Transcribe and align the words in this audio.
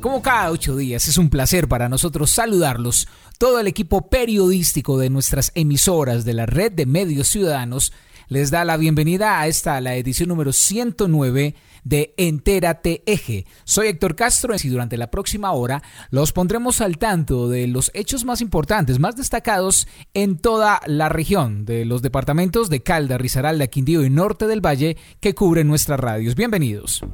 Como 0.00 0.22
cada 0.22 0.50
ocho 0.50 0.76
días, 0.76 1.08
es 1.08 1.16
un 1.16 1.30
placer 1.30 1.68
para 1.68 1.88
nosotros 1.88 2.30
saludarlos, 2.30 3.08
todo 3.38 3.58
el 3.58 3.66
equipo 3.66 4.08
periodístico 4.08 4.98
de 4.98 5.10
nuestras 5.10 5.52
emisoras 5.54 6.24
de 6.24 6.34
la 6.34 6.46
red 6.46 6.72
de 6.72 6.86
medios 6.86 7.28
ciudadanos 7.28 7.92
les 8.28 8.50
da 8.50 8.64
la 8.64 8.76
bienvenida 8.76 9.40
a 9.40 9.46
esta, 9.46 9.80
la 9.80 9.94
edición 9.94 10.28
número 10.28 10.52
109 10.52 11.54
de 11.84 12.14
Entérate 12.16 13.02
Eje. 13.06 13.46
Soy 13.64 13.86
Héctor 13.86 14.16
Castro 14.16 14.54
y 14.60 14.68
durante 14.68 14.96
la 14.96 15.10
próxima 15.10 15.52
hora 15.52 15.82
los 16.10 16.32
pondremos 16.32 16.80
al 16.80 16.98
tanto 16.98 17.48
de 17.48 17.68
los 17.68 17.92
hechos 17.94 18.24
más 18.24 18.40
importantes, 18.40 18.98
más 18.98 19.14
destacados 19.14 19.86
en 20.12 20.38
toda 20.38 20.80
la 20.86 21.08
región 21.08 21.64
de 21.64 21.84
los 21.84 22.02
departamentos 22.02 22.68
de 22.68 22.82
Calda, 22.82 23.16
Risaralda, 23.18 23.68
Quindío 23.68 24.04
y 24.04 24.10
Norte 24.10 24.48
del 24.48 24.64
Valle 24.64 24.96
que 25.20 25.34
cubren 25.34 25.68
nuestras 25.68 26.00
radios. 26.00 26.34
Bienvenidos. 26.34 27.04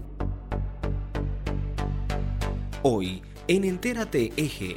Hoy 2.84 3.22
en 3.46 3.62
Entérate 3.62 4.32
Eje. 4.36 4.76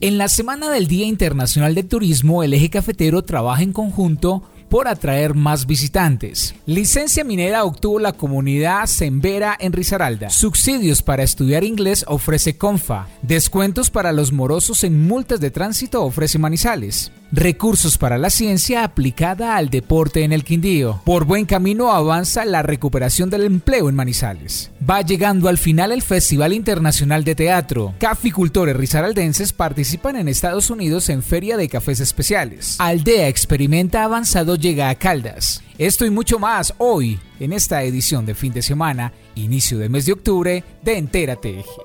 En 0.00 0.16
la 0.16 0.28
semana 0.28 0.70
del 0.70 0.86
Día 0.86 1.06
Internacional 1.06 1.74
del 1.74 1.88
Turismo, 1.88 2.44
el 2.44 2.54
eje 2.54 2.70
cafetero 2.70 3.22
trabaja 3.22 3.64
en 3.64 3.72
conjunto 3.72 4.44
por 4.68 4.86
atraer 4.86 5.34
más 5.34 5.66
visitantes. 5.66 6.54
Licencia 6.64 7.24
minera 7.24 7.64
obtuvo 7.64 7.98
la 7.98 8.12
comunidad 8.12 8.86
Sembera 8.86 9.56
en 9.58 9.72
Risaralda. 9.72 10.30
Subsidios 10.30 11.02
para 11.02 11.24
estudiar 11.24 11.64
inglés 11.64 12.04
ofrece 12.06 12.56
Confa. 12.56 13.08
Descuentos 13.22 13.90
para 13.90 14.12
los 14.12 14.30
morosos 14.30 14.84
en 14.84 15.04
multas 15.04 15.40
de 15.40 15.50
tránsito 15.50 16.04
ofrece 16.04 16.38
Manizales. 16.38 17.10
Recursos 17.34 17.96
para 17.96 18.18
la 18.18 18.28
ciencia 18.28 18.84
aplicada 18.84 19.56
al 19.56 19.70
deporte 19.70 20.22
en 20.22 20.34
el 20.34 20.44
Quindío. 20.44 21.00
Por 21.06 21.24
buen 21.24 21.46
camino 21.46 21.90
avanza 21.90 22.44
la 22.44 22.62
recuperación 22.62 23.30
del 23.30 23.44
empleo 23.44 23.88
en 23.88 23.94
Manizales. 23.94 24.70
Va 24.88 25.00
llegando 25.00 25.48
al 25.48 25.56
final 25.56 25.92
el 25.92 26.02
Festival 26.02 26.52
Internacional 26.52 27.24
de 27.24 27.34
Teatro. 27.34 27.94
Caficultores 27.98 28.76
risaraldenses 28.76 29.54
participan 29.54 30.16
en 30.16 30.28
Estados 30.28 30.68
Unidos 30.68 31.08
en 31.08 31.22
Feria 31.22 31.56
de 31.56 31.70
Cafés 31.70 32.00
Especiales. 32.00 32.76
Aldea 32.78 33.28
Experimenta 33.28 34.04
Avanzado 34.04 34.56
llega 34.56 34.90
a 34.90 34.94
Caldas. 34.94 35.62
Esto 35.78 36.04
y 36.04 36.10
mucho 36.10 36.38
más 36.38 36.74
hoy 36.76 37.18
en 37.40 37.54
esta 37.54 37.82
edición 37.82 38.26
de 38.26 38.34
fin 38.34 38.52
de 38.52 38.60
semana, 38.60 39.10
inicio 39.36 39.78
del 39.78 39.88
mes 39.88 40.04
de 40.04 40.12
octubre 40.12 40.64
de 40.82 40.98
Entérate 40.98 41.60
Eje. 41.60 41.80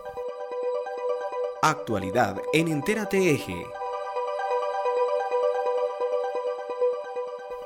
Actualidad 1.62 2.36
en 2.52 2.68
Entérate 2.68 3.32
Eje. 3.32 3.77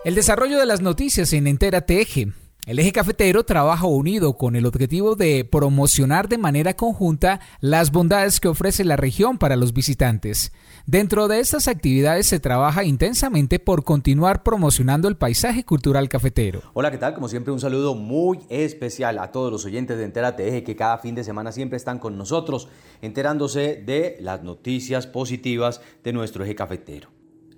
El 0.04 0.16
desarrollo 0.16 0.58
de 0.58 0.66
las 0.66 0.82
noticias 0.82 1.32
en 1.32 1.46
Entérate 1.46 2.02
Eje. 2.02 2.34
El 2.66 2.80
eje 2.80 2.92
cafetero 2.92 3.44
trabaja 3.44 3.86
unido 3.86 4.36
con 4.36 4.56
el 4.56 4.66
objetivo 4.66 5.16
de 5.16 5.46
promocionar 5.46 6.28
de 6.28 6.40
manera 6.40 6.74
conjunta 6.74 7.40
las 7.60 7.92
bondades 7.92 8.40
que 8.40 8.48
ofrece 8.48 8.84
la 8.84 8.96
región 8.96 9.38
para 9.38 9.56
los 9.56 9.74
visitantes. 9.74 10.54
Dentro 10.88 11.28
de 11.28 11.40
estas 11.40 11.68
actividades 11.68 12.26
se 12.26 12.40
trabaja 12.40 12.84
intensamente 12.84 13.60
por 13.60 13.84
continuar 13.84 14.42
promocionando 14.42 15.08
el 15.08 15.18
paisaje 15.18 15.64
cultural 15.66 16.10
cafetero. 16.10 16.64
Hola, 16.74 16.90
¿qué 16.90 16.98
tal? 16.98 17.14
Como 17.14 17.28
siempre, 17.28 17.54
un 17.54 17.60
saludo 17.60 17.94
muy 17.94 18.40
especial 18.50 19.20
a 19.20 19.32
todos 19.32 19.52
los 19.52 19.66
oyentes 19.66 20.00
de 20.00 20.06
Entérate 20.06 20.48
Eje 20.48 20.64
que 20.64 20.76
cada 20.76 20.98
fin 20.98 21.14
de 21.14 21.24
semana 21.24 21.52
siempre 21.52 21.78
están 21.78 22.00
con 22.00 22.18
nosotros, 22.18 22.70
enterándose 23.04 23.84
de 23.86 24.18
las 24.20 24.42
noticias 24.42 25.06
positivas 25.06 25.80
de 26.04 26.12
nuestro 26.12 26.44
eje 26.44 26.56
cafetero. 26.56 27.10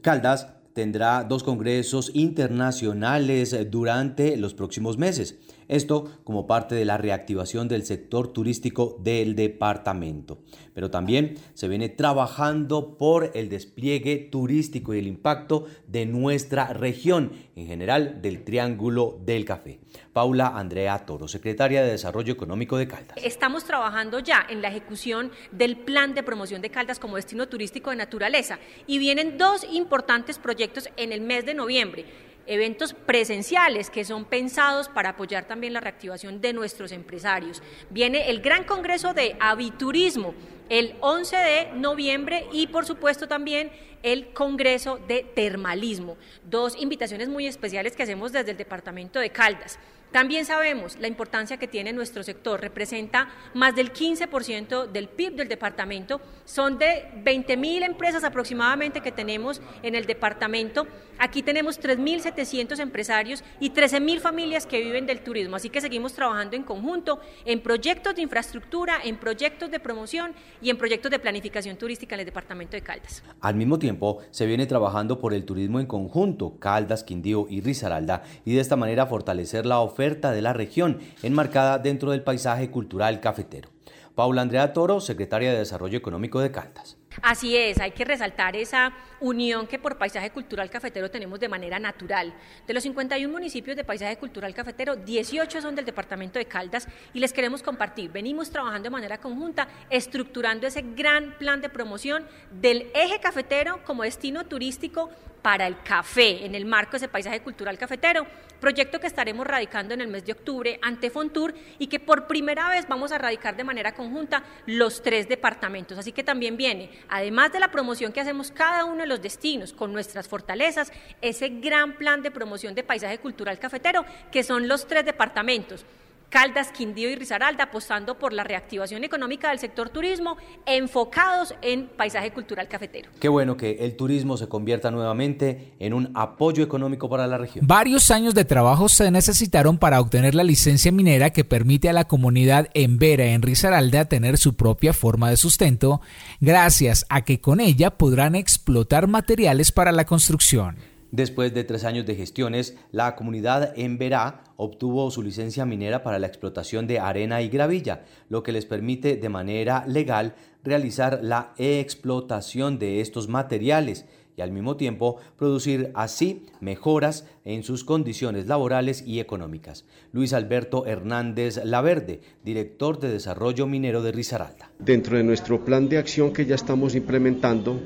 Caldas 0.01 0.47
tendrá 0.73 1.23
dos 1.23 1.44
congresos 1.44 2.11
internacionales 2.13 3.56
durante 3.69 4.35
los 4.38 4.53
próximos 4.53 4.97
meses. 4.97 5.38
Esto 5.68 6.09
como 6.24 6.47
parte 6.47 6.75
de 6.75 6.85
la 6.85 6.97
reactivación 6.97 7.68
del 7.68 7.85
sector 7.85 8.31
turístico 8.34 8.97
del 9.01 9.35
departamento. 9.35 10.40
Pero 10.74 10.90
también 10.90 11.38
se 11.53 11.68
viene 11.68 11.90
trabajando 11.90 12.97
por 12.97 13.31
el 13.34 13.50
despliegue 13.50 14.18
turístico 14.18 14.94
y 14.94 15.00
el 15.00 15.07
impacto 15.07 15.66
de 15.88 16.06
nuestra 16.06 16.73
región, 16.73 17.31
en 17.56 17.68
general 17.68 18.22
del 18.22 18.44
Triángulo 18.44 19.19
del 19.23 19.46
Café. 19.46 19.79
Paula 20.12 20.53
Andrea 20.56 21.06
Toro, 21.06 21.28
secretaria 21.28 21.84
de 21.84 21.91
Desarrollo 21.91 22.34
Económico 22.34 22.78
de 22.78 22.88
Caldas. 22.88 23.18
Estamos 23.23 23.63
trabajando 23.63 24.19
ya 24.19 24.46
en 24.50 24.62
la 24.62 24.69
ejecución 24.69 25.31
del 25.52 25.78
plan 25.78 26.13
de 26.13 26.23
promoción 26.23 26.62
de 26.62 26.69
Caldas 26.69 27.00
como 27.00 27.16
destino 27.16 27.47
turístico 27.47 27.90
de 27.90 27.96
naturaleza 27.96 28.59
y 28.88 28.97
vienen 28.97 29.38
dos 29.38 29.66
importantes 29.72 30.40
proyectos 30.40 30.90
en 30.97 31.12
el 31.12 31.22
mes 31.22 31.46
de 31.46 31.53
noviembre 31.53 32.06
eventos 32.45 32.93
presenciales 32.93 33.89
que 33.89 34.05
son 34.05 34.25
pensados 34.25 34.89
para 34.89 35.09
apoyar 35.09 35.45
también 35.45 35.73
la 35.73 35.79
reactivación 35.79 36.41
de 36.41 36.53
nuestros 36.53 36.91
empresarios. 36.91 37.61
Viene 37.89 38.29
el 38.29 38.41
Gran 38.41 38.63
Congreso 38.63 39.13
de 39.13 39.35
Aviturismo 39.39 40.33
el 40.69 40.95
11 41.01 41.35
de 41.37 41.71
noviembre 41.75 42.47
y 42.51 42.67
por 42.67 42.85
supuesto 42.85 43.27
también 43.27 43.71
el 44.01 44.33
Congreso 44.33 44.99
de 45.07 45.23
Termalismo, 45.23 46.17
dos 46.49 46.75
invitaciones 46.81 47.29
muy 47.29 47.47
especiales 47.47 47.95
que 47.95 48.03
hacemos 48.03 48.31
desde 48.31 48.51
el 48.51 48.57
Departamento 48.57 49.19
de 49.19 49.29
Caldas. 49.29 49.79
También 50.13 50.46
sabemos 50.46 51.00
la 51.00 51.07
importancia 51.07 51.57
que 51.57 51.68
tiene 51.68 51.91
nuestro 51.91 52.22
sector, 52.22 52.62
representa 52.62 53.29
más 53.56 53.75
del 53.75 53.91
15% 53.91 54.85
del 54.91 55.09
PIB 55.09 55.34
del 55.38 55.47
departamento, 55.47 56.22
son 56.46 56.78
de 56.78 57.06
20 57.24 57.57
mil 57.57 57.81
empresas 57.81 58.23
aproximadamente 58.23 59.02
que 59.02 59.12
tenemos 59.12 59.59
en 59.81 59.96
el 59.96 60.06
departamento, 60.06 60.85
aquí 61.18 61.41
tenemos 61.41 61.81
3.700 61.81 62.79
empresarios 62.79 63.44
y 63.59 63.72
13 63.72 64.02
mil 64.02 64.19
familias 64.19 64.68
que 64.68 64.81
viven 64.81 65.07
del 65.07 65.22
turismo, 65.22 65.56
así 65.56 65.72
que 65.72 65.81
seguimos 65.81 66.13
trabajando 66.13 66.56
en 66.56 66.62
conjunto 66.62 67.19
en 67.44 67.62
proyectos 67.62 68.13
de 68.13 68.22
infraestructura, 68.22 68.97
en 69.03 69.18
proyectos 69.18 69.72
de 69.72 69.79
promoción 69.79 70.34
y 70.62 70.69
en 70.69 70.78
proyectos 70.78 71.09
de 71.09 71.18
planificación 71.18 71.75
turística 71.75 72.13
en 72.13 72.19
el 72.19 72.28
departamento 72.28 72.73
de 72.73 72.84
Caldas. 72.84 73.23
Al 73.41 73.56
mismo 73.56 73.79
tiempo, 73.79 74.19
se 74.29 74.46
viene 74.46 74.68
trabajando 74.68 75.19
por 75.19 75.34
el 75.34 75.44
turismo 75.44 75.79
en 75.79 75.88
conjunto, 75.88 76.59
Caldas, 76.59 77.03
Quindío 77.03 77.47
y 77.50 77.62
Risaralda, 77.62 78.22
y 78.46 78.53
de 78.53 78.62
esta 78.62 78.75
manera 78.75 79.07
fortalecer 79.07 79.66
la 79.66 79.79
oferta 79.79 80.03
de 80.03 80.41
la 80.41 80.52
región, 80.52 81.00
enmarcada 81.22 81.80
dentro 81.80 82.12
del 82.12 82.24
paisaje 82.24 82.69
cultural 82.69 83.22
cafetero. 83.22 83.69
Paula 84.16 84.41
Andrea 84.41 84.74
Toro, 84.74 85.00
secretaria 85.00 85.52
de 85.53 85.59
Desarrollo 85.59 85.97
Económico 85.97 86.41
de 86.41 86.52
Caldas. 86.52 86.97
Así 87.22 87.56
es, 87.56 87.80
hay 87.80 87.91
que 87.91 88.03
resaltar 88.06 88.56
esa 88.56 88.94
unión 89.22 89.66
que 89.66 89.80
por 89.80 89.97
paisaje 89.97 90.31
cultural 90.31 90.69
cafetero 90.69 91.09
tenemos 91.09 91.40
de 91.40 91.47
manera 91.47 91.80
natural. 91.80 92.34
De 92.68 92.74
los 92.74 92.84
51 92.84 93.31
municipios 93.31 93.78
de 93.78 93.84
paisaje 93.84 94.18
cultural 94.18 94.53
cafetero, 94.53 94.97
18 94.97 95.62
son 95.62 95.75
del 95.75 95.86
departamento 95.86 96.38
de 96.38 96.46
Caldas 96.46 96.88
y 97.14 97.20
les 97.20 97.31
queremos 97.31 97.64
compartir. 97.64 98.12
Venimos 98.12 98.50
trabajando 98.50 98.84
de 98.84 98.90
manera 98.90 99.20
conjunta, 99.20 99.68
estructurando 99.90 100.68
ese 100.68 100.81
gran 100.81 101.38
plan 101.38 101.62
de 101.62 101.70
promoción 101.70 102.25
del 102.52 102.91
eje 102.94 103.20
cafetero 103.20 103.80
como 103.85 104.03
destino 104.03 104.46
turístico 104.46 105.09
para 105.43 105.67
el 105.67 105.79
café 105.83 106.45
en 106.45 106.55
el 106.55 106.65
marco 106.65 106.91
de 106.91 106.97
ese 106.97 107.07
paisaje 107.09 107.41
cultural 107.41 107.77
cafetero, 107.77 108.25
proyecto 108.59 108.99
que 108.99 109.07
estaremos 109.07 109.45
radicando 109.45 109.93
en 109.93 109.99
el 109.99 110.07
mes 110.07 110.25
de 110.25 110.31
octubre 110.31 110.79
ante 110.81 111.09
Fontur 111.09 111.53
y 111.77 111.87
que 111.87 111.99
por 111.99 112.28
primera 112.28 112.69
vez 112.69 112.87
vamos 112.87 113.11
a 113.11 113.17
radicar 113.17 113.57
de 113.57 113.66
manera 113.66 113.93
conjunta 113.93 114.41
los 114.66 115.03
tres 115.03 115.28
departamentos. 115.28 115.97
Así 115.97 116.13
que 116.13 116.23
también 116.23 116.55
viene, 116.55 116.90
además 117.09 117.51
de 117.51 117.59
la 117.59 117.69
promoción 117.69 118.13
que 118.13 118.22
hacemos 118.22 118.51
cada 118.51 118.85
uno 118.85 119.01
de 119.01 119.07
los 119.07 119.22
destinos 119.22 119.73
con 119.73 119.91
nuestras 119.91 120.29
fortalezas, 120.29 120.93
ese 121.22 121.49
gran 121.49 121.97
plan 121.97 122.23
de 122.23 122.31
promoción 122.31 122.73
de 122.73 122.84
paisaje 122.84 123.19
cultural 123.19 123.59
cafetero 123.59 124.05
que 124.31 124.43
son 124.43 124.69
los 124.69 124.87
tres 124.87 125.03
departamentos. 125.03 125.85
Caldas, 126.34 126.72
Quindío 126.72 127.12
y 127.12 127.16
Risaralda, 127.16 127.66
apostando 127.66 128.18
por 128.18 128.34
la 128.34 128.44
reactivación 128.44 129.03
económica 129.03 129.50
del 129.50 129.59
sector 129.59 129.90
turismo, 129.90 130.35
enfocados 130.66 131.53
en 131.62 131.85
paisaje 131.90 132.32
cultural 132.32 132.68
cafetero. 132.68 133.12
Qué 133.20 133.30
bueno 133.30 133.56
que 133.56 133.85
el 133.85 133.96
turismo 133.96 134.35
se 134.35 134.47
convierta 134.47 134.90
nuevamente 134.90 135.74
en 135.78 135.94
un 135.94 136.09
apoyo 136.16 136.64
económico 136.64 137.08
para 137.08 137.28
la 137.28 137.38
región. 137.38 137.68
Varios 137.68 138.09
años 138.09 138.34
de 138.34 138.46
trabajo 138.46 138.90
se 138.90 139.12
necesitaron 139.12 139.78
para 139.78 140.02
obtener 140.02 140.34
la 140.34 140.44
licencia 140.44 140.91
minera 140.91 141.30
que 141.30 141.46
permite 141.46 141.88
a 141.88 141.94
la 141.94 142.06
comunidad 142.06 142.68
en 142.74 142.97
Vera, 142.97 143.26
en 143.26 143.44
Risaralda, 143.44 144.06
tener 144.06 144.40
su 144.40 144.56
propia 144.56 144.94
forma 144.94 145.30
de 145.30 145.38
sustento, 145.38 146.02
gracias 146.41 147.06
a 147.09 147.22
que 147.26 147.41
con 147.41 147.59
ella 147.59 147.91
podrán 147.91 148.34
explotar 148.34 149.06
materiales 149.06 149.72
para 149.72 149.91
la 149.91 150.06
construcción. 150.06 150.92
Después 151.13 151.53
de 151.53 151.63
tres 151.63 151.83
años 151.83 152.07
de 152.07 152.15
gestiones, 152.15 152.75
la 152.91 153.15
comunidad 153.15 153.77
en 153.77 153.99
Verá 153.99 154.45
obtuvo 154.57 155.11
su 155.11 155.21
licencia 155.21 155.63
minera 155.63 156.01
para 156.01 156.17
la 156.17 156.25
explotación 156.25 156.87
de 156.87 156.97
arena 156.97 157.43
y 157.43 157.49
gravilla, 157.49 158.03
lo 158.29 158.41
que 158.41 158.51
les 158.51 158.65
permite 158.65 159.15
de 159.17 159.29
manera 159.29 159.85
legal 159.85 160.33
realizar 160.63 161.19
la 161.21 161.53
explotación 161.59 162.79
de 162.79 162.99
estos 162.99 163.27
materiales 163.27 164.07
y 164.35 164.41
al 164.41 164.51
mismo 164.51 164.75
tiempo 164.75 165.17
producir 165.37 165.91
así 165.93 166.47
mejoras 166.61 167.27
en 167.45 167.61
sus 167.61 167.83
condiciones 167.83 168.47
laborales 168.47 169.03
y 169.05 169.19
económicas. 169.19 169.85
Luis 170.13 170.33
Alberto 170.33 170.87
Hernández 170.87 171.63
Laverde, 171.63 172.21
director 172.43 172.99
de 172.99 173.11
Desarrollo 173.11 173.67
Minero 173.67 174.01
de 174.01 174.13
Risaralda. 174.13 174.71
Dentro 174.79 175.15
de 175.15 175.23
nuestro 175.23 175.63
plan 175.63 175.87
de 175.89 175.99
acción 175.99 176.33
que 176.33 176.47
ya 176.47 176.55
estamos 176.55 176.95
implementando, 176.95 177.79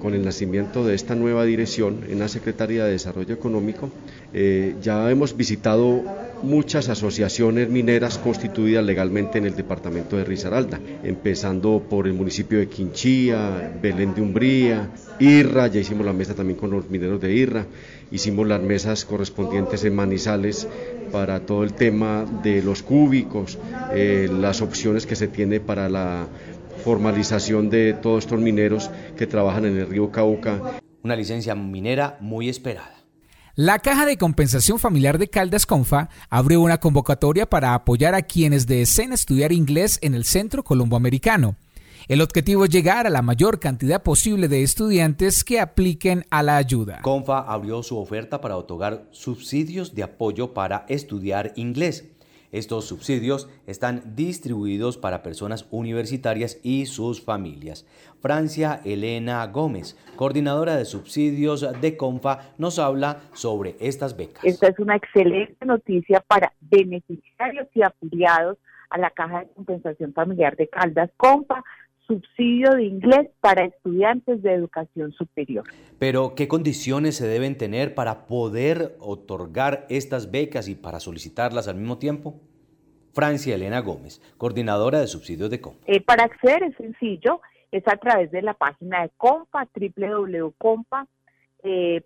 con 0.00 0.14
el 0.14 0.24
nacimiento 0.24 0.84
de 0.84 0.94
esta 0.94 1.14
nueva 1.14 1.44
dirección 1.44 2.00
en 2.08 2.18
la 2.18 2.28
Secretaría 2.28 2.84
de 2.84 2.92
Desarrollo 2.92 3.34
Económico, 3.34 3.90
eh, 4.32 4.74
ya 4.82 5.10
hemos 5.10 5.36
visitado 5.36 6.02
muchas 6.42 6.88
asociaciones 6.88 7.68
mineras 7.68 8.18
constituidas 8.18 8.84
legalmente 8.84 9.38
en 9.38 9.44
el 9.44 9.54
departamento 9.54 10.16
de 10.16 10.24
Risaralda, 10.24 10.80
empezando 11.04 11.82
por 11.88 12.06
el 12.06 12.14
municipio 12.14 12.58
de 12.58 12.68
Quinchía, 12.68 13.72
Belén 13.80 14.14
de 14.14 14.22
Umbría, 14.22 14.90
Irra, 15.18 15.66
ya 15.66 15.80
hicimos 15.80 16.06
la 16.06 16.12
mesa 16.12 16.34
también 16.34 16.58
con 16.58 16.70
los 16.70 16.88
mineros 16.88 17.20
de 17.20 17.32
Irra, 17.32 17.66
hicimos 18.10 18.48
las 18.48 18.62
mesas 18.62 19.04
correspondientes 19.04 19.84
en 19.84 19.94
Manizales 19.94 20.66
para 21.12 21.40
todo 21.40 21.62
el 21.62 21.74
tema 21.74 22.24
de 22.42 22.62
los 22.62 22.82
cúbicos, 22.82 23.58
eh, 23.92 24.28
las 24.32 24.62
opciones 24.62 25.06
que 25.06 25.16
se 25.16 25.28
tiene 25.28 25.60
para 25.60 25.88
la 25.88 26.26
formalización 26.80 27.70
de 27.70 27.92
todos 27.92 28.24
estos 28.24 28.40
mineros 28.40 28.90
que 29.16 29.26
trabajan 29.26 29.64
en 29.66 29.76
el 29.76 29.88
río 29.88 30.10
Cauca. 30.10 30.80
Una 31.02 31.16
licencia 31.16 31.54
minera 31.54 32.18
muy 32.20 32.48
esperada. 32.48 33.00
La 33.56 33.78
Caja 33.78 34.06
de 34.06 34.16
Compensación 34.16 34.78
Familiar 34.78 35.18
de 35.18 35.28
Caldas 35.28 35.66
Confa 35.66 36.08
abrió 36.30 36.60
una 36.60 36.78
convocatoria 36.78 37.48
para 37.48 37.74
apoyar 37.74 38.14
a 38.14 38.22
quienes 38.22 38.66
deseen 38.66 39.12
estudiar 39.12 39.52
inglés 39.52 39.98
en 40.02 40.14
el 40.14 40.24
Centro 40.24 40.62
Colomboamericano. 40.62 41.56
El 42.08 42.22
objetivo 42.22 42.64
es 42.64 42.70
llegar 42.70 43.06
a 43.06 43.10
la 43.10 43.22
mayor 43.22 43.60
cantidad 43.60 44.02
posible 44.02 44.48
de 44.48 44.62
estudiantes 44.62 45.44
que 45.44 45.60
apliquen 45.60 46.24
a 46.30 46.42
la 46.42 46.56
ayuda. 46.56 47.02
Confa 47.02 47.40
abrió 47.40 47.82
su 47.82 47.98
oferta 47.98 48.40
para 48.40 48.56
otorgar 48.56 49.04
subsidios 49.10 49.94
de 49.94 50.04
apoyo 50.04 50.54
para 50.54 50.86
estudiar 50.88 51.52
inglés. 51.56 52.04
Estos 52.52 52.86
subsidios 52.86 53.48
están 53.66 54.16
distribuidos 54.16 54.98
para 54.98 55.22
personas 55.22 55.68
universitarias 55.70 56.58
y 56.62 56.86
sus 56.86 57.24
familias. 57.24 57.86
Francia 58.20 58.80
Elena 58.84 59.46
Gómez, 59.46 59.96
coordinadora 60.16 60.76
de 60.76 60.84
subsidios 60.84 61.80
de 61.80 61.96
CONFA, 61.96 62.54
nos 62.58 62.78
habla 62.78 63.20
sobre 63.32 63.76
estas 63.80 64.16
becas. 64.16 64.44
Esta 64.44 64.68
es 64.68 64.78
una 64.78 64.96
excelente 64.96 65.64
noticia 65.64 66.20
para 66.20 66.52
beneficiarios 66.60 67.68
y 67.74 67.82
afiliados 67.82 68.58
a 68.90 68.98
la 68.98 69.10
Caja 69.10 69.40
de 69.40 69.48
Compensación 69.54 70.12
Familiar 70.12 70.56
de 70.56 70.68
Caldas 70.68 71.10
CONFA 71.16 71.62
subsidio 72.10 72.72
de 72.72 72.84
inglés 72.84 73.28
para 73.40 73.64
estudiantes 73.66 74.42
de 74.42 74.52
educación 74.52 75.12
superior. 75.12 75.64
Pero, 76.00 76.34
¿qué 76.34 76.48
condiciones 76.48 77.16
se 77.16 77.28
deben 77.28 77.56
tener 77.56 77.94
para 77.94 78.26
poder 78.26 78.96
otorgar 78.98 79.86
estas 79.88 80.32
becas 80.32 80.66
y 80.68 80.74
para 80.74 80.98
solicitarlas 80.98 81.68
al 81.68 81.76
mismo 81.76 81.98
tiempo? 81.98 82.40
Francia 83.12 83.54
Elena 83.54 83.80
Gómez, 83.80 84.20
coordinadora 84.38 84.98
de 84.98 85.06
subsidios 85.06 85.50
de 85.50 85.60
COMPA. 85.60 85.84
Eh, 85.86 86.00
para 86.00 86.24
acceder 86.24 86.64
es 86.64 86.76
sencillo, 86.76 87.40
es 87.70 87.86
a 87.86 87.96
través 87.96 88.32
de 88.32 88.42
la 88.42 88.54
página 88.54 89.02
de 89.02 89.10
COMPA, 89.16 89.68
www.compa.co. 89.96 91.06
Eh, 91.62 92.02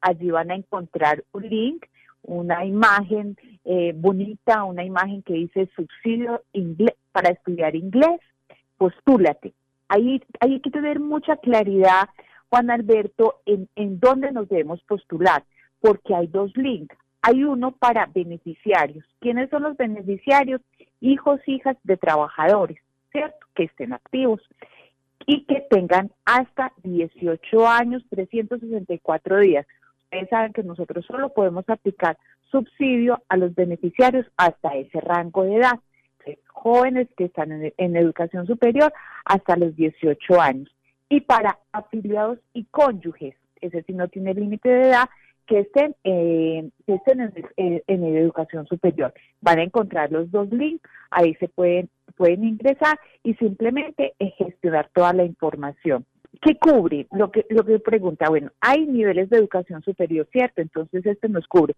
Allí 0.00 0.30
van 0.30 0.50
a 0.50 0.54
encontrar 0.54 1.24
un 1.32 1.48
link, 1.48 1.86
una 2.22 2.64
imagen 2.66 3.36
eh, 3.64 3.92
bonita, 3.96 4.64
una 4.64 4.84
imagen 4.84 5.22
que 5.22 5.32
dice 5.32 5.68
subsidio 5.74 6.42
inglés, 6.52 6.94
para 7.12 7.30
estudiar 7.30 7.74
inglés 7.74 8.20
postúlate. 8.76 9.52
Ahí, 9.88 10.22
hay 10.40 10.60
que 10.60 10.70
tener 10.70 11.00
mucha 11.00 11.36
claridad, 11.36 12.08
Juan 12.48 12.70
Alberto, 12.70 13.40
en, 13.46 13.68
en 13.76 14.00
dónde 14.00 14.32
nos 14.32 14.48
debemos 14.48 14.82
postular, 14.82 15.44
porque 15.80 16.14
hay 16.14 16.26
dos 16.26 16.56
links. 16.56 16.96
Hay 17.22 17.44
uno 17.44 17.72
para 17.72 18.06
beneficiarios. 18.06 19.04
¿Quiénes 19.20 19.50
son 19.50 19.62
los 19.62 19.76
beneficiarios? 19.76 20.60
Hijos, 21.00 21.40
hijas 21.46 21.76
de 21.82 21.96
trabajadores, 21.96 22.78
¿cierto? 23.12 23.46
Que 23.54 23.64
estén 23.64 23.92
activos 23.92 24.40
y 25.26 25.44
que 25.44 25.64
tengan 25.70 26.10
hasta 26.24 26.72
18 26.82 27.66
años, 27.66 28.04
364 28.10 29.38
días. 29.40 29.66
Ustedes 30.04 30.28
saben 30.28 30.52
que 30.52 30.62
nosotros 30.62 31.04
solo 31.06 31.30
podemos 31.30 31.68
aplicar 31.68 32.18
subsidio 32.50 33.22
a 33.28 33.36
los 33.36 33.54
beneficiarios 33.54 34.26
hasta 34.36 34.74
ese 34.74 35.00
rango 35.00 35.44
de 35.44 35.56
edad 35.56 35.80
jóvenes 36.46 37.08
que 37.16 37.24
están 37.24 37.52
en, 37.52 37.96
educación 37.96 38.46
superior 38.46 38.92
hasta 39.24 39.56
los 39.56 39.74
18 39.76 40.40
años. 40.40 40.68
Y 41.08 41.20
para 41.20 41.58
afiliados 41.72 42.38
y 42.52 42.64
cónyuges, 42.64 43.34
ese 43.60 43.82
sí 43.82 43.92
no 43.92 44.08
tiene 44.08 44.34
límite 44.34 44.68
de 44.68 44.88
edad, 44.88 45.08
que 45.46 45.60
estén, 45.60 45.94
eh, 46.04 46.70
estén 46.86 47.20
en, 47.20 47.82
en, 47.86 48.16
educación 48.16 48.66
superior. 48.66 49.12
Van 49.42 49.58
a 49.58 49.62
encontrar 49.62 50.10
los 50.10 50.30
dos 50.30 50.50
links, 50.50 50.88
ahí 51.10 51.34
se 51.34 51.48
pueden, 51.48 51.90
pueden 52.16 52.44
ingresar 52.44 52.98
y 53.22 53.34
simplemente 53.34 54.14
gestionar 54.38 54.88
toda 54.94 55.12
la 55.12 55.24
información. 55.24 56.06
¿Qué 56.40 56.56
cubre? 56.56 57.06
Lo 57.12 57.30
que, 57.30 57.46
lo 57.50 57.64
que 57.64 57.78
pregunta, 57.78 58.28
bueno, 58.28 58.50
hay 58.60 58.86
niveles 58.86 59.28
de 59.30 59.36
educación 59.36 59.82
superior, 59.82 60.26
¿cierto? 60.32 60.62
Entonces 60.62 61.04
este 61.04 61.28
nos 61.28 61.46
cubre 61.46 61.74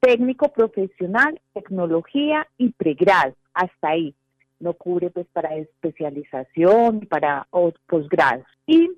técnico 0.00 0.48
profesional, 0.52 1.40
tecnología 1.54 2.46
y 2.56 2.70
pregrado, 2.70 3.34
hasta 3.58 3.90
ahí. 3.90 4.14
No 4.60 4.72
cubre 4.74 5.10
pues 5.10 5.26
para 5.32 5.56
especialización, 5.56 7.00
para 7.00 7.46
posgrados. 7.86 8.46
Y 8.66 8.90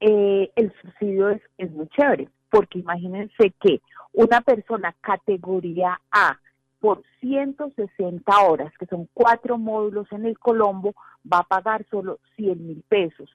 eh, 0.00 0.50
el 0.56 0.72
subsidio 0.80 1.30
es, 1.30 1.42
es 1.58 1.70
muy 1.70 1.88
chévere, 1.88 2.28
porque 2.50 2.80
imagínense 2.80 3.52
que 3.60 3.80
una 4.12 4.40
persona 4.40 4.94
categoría 5.00 6.00
A 6.10 6.38
por 6.80 7.02
160 7.20 8.40
horas, 8.40 8.72
que 8.78 8.86
son 8.86 9.08
cuatro 9.14 9.56
módulos 9.56 10.06
en 10.12 10.26
el 10.26 10.38
Colombo, 10.38 10.94
va 11.30 11.38
a 11.38 11.44
pagar 11.44 11.86
solo 11.90 12.18
100 12.36 12.66
mil 12.66 12.84
pesos. 12.88 13.30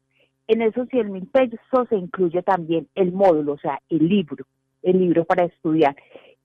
En 0.47 0.61
esos 0.61 0.87
100 0.89 1.11
mil 1.11 1.27
pesos 1.27 1.59
se 1.89 1.95
incluye 1.95 2.43
también 2.43 2.87
el 2.95 3.11
módulo, 3.11 3.53
o 3.53 3.57
sea, 3.57 3.81
el 3.89 4.07
libro, 4.07 4.45
el 4.83 4.99
libro 4.99 5.25
para 5.25 5.45
estudiar. 5.45 5.95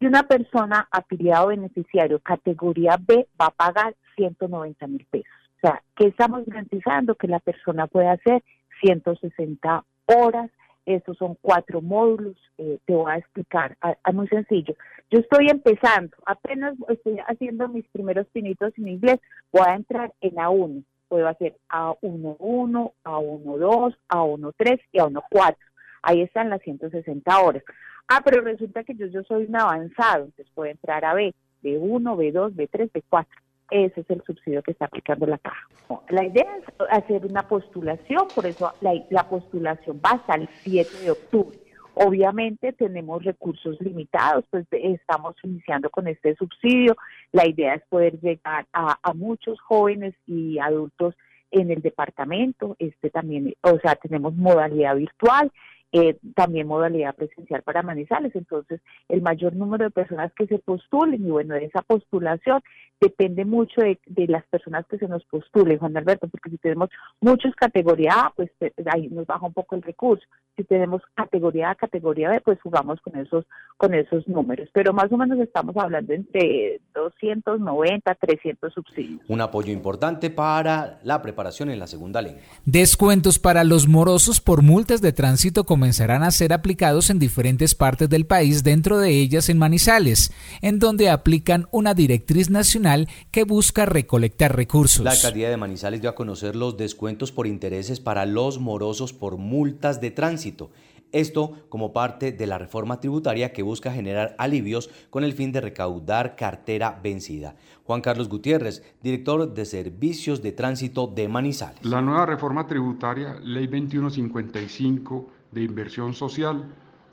Y 0.01 0.07
una 0.07 0.25
persona 0.25 0.89
afiliado 0.91 1.49
beneficiario 1.49 2.19
categoría 2.21 2.99
B 3.01 3.27
va 3.41 3.47
a 3.47 3.51
pagar 3.51 3.95
190 4.15 4.87
mil 4.87 5.07
pesos. 5.11 5.33
O 5.57 5.67
sea, 5.67 5.83
¿qué 5.97 6.07
estamos 6.07 6.45
garantizando? 6.47 7.15
Que 7.15 7.29
la 7.29 7.41
persona 7.41 7.87
puede 7.87 8.09
hacer 8.09 8.43
160 8.83 9.85
horas. 10.07 10.51
Estos 10.87 11.17
son 11.17 11.37
cuatro 11.41 11.81
módulos. 11.81 12.37
Eh, 12.59 12.79
te 12.85 12.95
voy 12.95 13.11
a 13.11 13.17
explicar. 13.17 13.77
Es 14.07 14.15
muy 14.15 14.29
sencillo. 14.29 14.75
Yo 15.11 15.21
estoy 15.21 15.49
empezando, 15.49 16.17
apenas 16.27 16.75
estoy 16.89 17.19
haciendo 17.27 17.69
mis 17.69 17.87
primeros 17.89 18.27
pinitos 18.29 18.73
en 18.77 18.89
inglés. 18.89 19.21
Voy 19.53 19.63
a 19.67 19.77
entrar 19.77 20.13
en 20.21 20.35
A1. 20.35 20.85
Puedo 21.09 21.29
hacer 21.29 21.57
A11, 21.69 22.93
A12, 23.05 23.97
A13 24.09 24.81
y 24.93 24.99
A14. 24.99 25.57
Ahí 26.03 26.21
están 26.23 26.51
las 26.51 26.61
160 26.63 27.41
horas. 27.41 27.63
Ah, 28.09 28.21
pero 28.23 28.43
resulta 28.43 28.85
que 28.85 28.95
yo, 28.95 29.07
yo 29.07 29.23
soy 29.23 29.45
un 29.45 29.57
avanzado, 29.57 30.25
entonces 30.25 30.53
puedo 30.55 30.71
entrar 30.71 31.05
a 31.05 31.15
B, 31.15 31.35
B1, 31.63 32.03
B2, 32.03 32.53
B3, 32.55 32.91
B4. 32.93 33.27
Ese 33.75 34.03
es 34.03 34.11
el 34.11 34.23
subsidio 34.23 34.63
que 34.63 34.71
está 34.71 34.85
aplicando 34.85 35.27
la 35.27 35.37
caja. 35.37 35.67
La 36.09 36.25
idea 36.25 36.47
es 36.59 36.65
hacer 36.91 37.27
una 37.27 37.43
postulación, 37.49 38.29
por 38.33 38.47
eso 38.47 38.73
la, 38.81 39.29
postulación 39.29 40.01
va 40.01 40.13
hasta 40.13 40.37
el 40.37 40.49
7 40.63 40.99
de 41.03 41.11
octubre. 41.11 41.59
Obviamente 41.95 42.73
tenemos 42.73 43.25
recursos 43.25 43.77
limitados, 43.81 44.45
pues 44.49 44.65
estamos 44.71 45.35
iniciando 45.43 45.91
con 45.91 46.07
este 46.07 46.37
subsidio. 46.37 46.97
La 47.33 47.49
idea 47.49 47.75
es 47.75 47.83
poder 47.89 48.21
llegar 48.21 48.65
a, 48.73 48.97
a 49.03 49.13
muchos 49.13 49.61
jóvenes 49.61 50.15
y 50.29 50.61
adultos 50.61 51.17
en 51.51 51.73
el 51.73 51.83
departamento. 51.83 52.77
Este 52.79 53.11
también, 53.11 53.55
o 53.63 53.81
sea, 53.81 53.97
tenemos 53.97 54.37
modalidad 54.37 54.95
virtual 54.95 55.51
eh, 55.97 56.19
también 56.35 56.67
modalidad 56.67 57.15
presencial 57.15 57.63
para 57.63 57.85
Manizales. 57.85 58.35
Entonces, 58.35 58.81
el 59.09 59.23
mayor 59.23 59.55
número 59.55 59.85
de 59.85 59.91
personas 59.93 60.33
que 60.33 60.49
se 60.49 60.59
postulen 60.59 61.25
y 61.25 61.31
bueno, 61.31 61.55
de 61.55 61.67
esa 61.67 61.83
postulación 61.83 62.61
depende 63.01 63.45
mucho 63.45 63.81
de, 63.81 63.99
las 64.27 64.45
personas 64.47 64.87
que 64.87 64.99
se 64.99 65.07
nos 65.07 65.25
postulen, 65.27 65.79
Juan 65.79 65.97
Alberto, 65.97 66.27
porque 66.29 66.51
si 66.51 66.57
tenemos 66.59 66.89
muchos 67.21 67.55
categoría 67.55 68.13
A, 68.13 68.33
pues 68.35 68.51
eh, 68.61 68.73
ahí 68.87 69.09
nos 69.09 69.27
baja 69.27 69.47
un 69.47 69.53
poco 69.53 69.77
el 69.77 69.83
recurso. 69.83 70.25
Si 70.57 70.65
tenemos 70.65 71.03
categoría 71.15 71.71
A, 71.71 71.75
categoría 71.77 72.31
B, 72.31 72.41
pues 72.41 72.61
jugamos 72.61 73.01
con 73.01 73.17
esos 73.17 73.45
con 73.77 73.95
esos 73.95 74.27
números. 74.27 74.69
Pero 74.73 74.93
más 74.93 75.13
o 75.13 75.17
menos 75.17 75.39
estamos 75.39 75.77
hablando 75.77 76.13
entre 76.13 76.81
290, 76.95 78.15
300 78.15 78.73
subsidios. 78.73 79.21
Un 79.29 79.41
apoyo 79.41 79.73
importante 79.73 80.31
para 80.31 80.99
la 81.05 81.23
preparación 81.23 81.71
en 81.71 81.79
la 81.79 81.87
segunda 81.87 82.21
lengua. 82.21 82.41
Descuentos 82.65 83.39
para 83.39 83.63
los 83.63 83.87
morosos 83.87 84.41
por 84.41 84.63
multas 84.63 85.01
de 85.03 85.13
tránsito 85.13 85.65
comercial 85.65 85.84
comenzarán 85.85 86.23
a 86.23 86.31
ser 86.31 86.55
aplicados 86.55 87.11
en 87.11 87.19
diferentes 87.19 87.75
partes 87.75 88.09
del 88.09 88.25
país, 88.25 88.65
dentro 88.65 88.99
de 88.99 89.11
ellas 89.11 89.51
en 89.51 89.59
Manizales, 89.59 90.33
en 90.63 90.79
donde 90.79 91.11
aplican 91.11 91.69
una 91.73 91.93
directriz 91.93 92.49
nacional 92.49 93.07
que 93.31 93.45
busca 93.45 93.85
recolectar 93.85 94.57
recursos. 94.57 95.05
La 95.05 95.11
alcaldía 95.11 95.51
de 95.51 95.59
Manizales 95.59 96.01
dio 96.01 96.09
a 96.09 96.15
conocer 96.15 96.57
los 96.57 96.79
descuentos 96.79 97.33
por 97.33 97.47
intereses 97.47 98.01
para 98.01 98.25
los 98.25 98.61
morosos 98.61 99.13
por 99.13 99.37
multas 99.37 100.01
de 100.01 100.11
tránsito. 100.11 100.71
Esto 101.13 101.53
como 101.69 101.93
parte 101.93 102.33
de 102.33 102.47
la 102.47 102.57
reforma 102.57 102.99
tributaria 102.99 103.53
que 103.53 103.63
busca 103.63 103.93
generar 103.93 104.35
alivios 104.39 104.89
con 105.11 105.23
el 105.23 105.35
fin 105.35 105.53
de 105.53 105.61
recaudar 105.61 106.35
cartera 106.35 106.99
vencida. 107.05 107.57
Juan 107.85 108.01
Carlos 108.01 108.31
Gutiérrez, 108.31 108.83
director 109.03 109.53
de 109.53 109.67
Servicios 109.67 110.41
de 110.41 110.53
Tránsito 110.53 111.07
de 111.07 111.29
Manizales. 111.29 111.85
La 111.85 112.01
nueva 112.01 112.25
reforma 112.25 112.67
tributaria, 112.67 113.39
Ley 113.43 113.67
2155 113.67 115.44
de 115.55 115.63
Inversión 115.63 116.13
Social, 116.13 116.65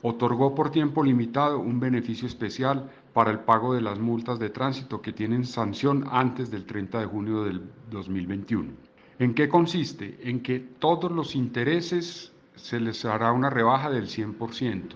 otorgó 0.02 0.54
por 0.54 0.70
tiempo 0.70 1.04
limitado 1.04 1.60
un 1.60 1.78
beneficio 1.78 2.26
especial 2.26 2.90
para 3.12 3.30
el 3.30 3.40
pago 3.40 3.74
de 3.74 3.80
las 3.80 3.98
multas 3.98 4.38
de 4.38 4.50
tránsito 4.50 5.00
que 5.00 5.12
tienen 5.12 5.44
sanción 5.44 6.04
antes 6.10 6.50
del 6.50 6.66
30 6.66 7.00
de 7.00 7.06
junio 7.06 7.44
del 7.44 7.62
2021. 7.90 8.72
¿En 9.18 9.34
qué 9.34 9.48
consiste? 9.48 10.18
En 10.28 10.42
que 10.42 10.58
todos 10.58 11.12
los 11.12 11.36
intereses 11.36 12.32
se 12.56 12.80
les 12.80 13.04
hará 13.04 13.32
una 13.32 13.50
rebaja 13.50 13.90
del 13.90 14.06
100% 14.06 14.88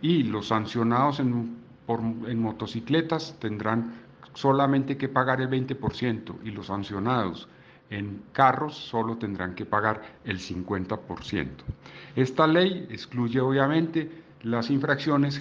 y 0.00 0.22
los 0.22 0.48
sancionados 0.48 1.18
en, 1.18 1.56
en 1.88 2.38
motocicletas 2.38 3.36
tendrán 3.40 3.94
solamente 4.34 4.96
que 4.96 5.08
pagar 5.08 5.40
el 5.40 5.48
20% 5.48 6.36
y 6.44 6.50
los 6.50 6.66
sancionados 6.66 7.48
en 7.90 8.22
carros 8.32 8.76
solo 8.76 9.16
tendrán 9.16 9.54
que 9.54 9.66
pagar 9.66 10.02
el 10.24 10.38
50%. 10.38 11.48
Esta 12.16 12.46
ley 12.46 12.86
excluye 12.90 13.40
obviamente 13.40 14.10
las 14.42 14.70
infracciones 14.70 15.40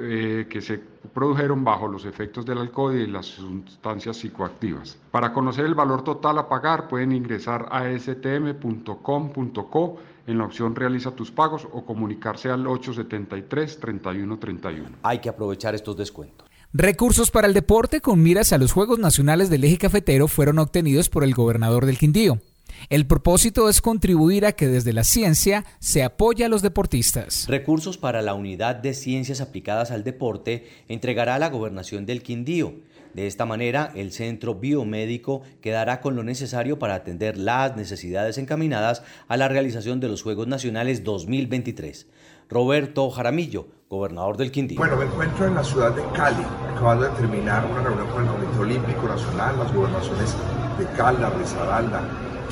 eh, 0.00 0.46
que 0.48 0.60
se 0.60 0.78
produjeron 1.12 1.64
bajo 1.64 1.88
los 1.88 2.04
efectos 2.04 2.46
del 2.46 2.58
alcohol 2.58 2.94
y 2.94 3.08
las 3.08 3.26
sustancias 3.26 4.18
psicoactivas. 4.18 4.96
Para 5.10 5.32
conocer 5.32 5.64
el 5.64 5.74
valor 5.74 6.04
total 6.04 6.38
a 6.38 6.48
pagar 6.48 6.86
pueden 6.86 7.10
ingresar 7.10 7.66
a 7.72 7.90
stm.com.co 7.90 9.98
en 10.28 10.38
la 10.38 10.44
opción 10.44 10.76
Realiza 10.76 11.10
tus 11.12 11.30
pagos 11.32 11.66
o 11.72 11.84
comunicarse 11.84 12.50
al 12.50 12.66
873-3131. 12.66 14.98
Hay 15.02 15.18
que 15.20 15.30
aprovechar 15.30 15.74
estos 15.74 15.96
descuentos. 15.96 16.47
Recursos 16.74 17.30
para 17.30 17.46
el 17.46 17.54
deporte 17.54 18.02
con 18.02 18.22
miras 18.22 18.52
a 18.52 18.58
los 18.58 18.72
Juegos 18.72 18.98
Nacionales 18.98 19.48
del 19.48 19.64
Eje 19.64 19.78
Cafetero 19.78 20.28
fueron 20.28 20.58
obtenidos 20.58 21.08
por 21.08 21.24
el 21.24 21.32
gobernador 21.32 21.86
del 21.86 21.96
Quindío. 21.96 22.42
El 22.90 23.06
propósito 23.06 23.70
es 23.70 23.80
contribuir 23.80 24.44
a 24.44 24.52
que 24.52 24.68
desde 24.68 24.92
la 24.92 25.02
ciencia 25.02 25.64
se 25.78 26.02
apoye 26.02 26.44
a 26.44 26.50
los 26.50 26.60
deportistas. 26.60 27.46
Recursos 27.48 27.96
para 27.96 28.20
la 28.20 28.34
Unidad 28.34 28.76
de 28.76 28.92
Ciencias 28.92 29.40
Aplicadas 29.40 29.90
al 29.90 30.04
Deporte 30.04 30.66
entregará 30.88 31.38
la 31.38 31.48
Gobernación 31.48 32.04
del 32.04 32.22
Quindío. 32.22 32.74
De 33.14 33.26
esta 33.26 33.46
manera, 33.46 33.90
el 33.94 34.12
centro 34.12 34.54
biomédico 34.54 35.40
quedará 35.62 36.02
con 36.02 36.16
lo 36.16 36.22
necesario 36.22 36.78
para 36.78 36.96
atender 36.96 37.38
las 37.38 37.76
necesidades 37.76 38.36
encaminadas 38.36 39.02
a 39.26 39.38
la 39.38 39.48
realización 39.48 40.00
de 40.00 40.08
los 40.08 40.22
Juegos 40.22 40.46
Nacionales 40.46 41.02
2023. 41.02 42.06
Roberto 42.48 43.10
Jaramillo, 43.10 43.66
gobernador 43.90 44.38
del 44.38 44.50
Quindío. 44.50 44.78
Bueno, 44.78 44.96
me 44.96 45.04
encuentro 45.04 45.46
en 45.46 45.54
la 45.54 45.62
ciudad 45.62 45.92
de 45.92 46.02
Cali, 46.16 46.42
acabando 46.74 47.04
de 47.04 47.10
terminar 47.10 47.66
una 47.70 47.82
reunión 47.82 48.06
con 48.08 48.22
el 48.22 48.30
Comité 48.30 48.58
Olímpico 48.58 49.06
Nacional, 49.06 49.58
las 49.58 49.74
gobernaciones 49.74 50.34
de 50.78 50.86
Calda, 50.96 51.28
Risaralda, 51.38 52.00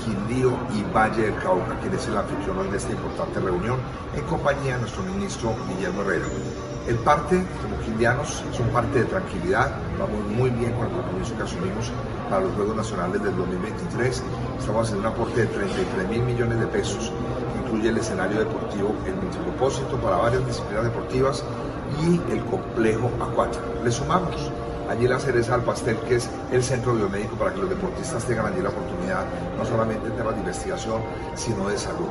Quindío 0.05 0.53
y 0.75 0.83
Valle 0.95 1.23
del 1.23 1.37
Cauca, 1.37 1.81
quien 1.81 1.95
es 1.95 2.07
el 2.09 2.17
anfitrión 2.19 2.71
de 2.71 2.77
esta 2.77 2.93
importante 2.93 3.41
reunión, 3.41 3.79
en 4.15 4.23
compañía 4.25 4.75
de 4.75 4.81
nuestro 4.81 5.03
ministro 5.03 5.55
Guillermo 5.67 6.03
Herrera. 6.03 6.27
El 6.87 6.97
parte, 6.97 7.43
como 7.63 7.81
quindianos, 7.81 8.45
es 8.53 8.61
un 8.61 8.69
parte 8.69 8.99
de 8.99 9.07
tranquilidad, 9.07 9.73
vamos 9.99 10.21
muy 10.37 10.51
bien 10.51 10.73
con 10.75 10.89
el 10.89 10.93
compromiso 10.93 11.37
que 11.37 11.43
asumimos 11.43 11.91
para 12.29 12.43
los 12.43 12.55
Juegos 12.55 12.77
Nacionales 12.77 13.23
del 13.23 13.35
2023, 13.35 14.23
estamos 14.59 14.83
haciendo 14.83 15.09
un 15.09 15.15
aporte 15.15 15.41
de 15.41 15.47
33 15.47 16.09
mil 16.11 16.23
millones 16.23 16.61
de 16.61 16.67
pesos, 16.67 17.11
incluye 17.67 17.89
el 17.89 17.99
escenario 17.99 18.39
deportivo 18.39 18.95
en 19.07 19.17
multipropósito 19.17 19.97
para 19.97 20.17
varias 20.17 20.47
disciplinas 20.47 20.85
deportivas 20.85 21.45
y 22.01 22.33
el 22.33 22.45
complejo 22.45 23.11
acuático. 23.21 23.65
Le 23.83 23.91
sumamos 23.91 24.51
allí 24.89 25.09
la 25.09 25.19
cereza 25.19 25.55
al 25.55 25.63
pastel 25.63 25.97
que 26.09 26.17
es 26.17 26.31
el 26.53 26.63
centro 26.63 26.95
biomédico 26.95 27.37
para 27.37 27.53
que 27.53 27.61
los 27.61 27.71
deportistas 27.71 28.25
tengan 28.25 28.47
allí 28.47 28.63
la 28.63 28.71
oportunidad, 28.71 29.25
no 29.57 29.65
solamente 29.65 30.07
en 30.07 30.17
temas 30.17 30.35
de 30.35 30.41
investigación, 30.41 31.03
sino 31.35 31.69
de 31.69 31.79
salud. 31.79 32.09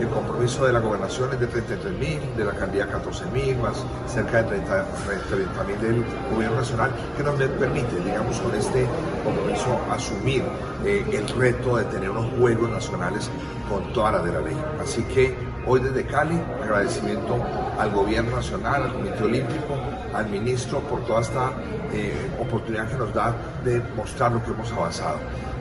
El 0.00 0.08
compromiso 0.08 0.66
de 0.66 0.72
la 0.72 0.80
gobernación 0.80 1.32
es 1.32 1.40
de 1.40 1.46
33 1.46 1.92
mil, 1.98 2.36
de 2.36 2.44
la 2.44 2.50
alcaldía 2.52 2.86
14 2.86 3.26
mil, 3.26 3.56
más 3.58 3.84
cerca 4.06 4.42
de 4.42 4.58
30 4.58 5.64
mil 5.66 5.80
del 5.80 6.04
gobierno 6.32 6.56
nacional, 6.56 6.90
que 7.16 7.22
nos 7.22 7.34
permite, 7.34 7.96
digamos, 8.00 8.38
con 8.40 8.54
este 8.54 8.86
compromiso 9.24 9.78
asumir 9.90 10.42
eh, 10.84 11.04
el 11.12 11.28
reto 11.28 11.76
de 11.76 11.84
tener 11.84 12.10
unos 12.10 12.26
Juegos 12.38 12.70
Nacionales 12.70 13.30
con 13.68 13.92
toda 13.92 14.12
la 14.12 14.18
de 14.20 14.32
la 14.32 14.40
ley. 14.40 14.56
Así 14.80 15.02
que 15.04 15.53
hoy 15.66 15.80
desde 15.80 16.04
Cali, 16.04 16.40
agradecimiento 16.62 17.42
al 17.78 17.90
Gobierno 17.90 18.36
Nacional, 18.36 18.82
al 18.84 18.92
Comité 18.92 19.22
Olímpico, 19.22 19.74
al 20.14 20.28
Ministro 20.28 20.80
por 20.80 21.04
toda 21.04 21.20
esta 21.20 21.52
eh, 21.92 22.30
oportunidad 22.40 22.88
que 22.88 22.96
nos 22.96 23.12
da 23.12 23.34
de 23.64 23.80
mostrar 23.96 24.32
lo 24.32 24.42
que 24.44 24.50
hemos 24.50 24.70
avanzado. 24.72 25.18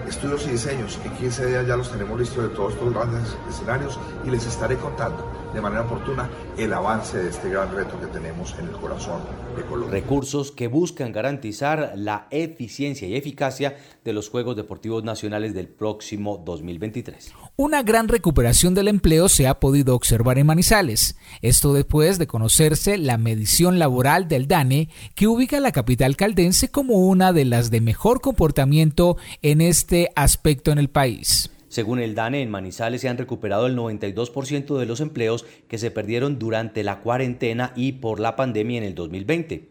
Estudios 0.08 0.46
y 0.48 0.52
diseños, 0.52 1.00
en 1.04 1.12
15 1.12 1.46
días 1.48 1.68
ya 1.68 1.78
los 1.78 1.92
tenemos 1.92 2.20
listos 2.20 2.44
de 2.44 2.50
todos 2.50 2.74
estos 2.74 2.94
grandes 2.94 3.38
escenarios 3.50 4.00
y 4.26 4.30
les 4.30 4.46
estaré 4.46 4.76
contando 4.78 5.43
de 5.54 5.62
manera 5.62 5.84
oportuna 5.84 6.30
el 6.58 6.74
avance 6.74 7.18
de 7.18 7.30
este 7.30 7.50
gran 7.50 7.74
reto 7.74 8.00
que 8.00 8.08
tenemos 8.08 8.56
en 8.60 8.68
el 8.68 8.72
corazón 8.72 9.22
de 9.56 9.64
Colombia. 9.64 9.92
Recursos 9.92 10.52
que 10.52 10.68
buscan 10.68 11.12
garantizar 11.12 11.94
la 11.96 12.28
eficiencia 12.32 13.08
y 13.08 13.16
eficacia 13.16 13.78
de 14.04 14.14
los 14.14 14.30
Juegos 14.30 14.56
Deportivos 14.56 15.04
Nacionales 15.04 15.54
del 15.54 15.68
próximo 15.68 16.42
2023. 16.44 17.34
Una 17.56 17.84
gran 17.84 18.08
recuperación 18.08 18.74
del 18.74 18.88
empleo 18.88 19.30
se 19.30 19.48
ha 19.48 19.60
podido 19.60 19.96
observar 19.96 20.40
en 20.40 20.48
Manizales. 20.48 21.18
Esto 21.42 21.74
después 21.74 22.18
de 22.18 22.28
conocerse 22.28 22.98
la 22.98 23.18
medición 23.18 23.78
laboral 23.78 24.28
del 24.28 24.48
DANE, 24.48 24.90
que 25.14 25.28
ubica 25.28 25.58
a 25.58 25.62
la 25.62 25.72
capital 25.72 26.16
caldense 26.16 26.70
como 26.72 26.96
una 26.96 27.32
de 27.32 27.46
las 27.46 27.70
de 27.70 27.82
mejor 27.82 28.22
comportamiento 28.22 29.18
en 29.42 29.62
este 29.62 30.10
aspecto 30.16 30.72
en 30.72 30.80
el 30.80 30.90
país. 30.90 31.52
Según 31.74 32.00
el 32.00 32.13
DANE, 32.13 32.44
en 32.44 32.51
Manizales 32.51 33.01
se 33.01 33.10
han 33.10 33.18
recuperado 33.18 33.65
el 33.65 33.75
92% 33.75 34.77
de 34.77 34.86
los 34.86 35.01
empleos 35.01 35.44
que 35.68 35.80
se 35.80 35.89
perdieron 35.89 36.38
durante 36.38 36.84
la 36.84 37.00
cuarentena 37.00 37.74
y 37.75 37.94
por 37.94 38.20
la 38.20 38.36
pandemia 38.36 38.77
en 38.77 38.84
el 38.84 38.94
2020. 38.94 39.70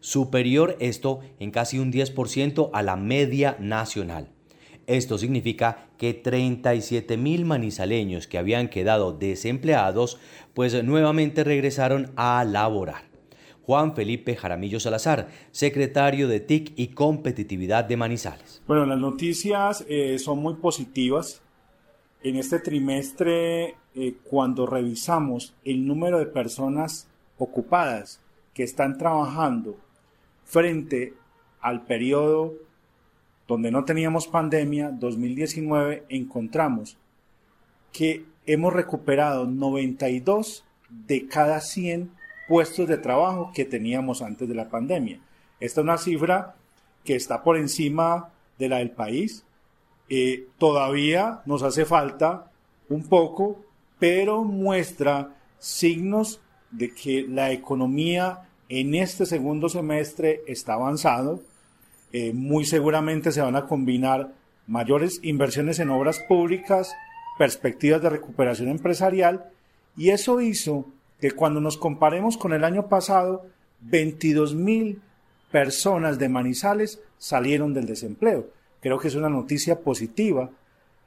Superior 0.00 0.76
esto 0.80 1.20
en 1.38 1.52
casi 1.52 1.78
un 1.78 1.92
10% 1.92 2.70
a 2.72 2.82
la 2.82 2.96
media 2.96 3.56
nacional. 3.60 4.28
Esto 4.88 5.18
significa 5.18 5.86
que 5.98 6.14
37 6.14 7.16
mil 7.16 7.44
manizaleños 7.44 8.26
que 8.26 8.38
habían 8.38 8.68
quedado 8.68 9.12
desempleados, 9.12 10.18
pues 10.52 10.82
nuevamente 10.82 11.44
regresaron 11.44 12.10
a 12.16 12.42
laborar. 12.42 13.04
Juan 13.66 13.96
Felipe 13.96 14.36
Jaramillo 14.36 14.78
Salazar, 14.78 15.26
secretario 15.50 16.28
de 16.28 16.38
TIC 16.38 16.72
y 16.76 16.88
Competitividad 16.88 17.84
de 17.84 17.96
Manizales. 17.96 18.62
Bueno, 18.68 18.86
las 18.86 19.00
noticias 19.00 19.84
eh, 19.88 20.20
son 20.20 20.38
muy 20.38 20.54
positivas. 20.54 21.42
En 22.22 22.36
este 22.36 22.60
trimestre, 22.60 23.74
eh, 23.96 24.14
cuando 24.22 24.66
revisamos 24.66 25.56
el 25.64 25.84
número 25.84 26.20
de 26.20 26.26
personas 26.26 27.08
ocupadas 27.38 28.20
que 28.54 28.62
están 28.62 28.98
trabajando 28.98 29.76
frente 30.44 31.14
al 31.60 31.84
periodo 31.86 32.54
donde 33.48 33.72
no 33.72 33.84
teníamos 33.84 34.28
pandemia, 34.28 34.90
2019, 34.90 36.04
encontramos 36.08 36.98
que 37.92 38.24
hemos 38.46 38.72
recuperado 38.72 39.46
92 39.46 40.64
de 40.88 41.26
cada 41.26 41.60
100 41.60 42.15
puestos 42.48 42.88
de 42.88 42.98
trabajo 42.98 43.50
que 43.54 43.64
teníamos 43.64 44.22
antes 44.22 44.48
de 44.48 44.54
la 44.54 44.68
pandemia. 44.68 45.20
Esta 45.60 45.80
es 45.80 45.84
una 45.84 45.98
cifra 45.98 46.54
que 47.04 47.16
está 47.16 47.42
por 47.42 47.56
encima 47.56 48.30
de 48.58 48.68
la 48.68 48.78
del 48.78 48.90
país. 48.90 49.44
Eh, 50.08 50.46
todavía 50.58 51.40
nos 51.46 51.62
hace 51.62 51.84
falta 51.84 52.50
un 52.88 53.08
poco, 53.08 53.64
pero 53.98 54.44
muestra 54.44 55.34
signos 55.58 56.40
de 56.70 56.92
que 56.92 57.26
la 57.28 57.52
economía 57.52 58.42
en 58.68 58.94
este 58.94 59.26
segundo 59.26 59.68
semestre 59.68 60.42
está 60.46 60.74
avanzando. 60.74 61.42
Eh, 62.12 62.32
muy 62.32 62.64
seguramente 62.64 63.32
se 63.32 63.40
van 63.40 63.56
a 63.56 63.66
combinar 63.66 64.32
mayores 64.66 65.20
inversiones 65.22 65.78
en 65.78 65.90
obras 65.90 66.18
públicas, 66.28 66.92
perspectivas 67.38 68.02
de 68.02 68.10
recuperación 68.10 68.68
empresarial, 68.68 69.50
y 69.96 70.10
eso 70.10 70.40
hizo 70.40 70.86
que 71.20 71.30
cuando 71.30 71.60
nos 71.60 71.76
comparemos 71.76 72.36
con 72.36 72.52
el 72.52 72.64
año 72.64 72.88
pasado, 72.88 73.46
22 73.80 74.54
mil 74.54 75.00
personas 75.50 76.18
de 76.18 76.28
Manizales 76.28 77.00
salieron 77.18 77.72
del 77.72 77.86
desempleo. 77.86 78.48
Creo 78.80 78.98
que 78.98 79.08
es 79.08 79.14
una 79.14 79.28
noticia 79.28 79.80
positiva, 79.80 80.50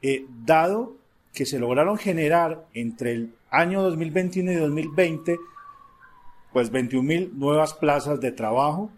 eh, 0.01 0.25
dado 0.45 0.95
que 1.33 1.45
se 1.45 1.59
lograron 1.59 1.97
generar 1.97 2.65
entre 2.73 3.13
el 3.13 3.33
año 3.51 3.81
2021 3.83 4.51
y 4.51 4.55
2020, 4.55 5.37
pues 6.51 6.71
21 6.71 7.07
mil 7.07 7.31
nuevas 7.37 7.73
plazas 7.73 8.19
de 8.19 8.31
trabajo 8.31 8.89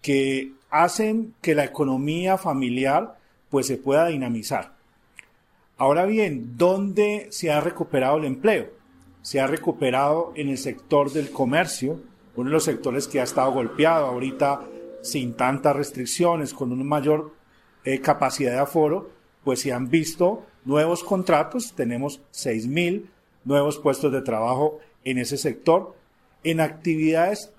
que 0.00 0.52
hacen 0.70 1.34
que 1.42 1.54
la 1.54 1.64
economía 1.64 2.38
familiar 2.38 3.18
pues 3.50 3.66
se 3.66 3.76
pueda 3.76 4.06
dinamizar. 4.06 4.74
Ahora 5.76 6.06
bien, 6.06 6.56
¿dónde 6.56 7.28
se 7.30 7.52
ha 7.52 7.60
recuperado 7.60 8.18
el 8.18 8.24
empleo? 8.24 8.77
Se 9.22 9.40
ha 9.40 9.46
recuperado 9.46 10.32
en 10.36 10.48
el 10.48 10.58
sector 10.58 11.12
del 11.12 11.30
comercio, 11.30 12.00
uno 12.36 12.50
de 12.50 12.54
los 12.54 12.64
sectores 12.64 13.08
que 13.08 13.20
ha 13.20 13.24
estado 13.24 13.52
golpeado 13.52 14.06
ahorita 14.06 14.62
sin 15.02 15.34
tantas 15.34 15.76
restricciones, 15.76 16.54
con 16.54 16.72
una 16.72 16.84
mayor 16.84 17.34
eh, 17.84 18.00
capacidad 18.00 18.52
de 18.52 18.58
aforo, 18.58 19.10
pues 19.44 19.60
se 19.60 19.72
han 19.72 19.88
visto 19.88 20.44
nuevos 20.64 21.02
contratos, 21.02 21.72
tenemos 21.74 22.20
6.000 22.32 23.06
nuevos 23.44 23.78
puestos 23.78 24.12
de 24.12 24.22
trabajo 24.22 24.78
en 25.04 25.18
ese 25.18 25.36
sector. 25.36 25.94
En 26.44 26.60
actividades 26.60 27.52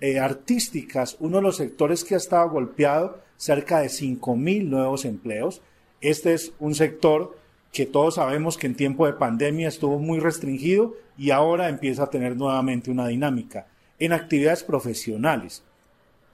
eh, 0.00 0.18
artísticas, 0.18 1.16
uno 1.20 1.36
de 1.36 1.42
los 1.42 1.56
sectores 1.56 2.04
que 2.04 2.14
ha 2.14 2.18
estado 2.18 2.50
golpeado, 2.50 3.20
cerca 3.36 3.80
de 3.80 3.88
5.000 3.88 4.64
nuevos 4.64 5.04
empleos. 5.04 5.62
Este 6.00 6.34
es 6.34 6.52
un 6.58 6.74
sector 6.74 7.36
que 7.72 7.86
todos 7.86 8.16
sabemos 8.16 8.56
que 8.56 8.66
en 8.66 8.74
tiempo 8.74 9.06
de 9.06 9.12
pandemia 9.12 9.68
estuvo 9.68 9.98
muy 9.98 10.18
restringido 10.18 10.94
y 11.16 11.30
ahora 11.30 11.68
empieza 11.68 12.04
a 12.04 12.10
tener 12.10 12.36
nuevamente 12.36 12.90
una 12.90 13.06
dinámica. 13.06 13.66
En 13.98 14.12
actividades 14.12 14.64
profesionales, 14.64 15.62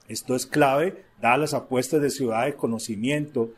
esto 0.09 0.35
es 0.35 0.47
clave, 0.47 1.05
dadas 1.21 1.41
las 1.41 1.55
apuestas 1.55 2.01
de 2.01 2.11
ciudad 2.11 2.47
de 2.47 2.55
conocimiento, 2.55 3.51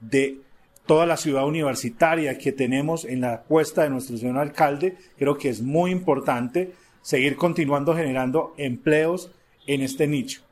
de 0.00 0.38
toda 0.86 1.06
la 1.06 1.16
ciudad 1.16 1.46
universitaria 1.46 2.38
que 2.38 2.52
tenemos 2.52 3.04
en 3.04 3.20
la 3.20 3.34
apuesta 3.34 3.84
de 3.84 3.90
nuestro 3.90 4.16
señor 4.16 4.38
alcalde, 4.38 4.96
creo 5.16 5.38
que 5.38 5.48
es 5.48 5.62
muy 5.62 5.90
importante 5.90 6.72
seguir 7.02 7.36
continuando 7.36 7.94
generando 7.94 8.52
empleos 8.56 9.30
en 9.66 9.80
este 9.80 10.06
nicho. 10.06 10.42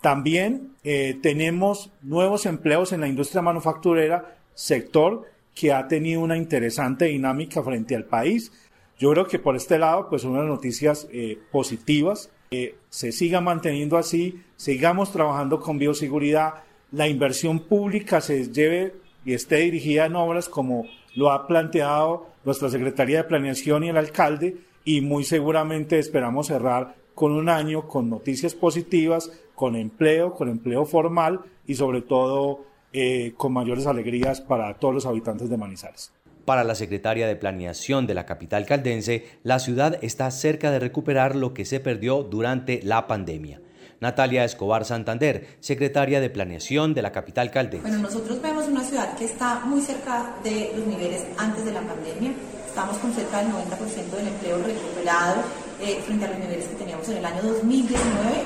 También 0.00 0.72
eh, 0.84 1.18
tenemos 1.22 1.90
nuevos 2.02 2.46
empleos 2.46 2.92
en 2.92 3.00
la 3.00 3.08
industria 3.08 3.42
manufacturera, 3.42 4.36
sector 4.54 5.26
que 5.58 5.72
ha 5.72 5.88
tenido 5.88 6.20
una 6.20 6.36
interesante 6.36 7.06
dinámica 7.06 7.64
frente 7.64 7.96
al 7.96 8.04
país. 8.04 8.52
Yo 8.96 9.10
creo 9.10 9.26
que 9.26 9.40
por 9.40 9.56
este 9.56 9.76
lado, 9.76 10.08
pues 10.08 10.22
son 10.22 10.32
unas 10.32 10.46
noticias 10.46 11.08
eh, 11.10 11.36
positivas. 11.50 12.30
que 12.50 12.76
se 12.88 13.12
siga 13.12 13.40
manteniendo 13.40 13.98
así, 13.98 14.40
sigamos 14.56 15.12
trabajando 15.12 15.60
con 15.60 15.78
bioseguridad, 15.78 16.62
la 16.92 17.06
inversión 17.06 17.58
pública 17.58 18.22
se 18.22 18.50
lleve 18.50 18.94
y 19.24 19.34
esté 19.34 19.56
dirigida 19.56 20.06
en 20.06 20.16
obras 20.16 20.48
como 20.48 20.86
lo 21.14 21.30
ha 21.30 21.46
planteado 21.46 22.28
nuestra 22.44 22.70
Secretaría 22.70 23.18
de 23.18 23.28
Planeación 23.28 23.84
y 23.84 23.90
el 23.90 23.98
alcalde 23.98 24.56
y 24.84 25.02
muy 25.02 25.24
seguramente 25.24 25.98
esperamos 25.98 26.46
cerrar 26.46 26.94
con 27.14 27.32
un 27.32 27.50
año 27.50 27.86
con 27.86 28.08
noticias 28.08 28.54
positivas, 28.54 29.30
con 29.54 29.76
empleo, 29.76 30.32
con 30.32 30.48
empleo 30.48 30.86
formal 30.86 31.40
y 31.66 31.74
sobre 31.74 32.00
todo 32.00 32.64
eh, 32.92 33.34
con 33.36 33.52
mayores 33.52 33.86
alegrías 33.86 34.40
para 34.40 34.74
todos 34.74 34.94
los 34.94 35.06
habitantes 35.06 35.50
de 35.50 35.56
Manizales. 35.56 36.12
Para 36.44 36.64
la 36.64 36.74
secretaria 36.74 37.26
de 37.26 37.36
Planeación 37.36 38.06
de 38.06 38.14
la 38.14 38.24
capital 38.24 38.64
caldense, 38.64 39.26
la 39.42 39.58
ciudad 39.58 39.98
está 40.00 40.30
cerca 40.30 40.70
de 40.70 40.78
recuperar 40.78 41.36
lo 41.36 41.52
que 41.52 41.66
se 41.66 41.80
perdió 41.80 42.22
durante 42.22 42.80
la 42.82 43.06
pandemia. 43.06 43.60
Natalia 44.00 44.44
Escobar 44.44 44.86
Santander, 44.86 45.58
secretaria 45.60 46.20
de 46.20 46.30
Planeación 46.30 46.94
de 46.94 47.02
la 47.02 47.12
capital 47.12 47.50
caldense. 47.50 47.86
Bueno, 47.86 48.02
nosotros 48.02 48.40
vemos 48.40 48.66
una 48.66 48.82
ciudad 48.82 49.14
que 49.18 49.26
está 49.26 49.60
muy 49.66 49.82
cerca 49.82 50.36
de 50.42 50.72
los 50.74 50.86
niveles 50.86 51.26
antes 51.36 51.66
de 51.66 51.72
la 51.72 51.82
pandemia. 51.82 52.32
Estamos 52.66 52.96
con 52.96 53.12
cerca 53.12 53.42
del 53.42 53.52
90% 53.52 54.16
del 54.16 54.28
empleo 54.28 54.56
recuperado 54.62 55.42
eh, 55.82 56.00
frente 56.06 56.24
a 56.24 56.28
los 56.30 56.38
niveles 56.38 56.64
que 56.64 56.76
teníamos 56.76 57.06
en 57.10 57.18
el 57.18 57.24
año 57.26 57.42
2019 57.42 58.00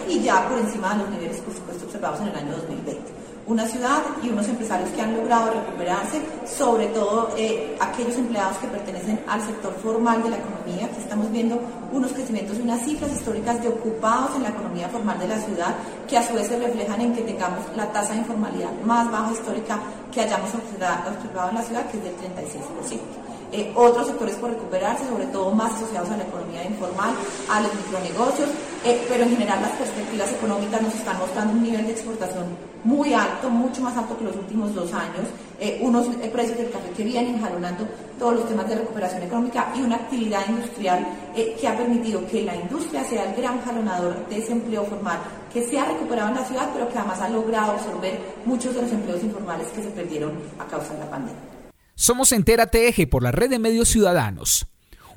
y 0.08 0.20
ya 0.20 0.48
por 0.48 0.58
encima 0.58 0.94
de 0.94 1.02
los 1.04 1.10
niveles, 1.10 1.40
por 1.42 1.54
supuesto, 1.54 1.84
observados 1.84 2.20
en 2.22 2.28
el 2.28 2.34
año 2.34 2.56
2020 2.56 3.21
una 3.52 3.66
ciudad 3.66 4.02
y 4.22 4.30
unos 4.30 4.48
empresarios 4.48 4.88
que 4.90 5.02
han 5.02 5.14
logrado 5.14 5.52
recuperarse, 5.52 6.22
sobre 6.46 6.86
todo 6.86 7.30
eh, 7.36 7.76
aquellos 7.78 8.16
empleados 8.16 8.56
que 8.58 8.66
pertenecen 8.66 9.20
al 9.28 9.42
sector 9.42 9.74
formal 9.82 10.22
de 10.22 10.30
la 10.30 10.38
economía, 10.38 10.90
que 10.90 11.00
estamos 11.00 11.30
viendo 11.30 11.60
unos 11.92 12.12
crecimientos 12.12 12.58
y 12.58 12.62
unas 12.62 12.82
cifras 12.82 13.12
históricas 13.12 13.62
de 13.62 13.68
ocupados 13.68 14.34
en 14.36 14.44
la 14.44 14.48
economía 14.48 14.88
formal 14.88 15.18
de 15.18 15.28
la 15.28 15.38
ciudad, 15.38 15.74
que 16.08 16.16
a 16.16 16.26
su 16.26 16.34
vez 16.34 16.48
se 16.48 16.58
reflejan 16.58 17.00
en 17.00 17.14
que 17.14 17.22
tengamos 17.22 17.64
la 17.76 17.92
tasa 17.92 18.14
de 18.14 18.20
informalidad 18.20 18.72
más 18.84 19.10
baja 19.10 19.32
histórica 19.32 19.78
que 20.10 20.22
hayamos 20.22 20.50
observado 20.54 21.50
en 21.50 21.54
la 21.54 21.62
ciudad, 21.62 21.86
que 21.90 21.98
es 21.98 22.04
del 22.04 22.14
36%. 22.16 23.31
Eh, 23.52 23.70
otros 23.76 24.06
sectores 24.06 24.34
por 24.36 24.48
recuperarse, 24.48 25.06
sobre 25.06 25.26
todo 25.26 25.50
más 25.50 25.74
asociados 25.74 26.08
a 26.08 26.16
la 26.16 26.22
economía 26.22 26.64
informal, 26.64 27.12
a 27.50 27.60
los 27.60 27.74
micronegocios, 27.74 28.48
eh, 28.82 29.04
pero 29.06 29.24
en 29.24 29.30
general 29.30 29.60
las 29.60 29.72
perspectivas 29.72 30.32
económicas 30.32 30.80
nos 30.80 30.94
están 30.94 31.18
mostrando 31.18 31.52
un 31.52 31.62
nivel 31.62 31.84
de 31.84 31.92
exportación 31.92 32.46
muy 32.82 33.12
alto, 33.12 33.50
mucho 33.50 33.82
más 33.82 33.94
alto 33.94 34.16
que 34.16 34.24
los 34.24 34.36
últimos 34.36 34.74
dos 34.74 34.90
años, 34.94 35.28
eh, 35.60 35.78
unos 35.82 36.06
precios 36.32 36.56
del 36.56 36.70
café 36.70 36.88
que 36.96 37.04
vienen 37.04 37.42
jalonando 37.42 37.86
todos 38.18 38.36
los 38.36 38.48
temas 38.48 38.66
de 38.70 38.76
recuperación 38.76 39.22
económica 39.22 39.70
y 39.76 39.82
una 39.82 39.96
actividad 39.96 40.48
industrial 40.48 41.06
que 41.34 41.68
ha 41.68 41.76
permitido 41.76 42.26
que 42.26 42.42
la 42.42 42.56
industria 42.56 43.04
sea 43.04 43.24
el 43.30 43.36
gran 43.36 43.60
jalonador 43.60 44.26
de 44.28 44.38
ese 44.38 44.52
empleo 44.52 44.84
formal 44.84 45.18
que 45.52 45.62
se 45.62 45.78
ha 45.78 45.84
recuperado 45.84 46.30
en 46.30 46.36
la 46.36 46.44
ciudad, 46.44 46.70
pero 46.72 46.88
que 46.88 46.98
además 46.98 47.20
ha 47.20 47.28
logrado 47.28 47.72
absorber 47.72 48.18
muchos 48.46 48.74
de 48.74 48.82
los 48.82 48.92
empleos 48.92 49.22
informales 49.22 49.68
que 49.68 49.82
se 49.82 49.90
perdieron 49.90 50.32
a 50.58 50.64
causa 50.64 50.94
de 50.94 51.00
la 51.00 51.10
pandemia. 51.10 51.61
Somos 51.94 52.32
Entérate 52.32 52.88
Eje 52.88 53.06
por 53.06 53.22
la 53.22 53.32
red 53.32 53.50
de 53.50 53.58
medios 53.58 53.88
ciudadanos. 53.88 54.66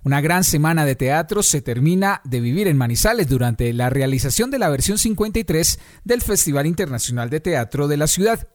Una 0.04 0.22
gran 0.22 0.44
semana 0.44 0.86
de 0.86 0.96
teatro 0.96 1.42
se 1.42 1.62
termina 1.62 2.22
de 2.26 2.40
vivir 2.40 2.68
en 2.68 2.78
Manizales 2.78 3.28
durante 3.28 3.74
la 3.74 3.90
realización 3.90 4.52
de 4.52 4.60
la 4.60 4.70
versión 4.70 5.00
53 5.00 5.80
del 6.04 6.22
Festival 6.22 6.68
Internacional 6.68 7.30
de 7.32 7.40
Teatro 7.40 7.88
de 7.88 7.98
la 7.98 8.06
ciudad. 8.06 8.48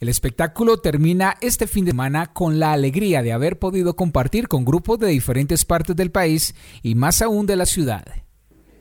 El 0.00 0.08
espectáculo 0.08 0.78
termina 0.78 1.36
este 1.40 1.66
fin 1.66 1.84
de 1.84 1.90
semana 1.90 2.32
con 2.32 2.58
la 2.58 2.72
alegría 2.72 3.22
de 3.22 3.32
haber 3.32 3.58
podido 3.58 3.96
compartir 3.96 4.48
con 4.48 4.64
grupos 4.64 4.98
de 4.98 5.08
diferentes 5.08 5.64
partes 5.64 5.94
del 5.94 6.10
país 6.10 6.54
y 6.82 6.94
más 6.94 7.20
aún 7.22 7.44
de 7.46 7.56
la 7.56 7.66
ciudad. 7.66 8.23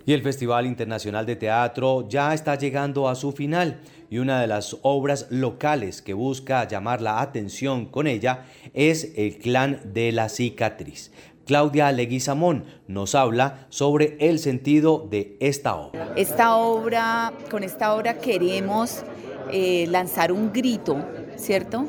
Y 0.06 0.14
el 0.14 0.22
Festival 0.22 0.66
Internacional 0.66 1.26
de 1.26 1.38
Teatro 1.38 2.08
ya 2.10 2.34
está 2.34 2.56
llegando 2.56 3.08
a 3.08 3.16
su 3.16 3.32
final 3.32 3.80
y 4.10 4.18
una 4.18 4.42
de 4.42 4.48
las 4.48 4.78
obras 4.82 5.28
locales 5.30 6.02
que 6.02 6.14
busca 6.14 6.68
llamar 6.68 7.02
la 7.02 7.22
atención 7.22 7.86
con 7.86 8.08
ella 8.08 8.46
es 8.74 9.14
El 9.16 9.38
Clan 9.38 9.80
de 9.94 10.12
la 10.12 10.28
Cicatriz. 10.28 11.12
Claudia 11.46 11.92
Leguizamón 11.92 12.66
nos 12.88 13.16
habla 13.16 13.66
sobre 13.70 14.18
el 14.20 14.40
sentido 14.40 15.08
de 15.10 15.36
esta 15.40 15.76
obra. 15.76 16.14
Esta 16.16 16.56
obra, 16.56 17.34
con 17.50 17.64
esta 17.64 17.94
obra 17.96 18.16
queremos 18.16 19.04
eh, 19.52 19.88
lanzar 19.90 20.32
un 20.32 20.54
grito, 20.54 20.98
¿cierto? 21.36 21.86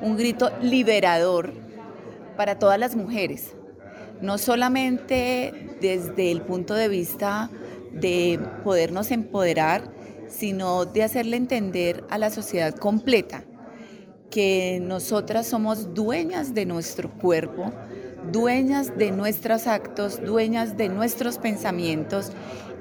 Un 0.00 0.16
grito 0.16 0.50
liberador 0.62 1.52
para 2.36 2.58
todas 2.58 2.78
las 2.78 2.96
mujeres, 2.96 3.54
no 4.24 4.38
solamente 4.38 5.76
desde 5.80 6.32
el 6.32 6.40
punto 6.40 6.74
de 6.74 6.88
vista 6.88 7.50
de 7.92 8.40
podernos 8.64 9.10
empoderar, 9.10 9.92
sino 10.28 10.86
de 10.86 11.02
hacerle 11.02 11.36
entender 11.36 12.04
a 12.10 12.18
la 12.18 12.30
sociedad 12.30 12.74
completa 12.74 13.44
que 14.30 14.80
nosotras 14.82 15.46
somos 15.46 15.94
dueñas 15.94 16.54
de 16.54 16.66
nuestro 16.66 17.10
cuerpo, 17.10 17.70
dueñas 18.32 18.96
de 18.96 19.12
nuestros 19.12 19.66
actos, 19.66 20.20
dueñas 20.24 20.76
de 20.76 20.88
nuestros 20.88 21.38
pensamientos 21.38 22.32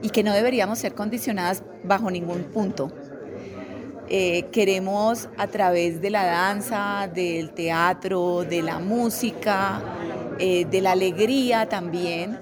y 0.01 0.09
que 0.09 0.23
no 0.23 0.33
deberíamos 0.33 0.79
ser 0.79 0.95
condicionadas 0.95 1.61
bajo 1.83 2.09
ningún 2.09 2.43
punto. 2.45 2.91
Eh, 4.09 4.47
queremos 4.51 5.29
a 5.37 5.47
través 5.47 6.01
de 6.01 6.09
la 6.09 6.25
danza, 6.25 7.09
del 7.13 7.51
teatro, 7.51 8.43
de 8.43 8.61
la 8.61 8.79
música, 8.79 9.81
eh, 10.39 10.65
de 10.65 10.81
la 10.81 10.91
alegría 10.91 11.67
también, 11.69 12.39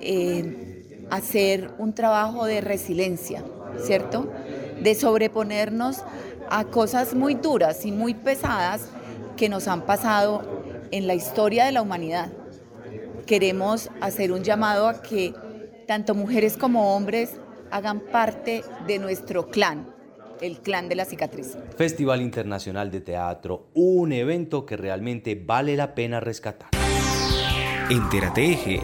eh, 0.00 1.04
hacer 1.10 1.70
un 1.78 1.94
trabajo 1.94 2.44
de 2.44 2.60
resiliencia, 2.60 3.42
¿cierto? 3.80 4.30
De 4.82 4.94
sobreponernos 4.94 6.02
a 6.50 6.64
cosas 6.64 7.14
muy 7.14 7.34
duras 7.34 7.84
y 7.84 7.92
muy 7.92 8.14
pesadas 8.14 8.88
que 9.36 9.48
nos 9.48 9.68
han 9.68 9.82
pasado 9.82 10.42
en 10.90 11.06
la 11.06 11.14
historia 11.14 11.64
de 11.64 11.72
la 11.72 11.82
humanidad. 11.82 12.30
Queremos 13.26 13.90
hacer 14.00 14.32
un 14.32 14.42
llamado 14.42 14.88
a 14.88 15.02
que 15.02 15.34
tanto 15.86 16.14
mujeres 16.14 16.56
como 16.56 16.94
hombres 16.94 17.38
hagan 17.70 18.00
parte 18.00 18.62
de 18.86 18.98
nuestro 18.98 19.48
clan, 19.48 19.86
el 20.40 20.58
clan 20.60 20.88
de 20.88 20.94
la 20.94 21.04
cicatriz. 21.04 21.56
Festival 21.76 22.22
Internacional 22.22 22.90
de 22.90 23.00
Teatro, 23.00 23.66
un 23.74 24.12
evento 24.12 24.64
que 24.64 24.76
realmente 24.76 25.34
vale 25.34 25.76
la 25.76 25.94
pena 25.94 26.20
rescatar. 26.20 26.77
Entérate. 27.90 28.82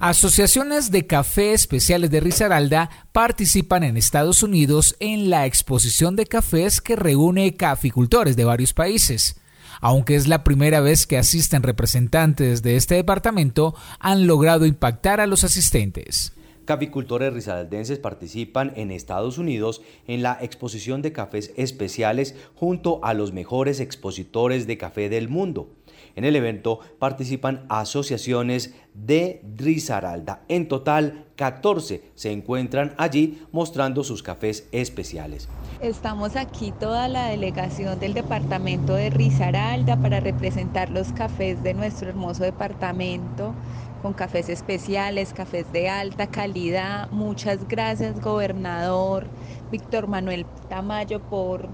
Asociaciones 0.00 0.90
de 0.90 1.06
café 1.06 1.54
especiales 1.54 2.10
de 2.10 2.20
Risaralda 2.20 2.90
participan 3.12 3.82
en 3.82 3.96
Estados 3.96 4.42
Unidos 4.42 4.96
en 5.00 5.30
la 5.30 5.46
exposición 5.46 6.14
de 6.14 6.26
cafés 6.26 6.82
que 6.82 6.94
reúne 6.94 7.56
caficultores 7.56 8.36
de 8.36 8.44
varios 8.44 8.74
países. 8.74 9.40
Aunque 9.80 10.16
es 10.16 10.28
la 10.28 10.44
primera 10.44 10.80
vez 10.80 11.06
que 11.06 11.16
asisten 11.16 11.62
representantes 11.62 12.62
de 12.62 12.76
este 12.76 12.96
departamento, 12.96 13.74
han 13.98 14.26
logrado 14.26 14.66
impactar 14.66 15.20
a 15.20 15.26
los 15.26 15.42
asistentes. 15.42 16.34
Caficultores 16.64 17.32
risaraldenses 17.32 17.98
participan 17.98 18.72
en 18.76 18.92
Estados 18.92 19.36
Unidos 19.38 19.82
en 20.06 20.22
la 20.22 20.38
exposición 20.40 21.02
de 21.02 21.12
cafés 21.12 21.52
especiales 21.56 22.36
junto 22.54 23.04
a 23.04 23.14
los 23.14 23.32
mejores 23.32 23.80
expositores 23.80 24.68
de 24.68 24.78
café 24.78 25.08
del 25.08 25.28
mundo. 25.28 25.70
En 26.14 26.24
el 26.24 26.36
evento 26.36 26.80
participan 26.98 27.64
asociaciones 27.68 28.74
de 28.94 29.42
Risaralda. 29.56 30.42
En 30.48 30.68
total, 30.68 31.26
14 31.36 32.02
se 32.14 32.30
encuentran 32.30 32.94
allí 32.98 33.42
mostrando 33.50 34.04
sus 34.04 34.22
cafés 34.22 34.68
especiales. 34.72 35.48
Estamos 35.80 36.36
aquí 36.36 36.72
toda 36.78 37.08
la 37.08 37.26
delegación 37.28 37.98
del 37.98 38.14
departamento 38.14 38.94
de 38.94 39.10
Risaralda 39.10 39.96
para 40.00 40.20
representar 40.20 40.90
los 40.90 41.12
cafés 41.12 41.62
de 41.62 41.74
nuestro 41.74 42.08
hermoso 42.08 42.44
departamento 42.44 43.54
con 44.02 44.12
cafés 44.12 44.48
especiales, 44.48 45.32
cafés 45.32 45.70
de 45.72 45.88
alta 45.88 46.26
calidad. 46.26 47.08
Muchas 47.10 47.66
gracias, 47.68 48.20
gobernador 48.20 49.26
Víctor 49.70 50.08
Manuel 50.08 50.44
Tamayo, 50.68 51.20
por 51.20 51.68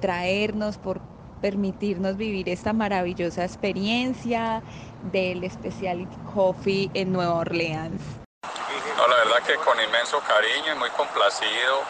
traernos, 0.00 0.76
por 0.76 1.00
permitirnos 1.40 2.16
vivir 2.16 2.48
esta 2.48 2.72
maravillosa 2.72 3.44
experiencia 3.44 4.62
del 5.12 5.48
Specialty 5.48 6.16
Coffee 6.34 6.90
en 6.94 7.12
Nueva 7.12 7.34
Orleans. 7.34 8.02
la 8.42 9.16
verdad 9.24 9.46
que 9.46 9.54
con 9.64 9.80
inmenso 9.80 10.20
cariño 10.26 10.74
y 10.74 10.78
muy 10.78 10.90
complacido 10.90 11.82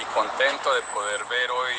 y 0.00 0.04
contento 0.14 0.74
de 0.74 0.82
poder 0.92 1.20
ver 1.24 1.50
hoy 1.50 1.74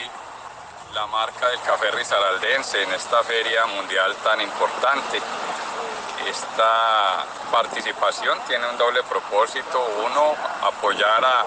la 0.95 1.07
marca 1.07 1.47
del 1.47 1.62
café 1.62 1.91
risaraldense 1.91 2.84
en 2.84 2.91
esta 2.93 3.23
feria 3.23 3.65
mundial 3.67 4.13
tan 4.23 4.41
importante. 4.41 5.19
Esta 6.27 7.25
participación 7.51 8.38
tiene 8.47 8.67
un 8.69 8.77
doble 8.77 9.01
propósito. 9.03 9.79
Uno, 10.05 10.36
apoyar 10.62 11.23
a, 11.23 11.45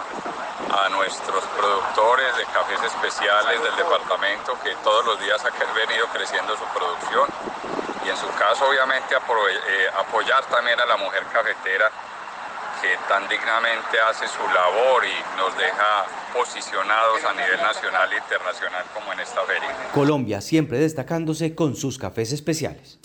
nuestros 0.90 1.44
productores 1.56 2.36
de 2.36 2.44
cafés 2.46 2.82
especiales 2.82 3.62
del 3.62 3.76
departamento 3.76 4.58
que 4.62 4.74
todos 4.82 5.04
los 5.06 5.20
días 5.20 5.40
han 5.44 5.74
venido 5.74 6.06
creciendo 6.08 6.56
su 6.56 6.64
producción 6.76 7.28
y 8.04 8.08
en 8.08 8.16
su 8.16 8.26
caso 8.34 8.66
obviamente 8.68 9.14
eh, 9.14 9.88
apoyar 9.98 10.44
también 10.46 10.78
a 10.80 10.86
la 10.86 10.96
mujer 10.96 11.24
cafetera 11.32 11.90
que 12.82 12.96
tan 13.08 13.28
dignamente 13.28 14.00
hace 14.08 14.26
su 14.28 14.42
labor 14.52 15.04
y 15.04 15.38
nos 15.38 15.56
deja 15.56 16.06
posicionados 16.34 17.24
a 17.24 17.32
nivel 17.32 17.60
nacional 17.60 18.12
e 18.12 18.16
internacional 18.16 18.84
como 18.92 19.12
en 19.12 19.20
esta 19.20 19.42
feria. 19.42 19.90
Colombia 19.92 20.40
siempre 20.40 20.78
destacándose 20.78 21.54
con 21.54 21.76
sus 21.76 21.98
cafés 21.98 22.32
especiales. 22.32 22.98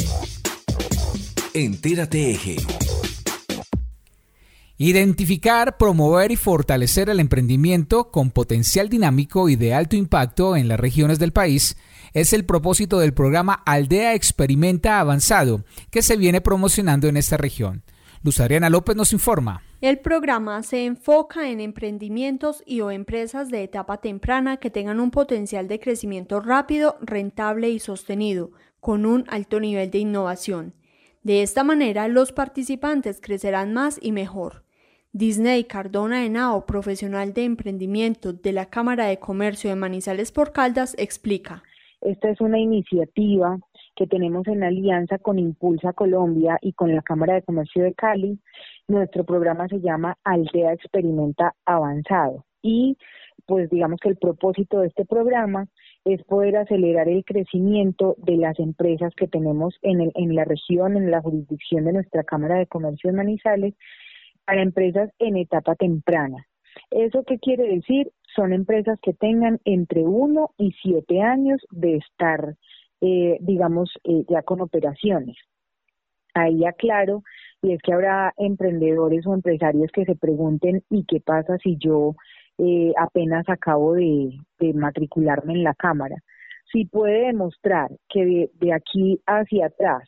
Entérate 1.56 2.30
Eje. 2.30 2.58
Identificar, 4.78 5.78
promover 5.78 6.32
y 6.32 6.36
fortalecer 6.36 7.10
el 7.10 7.20
emprendimiento 7.20 8.12
con 8.12 8.30
potencial 8.30 8.88
dinámico 8.88 9.50
y 9.50 9.56
de 9.56 9.74
alto 9.74 9.96
impacto 9.96 10.56
en 10.56 10.68
las 10.68 10.80
regiones 10.80 11.18
del 11.18 11.32
país 11.32 11.76
es 12.14 12.34
el 12.34 12.46
propósito 12.46 13.00
del 13.00 13.16
programa 13.16 13.64
Aldea 13.66 14.14
Experimenta 14.14 15.00
Avanzado 15.00 15.64
que 15.90 16.04
se 16.04 16.18
viene 16.18 16.40
promocionando 16.40 17.08
en 17.08 17.18
esta 17.18 17.36
región. 17.36 17.82
Luz 18.22 18.40
Adriana 18.40 18.70
López 18.70 18.96
nos 18.96 19.12
informa. 19.12 19.64
El 19.82 19.98
programa 19.98 20.62
se 20.62 20.86
enfoca 20.86 21.50
en 21.50 21.62
emprendimientos 21.62 22.62
y 22.68 22.82
o 22.82 22.92
empresas 22.92 23.50
de 23.50 23.64
etapa 23.64 23.98
temprana 23.98 24.58
que 24.58 24.70
tengan 24.70 25.00
un 25.00 25.10
potencial 25.10 25.68
de 25.68 25.80
crecimiento 25.80 26.42
rápido, 26.42 26.98
rentable 27.02 27.70
y 27.70 27.80
sostenido, 27.80 28.52
con 28.80 29.08
un 29.08 29.26
alto 29.30 29.60
nivel 29.60 29.90
de 29.90 29.98
innovación. 29.98 30.76
De 31.24 31.42
esta 31.44 31.64
manera, 31.64 32.08
los 32.08 32.32
participantes 32.32 33.20
crecerán 33.22 33.74
más 33.74 34.00
y 34.02 34.12
mejor. 34.12 34.64
Disney 35.12 35.66
Cardona 35.66 36.26
Henao, 36.26 36.66
profesional 36.66 37.34
de 37.34 37.44
emprendimiento 37.44 38.32
de 38.32 38.54
la 38.54 38.68
Cámara 38.68 39.08
de 39.08 39.18
Comercio 39.18 39.70
de 39.70 39.76
Manizales 39.76 40.32
por 40.32 40.54
Caldas, 40.54 40.96
explica. 40.98 41.64
Esta 42.02 42.30
es 42.30 42.40
una 42.40 42.60
iniciativa 42.60 43.60
que 43.96 44.08
tenemos 44.08 44.48
en 44.48 44.64
alianza 44.64 45.18
con 45.18 45.40
Impulsa 45.40 45.92
Colombia 45.92 46.58
y 46.62 46.72
con 46.72 46.96
la 46.96 47.02
Cámara 47.02 47.34
de 47.34 47.42
Comercio 47.42 47.84
de 47.84 47.94
Cali. 47.94 48.40
Nuestro 48.88 49.26
programa 49.26 49.68
se 49.68 49.82
llama 49.82 50.18
Aldea 50.24 50.72
Experimenta 50.72 51.54
Avanzado 51.66 52.46
y 52.62 52.98
pues 53.46 53.70
digamos 53.70 54.00
que 54.00 54.10
el 54.10 54.18
propósito 54.18 54.80
de 54.80 54.88
este 54.88 55.06
programa 55.06 55.68
es 56.06 56.24
poder 56.24 56.58
acelerar 56.58 57.08
el 57.08 57.24
crecimiento 57.24 58.16
de 58.20 58.38
las 58.38 58.60
empresas 58.60 59.14
que 59.16 59.28
tenemos 59.28 59.76
en, 59.82 60.02
el, 60.02 60.12
en 60.16 60.36
la 60.36 60.46
región, 60.46 60.98
en 60.98 61.12
la 61.12 61.22
jurisdicción 61.22 61.86
de 61.86 61.94
nuestra 61.94 62.24
Cámara 62.24 62.56
de 62.58 62.68
Comercio 62.68 63.12
de 63.12 63.18
Manizales 63.18 63.74
para 64.46 64.62
empresas 64.62 65.12
en 65.20 65.38
etapa 65.38 65.76
temprana. 65.76 66.48
¿Eso 66.92 67.24
qué 67.24 67.38
quiere 67.40 67.68
decir? 67.68 68.12
Son 68.36 68.54
empresas 68.54 69.00
que 69.02 69.14
tengan 69.14 69.60
entre 69.66 70.02
uno 70.02 70.52
y 70.58 70.72
siete 70.82 71.22
años 71.22 71.62
de 71.72 71.98
estar, 71.98 72.56
eh, 73.02 73.38
digamos, 73.42 73.92
eh, 74.04 74.24
ya 74.30 74.42
con 74.44 74.62
operaciones. 74.62 75.36
Ahí 76.34 76.66
aclaro, 76.66 77.24
y 77.62 77.74
es 77.74 77.82
que 77.82 77.94
habrá 77.94 78.34
emprendedores 78.38 79.28
o 79.28 79.34
empresarios 79.34 79.92
que 79.92 80.06
se 80.06 80.16
pregunten, 80.16 80.84
¿y 80.90 81.04
qué 81.06 81.20
pasa 81.20 81.58
si 81.58 81.78
yo 81.78 82.16
eh, 82.60 82.94
apenas 82.98 83.48
acabo 83.50 83.94
de, 83.94 84.38
matricularme 84.76 85.54
en 85.54 85.64
la 85.64 85.74
Cámara? 85.74 86.18
Si 86.72 86.86
puede 86.86 87.28
demostrar 87.28 87.90
que 88.10 88.50
de 88.54 88.74
aquí 88.74 89.20
hacia 89.26 89.68
atrás 89.68 90.04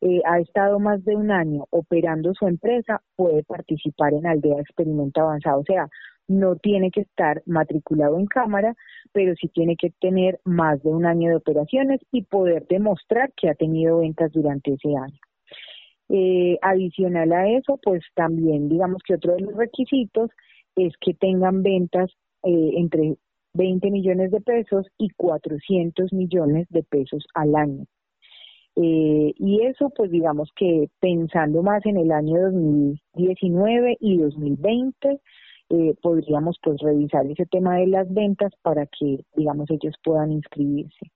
eh, 0.00 0.22
ha 0.24 0.40
estado 0.40 0.80
más 0.80 1.04
de 1.04 1.14
un 1.14 1.30
año 1.30 1.66
operando 1.70 2.32
su 2.34 2.48
empresa, 2.48 3.02
puede 3.16 3.44
participar 3.44 4.14
en 4.14 4.26
Aldea 4.26 4.60
Experimento 4.60 5.20
Avanzado. 5.20 5.60
O 5.60 5.64
sea, 5.64 5.88
no 6.26 6.56
tiene 6.56 6.90
que 6.90 7.02
estar 7.02 7.42
matriculado 7.44 8.18
en 8.18 8.26
cámara, 8.26 8.74
pero 9.12 9.34
sí 9.34 9.48
tiene 9.48 9.76
que 9.76 9.90
tener 10.00 10.40
más 10.44 10.82
de 10.82 10.88
un 10.88 11.04
año 11.04 11.28
de 11.28 11.36
operaciones 11.36 12.00
y 12.12 12.22
poder 12.22 12.66
demostrar 12.68 13.32
que 13.36 13.50
ha 13.50 13.54
tenido 13.54 13.98
ventas 13.98 14.32
durante 14.32 14.72
ese 14.72 14.96
año. 14.96 15.18
Eh, 16.08 16.58
adicional 16.62 17.32
a 17.32 17.48
eso, 17.48 17.78
pues 17.82 18.02
también 18.14 18.68
digamos 18.68 19.02
que 19.06 19.14
otro 19.14 19.34
de 19.34 19.42
los 19.42 19.54
requisitos 19.54 20.30
es 20.76 20.92
que 21.00 21.14
tengan 21.14 21.62
ventas 21.62 22.10
eh, 22.42 22.70
entre 22.76 23.16
20 23.54 23.90
millones 23.90 24.30
de 24.30 24.40
pesos 24.40 24.86
y 24.98 25.10
400 25.10 26.12
millones 26.12 26.66
de 26.70 26.82
pesos 26.82 27.26
al 27.34 27.54
año. 27.56 27.84
Eh, 28.76 29.34
y 29.36 29.62
eso, 29.66 29.90
pues 29.90 30.10
digamos 30.10 30.50
que 30.56 30.88
pensando 31.00 31.62
más 31.62 31.84
en 31.86 31.96
el 31.96 32.12
año 32.12 32.40
2019 32.40 33.96
y 34.00 34.18
2020, 34.18 35.20
eh, 35.70 35.94
podríamos 36.02 36.58
pues 36.62 36.80
revisar 36.80 37.26
ese 37.26 37.46
tema 37.46 37.76
de 37.76 37.88
las 37.88 38.12
ventas 38.12 38.52
para 38.62 38.86
que, 38.86 39.20
digamos, 39.36 39.70
ellos 39.70 39.94
puedan 40.02 40.32
inscribirse. 40.32 41.10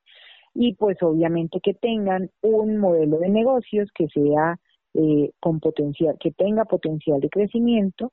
Y 0.54 0.74
pues 0.74 1.02
obviamente 1.02 1.60
que 1.60 1.74
tengan 1.74 2.30
un 2.42 2.78
modelo 2.78 3.18
de 3.18 3.28
negocios 3.28 3.88
que 3.94 4.08
sea 4.08 4.58
eh, 4.94 5.32
con 5.40 5.58
potencial, 5.58 6.16
que 6.20 6.30
tenga 6.30 6.64
potencial 6.64 7.20
de 7.20 7.28
crecimiento 7.28 8.12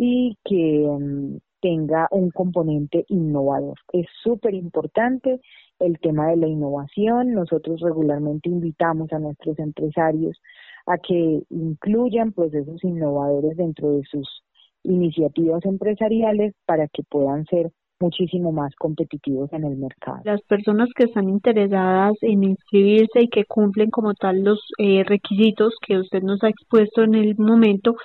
y 0.00 0.36
que 0.44 0.86
mm, 0.88 1.38
tenga 1.60 2.06
un 2.12 2.30
componente 2.30 3.04
innovador. 3.08 3.76
Es 3.92 4.06
súper 4.22 4.54
importante 4.54 5.40
el 5.80 5.98
tema 5.98 6.28
de 6.28 6.36
la 6.36 6.46
innovación. 6.46 7.34
Nosotros 7.34 7.80
regularmente 7.80 8.48
invitamos 8.48 9.12
a 9.12 9.18
nuestros 9.18 9.58
empresarios 9.58 10.40
a 10.86 10.98
que 10.98 11.42
incluyan 11.50 12.32
procesos 12.32 12.82
innovadores 12.84 13.56
dentro 13.56 13.90
de 13.90 14.04
sus 14.04 14.44
iniciativas 14.84 15.64
empresariales 15.64 16.54
para 16.64 16.86
que 16.86 17.02
puedan 17.02 17.44
ser 17.46 17.72
muchísimo 18.00 18.52
más 18.52 18.72
competitivos 18.76 19.52
en 19.52 19.64
el 19.64 19.76
mercado. 19.76 20.20
Las 20.24 20.40
personas 20.42 20.88
que 20.94 21.04
están 21.04 21.28
interesadas 21.28 22.14
en 22.22 22.44
inscribirse 22.44 23.22
y 23.22 23.28
que 23.28 23.44
cumplen 23.44 23.90
como 23.90 24.14
tal 24.14 24.44
los 24.44 24.60
eh, 24.78 25.02
requisitos 25.04 25.74
que 25.84 25.98
usted 25.98 26.22
nos 26.22 26.42
ha 26.44 26.48
expuesto 26.48 27.02
en 27.02 27.16
el 27.16 27.36
momento. 27.36 27.96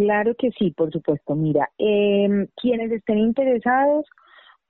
Claro 0.00 0.34
que 0.34 0.50
sí, 0.52 0.70
por 0.70 0.90
supuesto. 0.90 1.34
Mira, 1.34 1.68
eh, 1.76 2.48
quienes 2.56 2.90
estén 2.90 3.18
interesados 3.18 4.06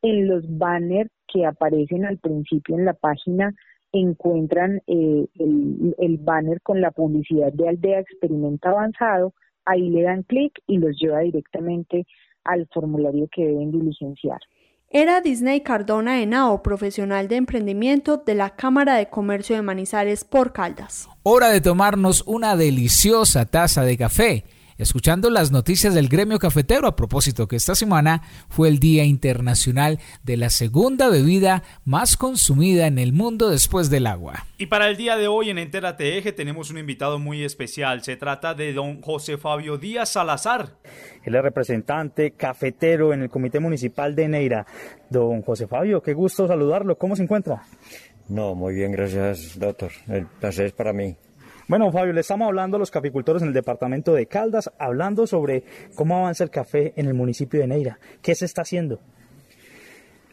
En 0.02 0.28
los 0.28 0.44
banners 0.58 1.12
que 1.28 1.46
aparecen 1.46 2.06
al 2.06 2.18
principio 2.18 2.78
en 2.78 2.86
la 2.86 2.94
página 2.94 3.54
encuentran 3.92 4.82
eh, 4.88 5.26
el, 5.40 5.96
el 5.98 6.18
banner 6.18 6.62
con 6.62 6.82
la 6.82 6.92
publicidad 6.92 7.52
de 7.54 7.70
Aldea 7.70 8.00
Experimento 8.00 8.70
Avanzado, 8.70 9.34
ahí 9.66 9.90
le 9.90 10.04
dan 10.04 10.24
clic 10.24 10.60
y 10.68 10.78
los 10.78 10.98
lleva 11.00 11.20
directamente 11.20 12.06
al 12.44 12.68
formulario 12.74 13.28
que 13.32 13.46
deben 13.46 13.72
diligenciar. 13.72 14.40
Era 14.98 15.20
Disney 15.20 15.60
Cardona 15.60 16.22
Henao, 16.22 16.64
profesional 16.64 17.28
de 17.28 17.36
emprendimiento 17.36 18.24
de 18.26 18.34
la 18.34 18.52
Cámara 18.52 18.96
de 18.96 19.10
Comercio 19.10 19.58
de 19.58 19.62
Manizales 19.62 20.24
por 20.24 20.54
Caldas. 20.54 21.10
Hora 21.22 21.50
de 21.50 21.60
tomarnos 21.60 22.24
una 22.26 22.56
deliciosa 22.56 23.44
taza 23.44 23.84
de 23.84 23.98
café 23.98 24.46
escuchando 24.78 25.30
las 25.30 25.52
noticias 25.52 25.94
del 25.94 26.10
gremio 26.10 26.40
cafetero 26.40 26.88
a 26.88 26.96
propósito 26.96 27.48
que 27.48 27.56
esta 27.56 27.76
semana 27.76 28.22
fue 28.50 28.68
el 28.68 28.80
Día 28.80 29.04
Internacional 29.04 30.00
de 30.24 30.38
la 30.38 30.50
segunda 30.50 31.10
bebida 31.10 31.64
más 31.84 32.18
consumida 32.18 32.88
en 32.88 33.00
el 33.00 33.14
mundo 33.14 33.50
después 33.50 33.90
del 33.90 34.08
agua. 34.08 34.46
Y 34.58 34.68
para 34.68 34.90
el 34.90 34.98
día 34.98 35.18
de 35.18 35.28
hoy 35.28 35.50
en 35.50 35.58
Entera 35.58 35.96
Eje 36.00 36.32
tenemos 36.32 36.70
un 36.72 36.78
invitado 36.78 37.20
muy 37.20 37.44
especial. 37.44 38.04
Se 38.04 38.18
trata 38.18 38.54
de 38.54 38.74
don 38.74 39.02
José 39.02 39.38
Fabio 39.38 39.78
Díaz 39.78 40.10
Salazar. 40.10 40.78
Él 41.24 41.36
es 41.36 41.42
representante 41.42 42.32
cafetero 42.32 43.14
en 43.14 43.24
el 43.24 43.30
Comité 43.30 43.60
Municipal 43.60 44.16
de 44.16 44.28
Neira. 44.28 44.66
Don 45.10 45.42
José 45.42 45.68
Fabio, 45.68 46.02
qué 46.02 46.14
gusto 46.14 46.48
saludarlo. 46.48 46.98
¿Cómo 46.98 47.16
se 47.16 47.24
encuentra? 47.24 47.64
No, 48.28 48.56
muy 48.56 48.74
bien, 48.74 48.92
gracias, 48.92 49.58
doctor. 49.60 49.92
El 50.08 50.26
placer 50.26 50.68
es 50.68 50.74
para 50.74 50.94
mí. 50.94 51.16
Bueno, 51.68 51.92
Fabio, 51.92 52.14
le 52.14 52.22
estamos 52.22 52.48
hablando 52.48 52.78
a 52.78 52.80
los 52.80 52.92
caficultores 52.92 53.42
en 53.42 53.48
el 53.48 53.54
departamento 53.56 54.14
de 54.14 54.28
Caldas, 54.28 54.72
hablando 54.78 55.26
sobre 55.26 55.64
cómo 55.96 56.16
avanza 56.16 56.44
el 56.44 56.52
café 56.52 56.94
en 56.96 57.08
el 57.08 57.16
municipio 57.16 57.60
de 57.60 57.66
Neira. 57.66 57.98
¿Qué 58.22 58.36
se 58.36 58.46
está 58.46 58.62
haciendo? 58.62 59.00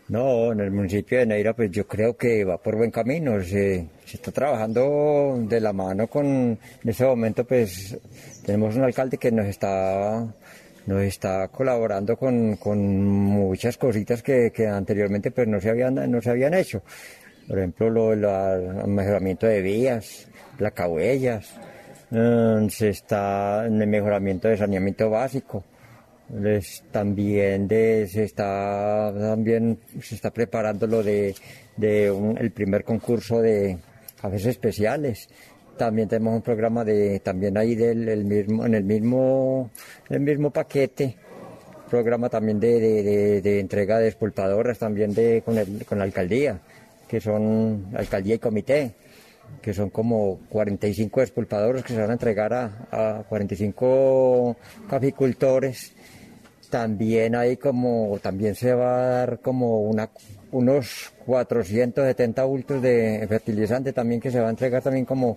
No, 0.09 0.53
en 0.53 0.61
el 0.61 0.71
municipio 0.71 1.19
de 1.19 1.25
Neira, 1.25 1.55
pues 1.55 1.71
yo 1.71 1.87
creo 1.87 2.19
que 2.19 2.45
va 2.45 2.59
por 2.59 2.77
buen 2.77 2.91
camino. 2.91 3.43
Se, 3.43 3.87
está 4.13 4.31
trabajando 4.31 5.39
de 5.49 5.59
la 5.59 5.73
mano 5.73 6.07
con, 6.07 6.27
en 6.27 6.59
ese 6.85 7.07
momento, 7.07 7.45
pues 7.45 7.99
tenemos 8.45 8.77
un 8.77 8.85
alcalde 8.85 9.17
que 9.17 9.33
nos 9.33 9.47
está 9.47 10.27
nos 10.85 11.03
está 11.03 11.49
colaborando 11.49 12.17
con, 12.17 12.59
muchas 12.67 13.79
cositas 13.79 14.23
que, 14.23 14.53
anteriormente 14.67 15.31
pues 15.31 15.47
no 15.47 15.61
se 15.61 15.71
habían 15.71 16.11
no 16.11 16.21
se 16.21 16.29
habían 16.29 16.55
hecho 16.55 16.83
por 17.49 17.59
ejemplo 17.59 17.91
lo, 17.91 18.13
el 18.13 18.89
mejoramiento 18.89 19.47
de 19.47 19.63
vías 19.63 20.29
placahuellas, 20.57 21.55
mm, 22.11 22.69
se 22.69 22.91
está 22.91 23.67
en 23.67 23.81
el 23.81 23.89
mejoramiento 23.89 24.49
de 24.49 24.57
saneamiento 24.57 25.11
básico, 25.11 25.65
también 26.91 27.69
de, 27.69 28.09
se 28.09 28.25
está 28.25 29.13
también 29.19 29.79
se 30.01 30.15
está 30.15 30.31
preparando 30.31 30.87
lo 30.87 31.03
de, 31.03 31.35
el 31.79 32.51
primer 32.53 32.85
concurso 32.85 33.41
de 33.41 33.79
cafés 34.21 34.47
especiales. 34.47 35.29
También 35.77 36.09
tenemos 36.09 36.35
un 36.35 36.43
programa 36.43 36.85
de 36.85 37.21
también 37.21 37.57
ahí 37.59 37.75
del 37.75 38.25
mismo 38.25 38.65
en 38.65 38.75
el 38.75 38.85
mismo 38.85 39.71
el 40.09 40.21
mismo 40.21 40.51
paquete. 40.51 41.17
Programa 41.91 42.31
también 42.31 42.59
de, 42.59 43.61
entrega 43.61 43.99
de 43.99 44.09
expulpadoras 44.09 44.79
también 44.79 45.13
de 45.13 45.43
con, 45.45 45.57
con 45.87 45.99
la 45.99 46.05
alcaldía 46.05 46.59
que 47.13 47.21
son 47.21 47.89
alcaldía 47.95 48.37
y 48.37 48.39
comité 48.39 48.95
que 49.61 49.75
son 49.75 49.91
como 49.91 50.41
45 50.49 51.21
expulpadores 51.21 51.85
que 51.85 51.93
se 51.93 52.01
van 52.01 52.09
a 52.09 52.15
entregar 52.15 52.55
a, 52.55 53.23
45 53.29 54.57
caficultores. 54.89 55.93
También 56.71 57.35
hay 57.35 57.59
como, 57.59 58.19
también 58.23 58.55
se 58.55 58.73
va 58.73 58.97
a 58.97 59.07
dar 59.09 59.41
como 59.41 59.83
unos 60.53 61.13
470 61.27 62.45
bultos 62.45 62.81
de 62.81 63.27
fertilizante 63.29 63.93
también 63.93 64.23
que 64.23 64.31
se 64.31 64.41
va 64.41 64.47
a 64.47 64.51
entregar 64.51 64.81
también 64.81 65.05
como, 65.05 65.37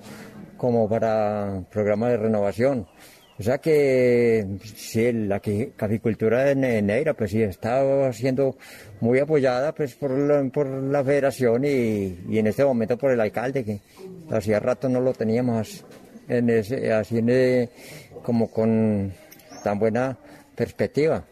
como 0.55 0.87
para 0.87 1.61
programa 1.69 2.07
de 2.07 2.15
renovación. 2.15 2.87
O 3.37 3.43
sea 3.43 3.57
que 3.57 4.47
sí, 4.63 5.11
la 5.11 5.41
caficultura 5.75 6.45
de 6.45 6.81
Neira 6.81 7.13
pues 7.13 7.31
sí 7.31 7.43
está 7.43 8.11
siendo 8.13 8.55
muy 9.01 9.19
apoyada 9.19 9.73
pues 9.73 9.93
por 9.95 10.11
la, 10.11 10.41
por 10.49 10.67
la 10.67 11.03
federación 11.03 11.65
y, 11.65 12.17
y, 12.29 12.39
en 12.39 12.47
este 12.47 12.63
momento 12.63 12.97
por 12.97 13.11
el 13.11 13.19
alcalde 13.19 13.65
que 13.65 13.81
hacía 14.31 14.61
rato 14.61 14.87
no 14.87 15.01
lo 15.01 15.11
teníamos 15.11 15.83
en 16.29 16.49
ese, 16.49 16.93
así 16.93 17.17
en 17.17 17.69
como 18.23 18.49
con 18.49 19.11
tan 19.63 19.79
buena 19.79 20.17
perspectiva. 20.55 21.25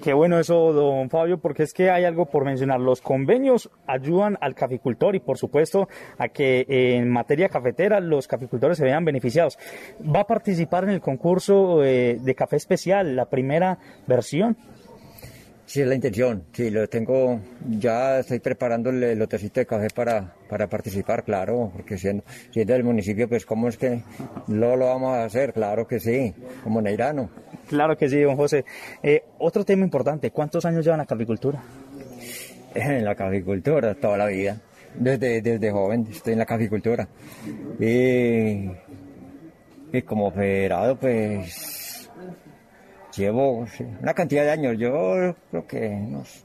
Qué 0.00 0.12
bueno 0.12 0.38
eso, 0.38 0.72
don 0.72 1.10
Fabio, 1.10 1.38
porque 1.38 1.62
es 1.64 1.72
que 1.72 1.90
hay 1.90 2.04
algo 2.04 2.26
por 2.26 2.44
mencionar. 2.44 2.80
Los 2.80 3.00
convenios 3.00 3.70
ayudan 3.86 4.38
al 4.40 4.54
caficultor 4.54 5.14
y, 5.14 5.20
por 5.20 5.38
supuesto, 5.38 5.88
a 6.18 6.28
que 6.28 6.64
en 6.68 7.10
materia 7.10 7.48
cafetera 7.48 8.00
los 8.00 8.26
caficultores 8.26 8.78
se 8.78 8.84
vean 8.84 9.04
beneficiados. 9.04 9.58
¿Va 10.02 10.20
a 10.20 10.26
participar 10.26 10.84
en 10.84 10.90
el 10.90 11.00
concurso 11.00 11.84
eh, 11.84 12.18
de 12.20 12.34
café 12.34 12.56
especial, 12.56 13.14
la 13.14 13.26
primera 13.26 13.78
versión? 14.06 14.56
Sí, 15.64 15.80
es 15.80 15.86
la 15.86 15.94
intención. 15.94 16.44
Sí, 16.52 16.70
lo 16.70 16.86
tengo, 16.88 17.40
ya 17.68 18.18
estoy 18.18 18.40
preparando 18.40 18.90
el 18.90 19.18
lotecito 19.18 19.60
de 19.60 19.66
café 19.66 19.88
para, 19.94 20.34
para 20.48 20.68
participar, 20.68 21.24
claro, 21.24 21.70
porque 21.74 21.96
siendo, 21.96 22.24
siendo 22.50 22.74
del 22.74 22.84
municipio, 22.84 23.28
pues 23.28 23.46
cómo 23.46 23.68
es 23.68 23.78
que 23.78 24.02
lo, 24.48 24.76
lo 24.76 24.86
vamos 24.86 25.16
a 25.16 25.24
hacer, 25.24 25.52
claro 25.52 25.86
que 25.86 26.00
sí, 26.00 26.34
como 26.62 26.82
neirano. 26.82 27.30
Claro 27.68 27.96
que 27.96 28.08
sí, 28.08 28.20
don 28.20 28.36
José. 28.36 28.64
Eh, 29.02 29.22
otro 29.38 29.64
tema 29.64 29.84
importante, 29.84 30.30
¿cuántos 30.30 30.64
años 30.64 30.84
llevan 30.84 30.98
la 30.98 31.06
caficultura? 31.06 31.62
En 32.74 33.04
la 33.04 33.14
caficultura, 33.14 33.94
toda 33.94 34.16
la 34.16 34.26
vida. 34.26 34.58
Desde, 34.94 35.42
desde 35.42 35.70
joven 35.70 36.06
estoy 36.10 36.32
en 36.32 36.38
la 36.38 36.46
caficultura. 36.46 37.06
Y, 37.78 38.70
y 39.92 40.02
como 40.02 40.30
federado, 40.30 40.96
pues 40.96 41.81
llevo 43.16 43.66
una 44.00 44.14
cantidad 44.14 44.44
de 44.44 44.50
años, 44.50 44.76
yo 44.78 45.34
creo 45.50 45.66
que 45.66 45.88
unos, 45.88 46.44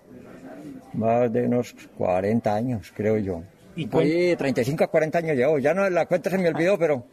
más 0.94 1.32
de 1.32 1.44
unos 1.44 1.76
40 1.98 2.56
años, 2.56 2.92
creo 2.96 3.18
yo. 3.18 3.42
¿Y 3.76 3.86
35 4.36 4.84
a 4.84 4.88
40 4.88 5.18
años 5.20 5.38
llevo, 5.38 5.60
ya 5.60 5.74
no 5.74 5.90
la 5.90 6.06
cuenta 6.08 6.30
se 6.30 6.38
me 6.38 6.50
olvidó, 6.50 6.78
pero 6.80 7.06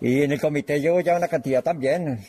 y 0.00 0.22
en 0.22 0.32
el 0.32 0.40
comité 0.40 0.80
llevo 0.80 1.00
ya 1.00 1.16
una 1.16 1.28
cantidad 1.28 1.62
también. 1.62 2.20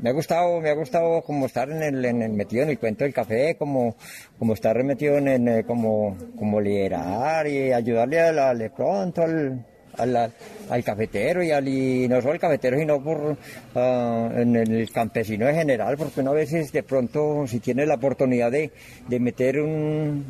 me 0.00 0.10
ha 0.10 0.12
gustado, 0.12 0.60
me 0.60 0.70
ha 0.70 0.74
gustado 0.74 1.22
como 1.22 1.46
estar 1.46 1.68
en 1.68 1.82
el, 1.82 2.04
en 2.04 2.22
el 2.22 2.32
metido 2.32 2.62
en 2.62 2.70
el 2.70 2.78
cuento 2.78 3.04
del 3.04 3.12
café, 3.12 3.56
como, 3.56 3.96
como 4.38 4.54
estar 4.54 4.82
metido 4.84 5.18
en, 5.18 5.48
eh, 5.48 5.64
como, 5.64 6.16
como 6.38 6.60
liderar 6.60 7.46
y 7.46 7.72
ayudarle 7.72 8.20
a 8.20 8.54
la, 8.54 8.68
pronto 8.74 9.22
al, 9.22 9.66
al, 9.98 10.32
al 10.70 10.84
cafetero 10.84 11.42
y, 11.42 11.50
al, 11.50 11.66
y 11.68 12.08
no 12.08 12.20
solo 12.20 12.32
al 12.32 12.40
cafetero, 12.40 12.78
sino 12.78 13.02
por 13.02 13.36
ah, 13.74 14.30
en 14.36 14.56
el 14.56 14.90
campesino 14.90 15.48
en 15.48 15.56
general, 15.56 15.96
porque 15.96 16.20
una 16.20 16.32
veces 16.32 16.72
de 16.72 16.82
pronto 16.82 17.46
si 17.46 17.60
tiene 17.60 17.86
la 17.86 17.94
oportunidad 17.94 18.50
de, 18.50 18.70
de 19.08 19.20
meter 19.20 19.60
un 19.60 20.24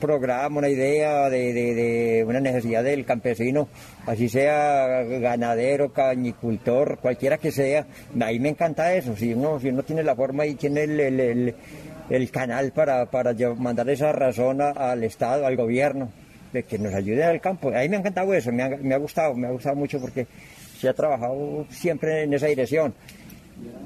programa, 0.00 0.58
una 0.58 0.68
idea 0.68 1.28
de, 1.30 1.52
de, 1.52 2.24
una 2.26 2.40
necesidad 2.40 2.82
del 2.82 3.04
campesino, 3.04 3.68
así 4.06 4.28
sea 4.28 5.02
ganadero, 5.02 5.92
cañicultor, 5.92 6.98
cualquiera 6.98 7.38
que 7.38 7.52
sea, 7.52 7.86
ahí 8.20 8.38
me 8.38 8.50
encanta 8.50 8.94
eso, 8.94 9.16
si 9.16 9.32
uno, 9.34 9.60
si 9.60 9.68
uno 9.68 9.82
tiene 9.82 10.02
la 10.02 10.14
forma 10.14 10.46
y 10.46 10.54
tiene 10.54 10.84
el, 10.84 11.00
el, 11.00 11.54
el, 12.08 12.30
canal 12.30 12.72
para, 12.72 13.06
para 13.06 13.34
mandar 13.56 13.88
esa 13.90 14.12
razón 14.12 14.60
al 14.60 15.04
Estado, 15.04 15.46
al 15.46 15.56
gobierno 15.56 16.10
de 16.52 16.62
que 16.62 16.78
nos 16.78 16.94
ayude 16.94 17.24
al 17.24 17.40
campo. 17.40 17.68
A 17.68 17.80
mí 17.80 17.88
me 17.88 17.96
ha 17.96 17.98
encantado 18.00 18.32
eso, 18.34 18.52
me 18.52 18.62
ha, 18.62 18.68
me 18.68 18.94
ha 18.94 18.98
gustado, 18.98 19.34
me 19.34 19.46
ha 19.46 19.50
gustado 19.50 19.76
mucho 19.76 20.00
porque 20.00 20.26
se 20.78 20.88
ha 20.88 20.94
trabajado 20.94 21.66
siempre 21.70 22.22
en 22.22 22.34
esa 22.34 22.46
dirección. 22.46 22.94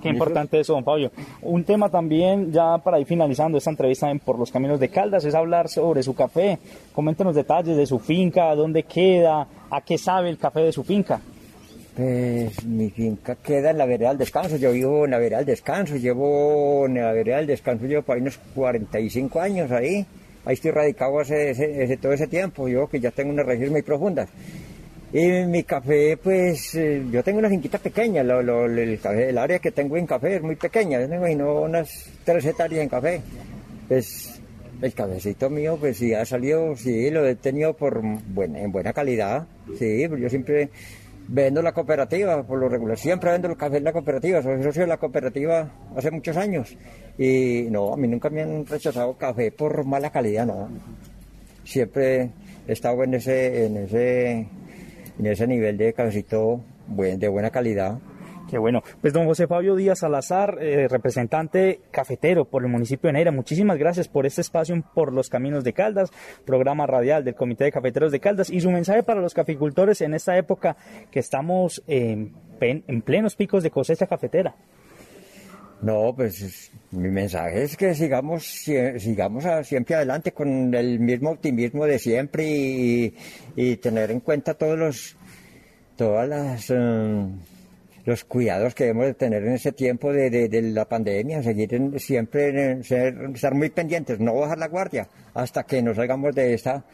Qué 0.02 0.08
importante 0.08 0.60
eso, 0.60 0.74
don 0.74 0.84
Fabio. 0.84 1.10
Un 1.42 1.64
tema 1.64 1.88
también, 1.88 2.52
ya 2.52 2.78
para 2.78 3.00
ir 3.00 3.06
finalizando 3.06 3.58
esta 3.58 3.70
entrevista 3.70 4.10
en 4.10 4.20
Por 4.20 4.38
los 4.38 4.52
Caminos 4.52 4.78
de 4.78 4.88
Caldas, 4.88 5.24
es 5.24 5.34
hablar 5.34 5.68
sobre 5.68 6.02
su 6.02 6.14
café. 6.14 6.58
Coméntenos 6.92 7.34
detalles 7.34 7.76
de 7.76 7.86
su 7.86 7.98
finca, 7.98 8.54
dónde 8.54 8.84
queda, 8.84 9.46
a 9.70 9.80
qué 9.80 9.98
sabe 9.98 10.28
el 10.28 10.38
café 10.38 10.60
de 10.60 10.72
su 10.72 10.84
finca. 10.84 11.20
Pues 11.96 12.64
mi 12.64 12.90
finca 12.90 13.36
queda 13.36 13.70
en 13.70 13.78
la 13.78 13.86
vereda 13.86 14.08
del 14.08 14.18
descanso, 14.18 14.56
yo 14.56 14.72
vivo 14.72 15.04
en 15.04 15.12
la 15.12 15.18
vereda 15.18 15.38
del 15.38 15.46
descanso, 15.46 15.96
llevo 15.96 16.86
en 16.86 16.94
la 16.94 17.12
vereda 17.12 17.36
del 17.36 17.46
descanso, 17.46 17.86
llevo 17.86 18.02
por 18.02 18.16
ahí 18.16 18.22
unos 18.22 18.38
45 18.54 19.40
años 19.40 19.70
ahí, 19.70 20.04
ahí 20.44 20.54
estoy 20.54 20.70
radicado 20.70 21.20
hace, 21.20 21.98
todo 22.00 22.12
ese 22.12 22.26
tiempo, 22.26 22.68
yo 22.68 22.86
que 22.88 23.00
ya 23.00 23.10
tengo 23.10 23.30
unas 23.30 23.46
raíces 23.46 23.70
muy 23.70 23.82
profundas. 23.82 24.28
Y 25.12 25.28
mi 25.46 25.62
café, 25.62 26.16
pues 26.16 26.74
eh, 26.74 27.04
yo 27.10 27.22
tengo 27.22 27.38
una 27.38 27.48
finquita 27.48 27.78
pequeña, 27.78 28.22
el, 28.22 28.98
café, 29.00 29.28
el 29.28 29.38
área 29.38 29.60
que 29.60 29.70
tengo 29.70 29.96
en 29.96 30.06
café 30.06 30.36
es 30.36 30.42
muy 30.42 30.56
pequeña, 30.56 31.00
yo 31.00 31.08
tengo 31.08 31.62
unas 31.62 32.10
tres 32.24 32.44
hectáreas 32.44 32.82
en 32.82 32.88
café. 32.88 33.20
Pues 33.86 34.40
el 34.82 34.92
cafecito 34.92 35.48
mío, 35.48 35.76
pues 35.78 35.98
sí 35.98 36.12
ha 36.14 36.24
salido, 36.24 36.74
sí, 36.76 37.10
lo 37.10 37.24
he 37.26 37.36
tenido 37.36 37.74
por 37.74 38.00
buena, 38.02 38.60
en 38.60 38.72
buena 38.72 38.92
calidad, 38.92 39.46
sí, 39.78 40.02
yo 40.18 40.28
siempre 40.28 40.68
vendo 41.28 41.62
la 41.62 41.72
cooperativa, 41.72 42.42
por 42.42 42.58
lo 42.58 42.68
regular, 42.68 42.98
siempre 42.98 43.30
vendo 43.30 43.48
el 43.48 43.56
café 43.56 43.78
en 43.78 43.84
la 43.84 43.92
cooperativa, 43.92 44.42
soy 44.42 44.62
socio 44.62 44.82
de 44.82 44.88
la 44.88 44.98
cooperativa 44.98 45.70
hace 45.96 46.10
muchos 46.10 46.36
años 46.36 46.76
y 47.18 47.66
no, 47.70 47.92
a 47.92 47.96
mí 47.96 48.08
nunca 48.08 48.30
me 48.30 48.42
han 48.42 48.66
rechazado 48.66 49.16
café 49.16 49.50
por 49.52 49.84
mala 49.84 50.10
calidad, 50.10 50.46
no. 50.46 50.68
Siempre 51.64 52.30
he 52.68 52.72
estado 52.72 53.02
en 53.04 53.14
ese, 53.14 53.66
en 53.66 53.76
ese, 53.78 54.48
en 55.18 55.26
ese 55.26 55.46
nivel 55.46 55.78
de 55.78 55.92
cafecito 55.94 56.60
de 56.88 57.28
buena 57.28 57.50
calidad. 57.50 57.98
Qué 58.48 58.58
bueno. 58.58 58.82
Pues 59.00 59.12
don 59.12 59.26
José 59.26 59.46
Fabio 59.46 59.74
Díaz 59.74 60.00
Salazar, 60.00 60.58
eh, 60.60 60.86
representante 60.88 61.80
cafetero 61.90 62.44
por 62.44 62.62
el 62.62 62.70
municipio 62.70 63.08
de 63.08 63.14
Neira, 63.14 63.32
muchísimas 63.32 63.78
gracias 63.78 64.08
por 64.08 64.26
este 64.26 64.42
espacio 64.42 64.74
por 64.94 65.12
los 65.12 65.28
caminos 65.28 65.64
de 65.64 65.72
Caldas, 65.72 66.10
programa 66.44 66.86
radial 66.86 67.24
del 67.24 67.34
Comité 67.34 67.64
de 67.64 67.72
Cafeteros 67.72 68.12
de 68.12 68.20
Caldas 68.20 68.50
y 68.50 68.60
su 68.60 68.70
mensaje 68.70 69.02
para 69.02 69.20
los 69.20 69.34
caficultores 69.34 70.00
en 70.02 70.14
esta 70.14 70.36
época 70.36 70.76
que 71.10 71.20
estamos 71.20 71.82
en 71.86 72.32
plenos 73.04 73.34
picos 73.36 73.62
de 73.62 73.70
cosecha 73.70 74.06
cafetera. 74.06 74.54
No, 75.84 76.14
pues 76.16 76.70
mi 76.92 77.10
mensaje 77.10 77.64
es 77.64 77.76
que 77.76 77.94
sigamos, 77.94 78.44
sigamos 78.46 79.44
siempre 79.64 79.94
adelante 79.94 80.32
con 80.32 80.74
el 80.74 80.98
mismo 80.98 81.32
optimismo 81.32 81.84
de 81.84 81.98
siempre 81.98 83.12
y, 83.54 83.76
tener 83.76 84.10
en 84.10 84.20
cuenta 84.20 84.54
todos 84.54 84.78
los, 84.78 85.16
todas 85.96 86.26
las... 86.26 86.70
Eh, 86.70 87.26
los 88.04 88.24
cuidados 88.24 88.74
que 88.74 88.84
debemos 88.84 89.06
de 89.06 89.14
tener 89.14 89.42
en 89.44 89.54
ese 89.54 89.72
tiempo 89.72 90.12
de, 90.12 90.48
la 90.62 90.84
pandemia, 90.86 91.42
seguir 91.42 91.92
siempre 91.98 92.82
ser, 92.82 93.30
estar 93.34 93.54
muy 93.54 93.70
pendientes, 93.70 94.20
no 94.20 94.34
bajar 94.34 94.58
la 94.58 94.68
guardia 94.68 95.08
hasta 95.32 95.64
que 95.64 95.82
nos 95.82 95.96
salgamos 95.96 96.34
de 96.34 96.54
esta, 96.54 96.84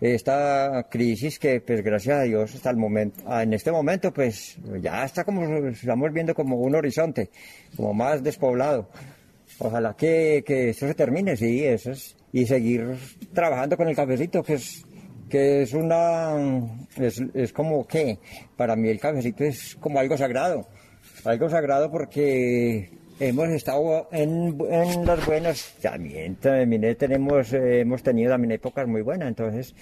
esta 0.00 0.86
crisis 0.90 1.38
que 1.38 1.60
pues 1.60 1.82
gracias 1.82 2.18
a 2.18 2.22
Dios 2.22 2.54
hasta 2.54 2.70
el 2.70 2.76
momento, 2.76 3.22
ah, 3.26 3.42
en 3.42 3.52
este 3.52 3.70
momento 3.70 4.12
pues 4.12 4.56
ya 4.80 5.04
está 5.04 5.24
como, 5.24 5.68
estamos 5.68 6.12
viendo 6.12 6.34
como 6.34 6.56
un 6.56 6.74
horizonte, 6.74 7.30
como 7.76 7.94
más 7.94 8.22
despoblado. 8.22 8.88
Ojalá 9.58 9.94
que, 9.96 10.42
que 10.44 10.70
esto 10.70 10.86
se 10.86 10.94
termine, 10.94 11.36
sí, 11.36 11.64
eso 11.64 11.92
es, 11.92 12.16
y 12.32 12.44
seguir 12.44 12.96
trabajando 13.32 13.76
con 13.76 13.88
el 13.88 13.96
cafecito, 13.96 14.42
que 14.42 14.54
es 14.54 14.84
que 15.28 15.62
es 15.62 15.72
una, 15.74 16.34
es, 16.96 17.22
es 17.34 17.52
como 17.52 17.86
que, 17.86 18.18
para 18.56 18.76
mí 18.76 18.88
el 18.88 19.00
cafecito 19.00 19.44
es 19.44 19.76
como 19.76 19.98
algo 19.98 20.16
sagrado, 20.16 20.68
algo 21.24 21.48
sagrado 21.50 21.90
porque 21.90 22.90
hemos 23.18 23.48
estado 23.48 24.08
en, 24.12 24.56
en 24.70 25.06
las 25.06 25.24
buenas, 25.26 25.74
también, 25.80 26.36
también 26.36 26.96
tenemos, 26.96 27.52
hemos 27.52 28.02
tenido 28.02 28.30
también 28.30 28.52
épocas 28.52 28.86
muy 28.86 29.02
buenas, 29.02 29.28
entonces 29.28 29.74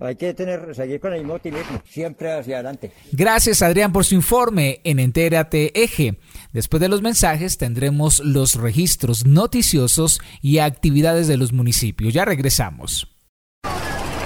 hay 0.00 0.16
que 0.16 0.34
tener, 0.34 0.74
seguir 0.74 1.00
con 1.00 1.12
el 1.12 1.24
mismo 1.24 1.38
siempre 1.84 2.32
hacia 2.32 2.56
adelante. 2.56 2.92
Gracias 3.12 3.62
Adrián 3.62 3.92
por 3.92 4.04
su 4.04 4.14
informe 4.14 4.80
en 4.84 5.00
Entérate 5.00 5.72
Eje. 5.80 6.18
Después 6.52 6.80
de 6.80 6.88
los 6.88 7.02
mensajes 7.02 7.58
tendremos 7.58 8.20
los 8.20 8.54
registros 8.54 9.26
noticiosos 9.26 10.20
y 10.40 10.58
actividades 10.58 11.28
de 11.28 11.36
los 11.36 11.52
municipios. 11.52 12.14
Ya 12.14 12.24
regresamos. 12.24 13.17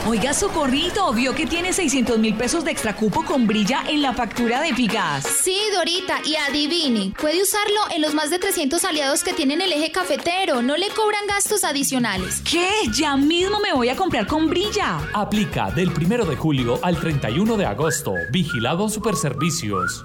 Oiga, 0.05 0.35
Socorrito, 0.35 1.13
vio 1.13 1.33
que 1.33 1.47
tiene 1.47 1.73
600 1.73 2.19
mil 2.19 2.35
pesos 2.35 2.65
de 2.65 2.73
extracupo 2.73 3.25
con 3.25 3.47
brilla 3.47 3.85
en 3.89 4.03
la 4.03 4.13
factura 4.13 4.61
de 4.61 4.75
Pigas. 4.75 5.25
Sí, 5.25 5.57
Dorita, 5.73 6.21
y 6.25 6.35
adivine, 6.35 7.15
puede 7.21 7.41
usarlo 7.41 7.79
en 7.95 8.03
los 8.03 8.13
más 8.13 8.29
de 8.29 8.41
300 8.41 8.85
aliados 8.85 9.23
que 9.23 9.33
tienen 9.33 9.61
el 9.61 9.73
eje 9.73 9.93
cafetero. 9.93 10.61
No 10.61 10.77
le 10.77 10.89
cobran 10.89 11.25
gastos 11.29 11.63
adicionales. 11.63 12.43
¿Qué? 12.51 12.69
Ya 12.93 13.17
mismo 13.17 13.61
me 13.61 13.73
voy 13.73 13.91
a 13.91 13.97
comprar 13.97 14.27
con 14.27 14.51
brilla. 14.51 14.99
Aplica 15.15 15.71
del 15.71 15.91
1 15.91 16.25
de 16.25 16.35
julio 16.37 16.81
al 16.83 16.99
31 16.99 17.57
de 17.57 17.67
agosto. 17.67 18.15
Vigilado 18.33 18.89
Superservicios. 18.89 20.05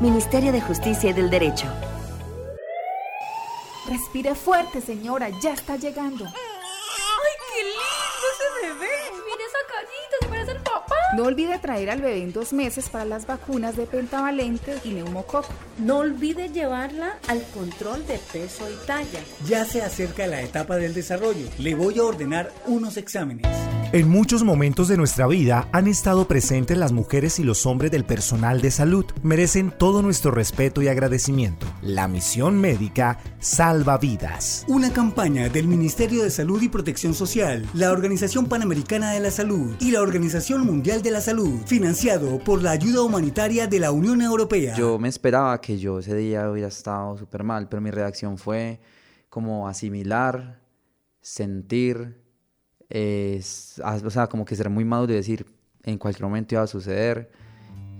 Ministerio 0.00 0.50
de 0.52 0.62
Justicia 0.62 1.10
y 1.10 1.12
del 1.12 1.28
Derecho. 1.28 1.66
Respire 3.88 4.34
fuerte, 4.34 4.80
señora, 4.80 5.28
ya 5.40 5.52
está 5.52 5.76
llegando. 5.76 6.24
¡Ay, 6.24 6.32
qué 7.54 7.62
lindo 7.62 8.26
ese 8.34 8.66
bebé! 8.66 8.90
Mira 9.24 9.44
esa 9.46 9.58
carita, 9.68 10.16
se 10.20 10.28
parece 10.28 10.50
al 10.50 10.62
papá. 10.62 10.96
No 11.16 11.24
olvide 11.24 11.58
traer 11.60 11.90
al 11.90 12.00
bebé 12.00 12.22
en 12.22 12.32
dos 12.32 12.52
meses 12.52 12.88
para 12.88 13.04
las 13.04 13.26
vacunas 13.26 13.76
de 13.76 13.86
pentavalente 13.86 14.78
y 14.84 14.90
neumococo. 14.90 15.48
No 15.78 15.98
olvide 15.98 16.48
llevarla 16.48 17.18
al 17.28 17.42
control 17.50 18.04
de 18.06 18.18
peso 18.18 18.68
y 18.68 18.86
talla. 18.86 19.20
Ya 19.46 19.64
se 19.64 19.82
acerca 19.82 20.26
la 20.26 20.42
etapa 20.42 20.76
del 20.76 20.92
desarrollo. 20.92 21.46
Le 21.58 21.74
voy 21.76 21.98
a 22.00 22.04
ordenar 22.04 22.52
unos 22.66 22.96
exámenes. 22.96 23.46
En 23.96 24.10
muchos 24.10 24.44
momentos 24.44 24.88
de 24.88 24.98
nuestra 24.98 25.26
vida 25.26 25.70
han 25.72 25.86
estado 25.86 26.28
presentes 26.28 26.76
las 26.76 26.92
mujeres 26.92 27.38
y 27.38 27.44
los 27.44 27.64
hombres 27.64 27.90
del 27.90 28.04
personal 28.04 28.60
de 28.60 28.70
salud. 28.70 29.06
Merecen 29.22 29.70
todo 29.70 30.02
nuestro 30.02 30.30
respeto 30.30 30.82
y 30.82 30.88
agradecimiento. 30.88 31.66
La 31.80 32.06
misión 32.06 32.60
médica 32.60 33.18
salva 33.38 33.96
vidas. 33.96 34.66
Una 34.68 34.92
campaña 34.92 35.48
del 35.48 35.66
Ministerio 35.66 36.22
de 36.22 36.30
Salud 36.30 36.60
y 36.60 36.68
Protección 36.68 37.14
Social, 37.14 37.66
la 37.72 37.90
Organización 37.90 38.50
Panamericana 38.50 39.12
de 39.12 39.20
la 39.20 39.30
Salud 39.30 39.74
y 39.80 39.92
la 39.92 40.02
Organización 40.02 40.66
Mundial 40.66 41.00
de 41.00 41.12
la 41.12 41.22
Salud, 41.22 41.62
financiado 41.64 42.38
por 42.40 42.62
la 42.62 42.72
ayuda 42.72 43.00
humanitaria 43.00 43.66
de 43.66 43.80
la 43.80 43.92
Unión 43.92 44.20
Europea. 44.20 44.76
Yo 44.76 44.98
me 44.98 45.08
esperaba 45.08 45.58
que 45.62 45.78
yo 45.78 46.00
ese 46.00 46.14
día 46.14 46.50
hubiera 46.50 46.68
estado 46.68 47.16
súper 47.16 47.44
mal, 47.44 47.66
pero 47.70 47.80
mi 47.80 47.90
reacción 47.90 48.36
fue 48.36 48.78
como 49.30 49.66
asimilar, 49.66 50.60
sentir, 51.22 52.25
es, 52.88 53.80
o 53.84 54.10
sea, 54.10 54.26
como 54.26 54.44
que 54.44 54.54
ser 54.56 54.70
muy 54.70 54.84
maduro 54.84 55.12
y 55.12 55.16
decir, 55.16 55.46
en 55.82 55.98
cualquier 55.98 56.24
momento 56.24 56.54
iba 56.54 56.62
a 56.62 56.66
suceder. 56.66 57.30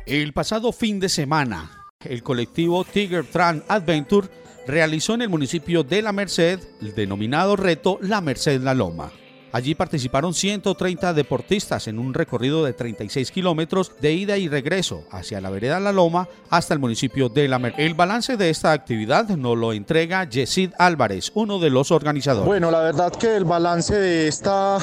El 0.04 0.34
pasado 0.34 0.70
fin 0.72 1.00
de 1.00 1.08
semana, 1.08 1.86
el 2.04 2.22
colectivo 2.22 2.84
Tiger 2.84 3.24
Tran 3.24 3.64
Adventure 3.68 4.28
realizó 4.66 5.14
en 5.14 5.22
el 5.22 5.30
municipio 5.30 5.82
de 5.82 6.02
La 6.02 6.12
Merced 6.12 6.60
el 6.82 6.94
denominado 6.94 7.56
reto 7.56 7.98
La 8.02 8.20
Merced 8.20 8.60
La 8.60 8.74
Loma. 8.74 9.10
Allí 9.52 9.74
participaron 9.74 10.34
130 10.34 11.14
deportistas 11.14 11.88
en 11.88 11.98
un 11.98 12.12
recorrido 12.12 12.64
de 12.64 12.74
36 12.74 13.30
kilómetros 13.30 13.92
de 14.00 14.12
ida 14.12 14.36
y 14.36 14.48
regreso 14.48 15.04
hacia 15.10 15.40
la 15.40 15.50
vereda 15.50 15.80
La 15.80 15.92
Loma 15.92 16.28
hasta 16.50 16.74
el 16.74 16.80
municipio 16.80 17.28
de 17.28 17.48
La 17.48 17.58
Merced. 17.58 17.82
El 17.82 17.94
balance 17.94 18.36
de 18.36 18.50
esta 18.50 18.72
actividad 18.72 19.28
nos 19.28 19.56
lo 19.56 19.72
entrega 19.72 20.28
Yesid 20.28 20.72
Álvarez, 20.78 21.32
uno 21.34 21.58
de 21.58 21.70
los 21.70 21.90
organizadores. 21.90 22.46
Bueno, 22.46 22.70
la 22.70 22.80
verdad 22.80 23.12
que 23.12 23.36
el 23.36 23.44
balance 23.44 23.94
de, 23.94 24.28
esta, 24.28 24.78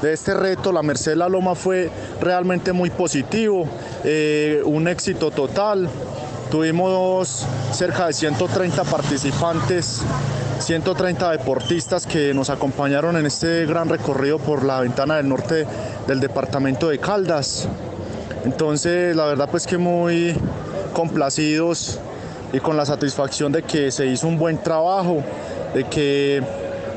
de 0.00 0.12
este 0.14 0.32
reto, 0.34 0.72
La 0.72 0.82
Merced 0.82 1.14
La 1.14 1.28
Loma, 1.28 1.54
fue 1.54 1.90
realmente 2.20 2.72
muy 2.72 2.90
positivo, 2.90 3.68
eh, 4.04 4.62
un 4.64 4.88
éxito 4.88 5.30
total. 5.30 5.88
Tuvimos 6.50 7.46
cerca 7.72 8.06
de 8.06 8.12
130 8.12 8.84
participantes 8.84 10.02
130 10.60 11.30
deportistas 11.30 12.06
que 12.06 12.34
nos 12.34 12.50
acompañaron 12.50 13.16
en 13.16 13.26
este 13.26 13.64
gran 13.64 13.88
recorrido 13.88 14.38
por 14.38 14.64
la 14.64 14.80
ventana 14.80 15.16
del 15.16 15.28
norte 15.28 15.66
del 16.06 16.20
departamento 16.20 16.88
de 16.88 16.98
Caldas. 16.98 17.68
Entonces, 18.44 19.14
la 19.14 19.26
verdad 19.26 19.48
pues 19.50 19.66
que 19.66 19.78
muy 19.78 20.34
complacidos 20.92 22.00
y 22.52 22.58
con 22.58 22.76
la 22.76 22.84
satisfacción 22.86 23.52
de 23.52 23.62
que 23.62 23.90
se 23.90 24.06
hizo 24.06 24.26
un 24.26 24.38
buen 24.38 24.58
trabajo, 24.58 25.22
de 25.74 25.84
que 25.84 26.42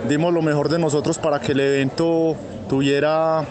dimos 0.10 0.34
lo 0.34 0.42
mejor 0.42 0.70
de 0.70 0.80
nosotros 0.80 1.18
para 1.18 1.40
que 1.40 1.52
el 1.52 1.60
evento 1.60 2.36
tuviera 2.68 3.44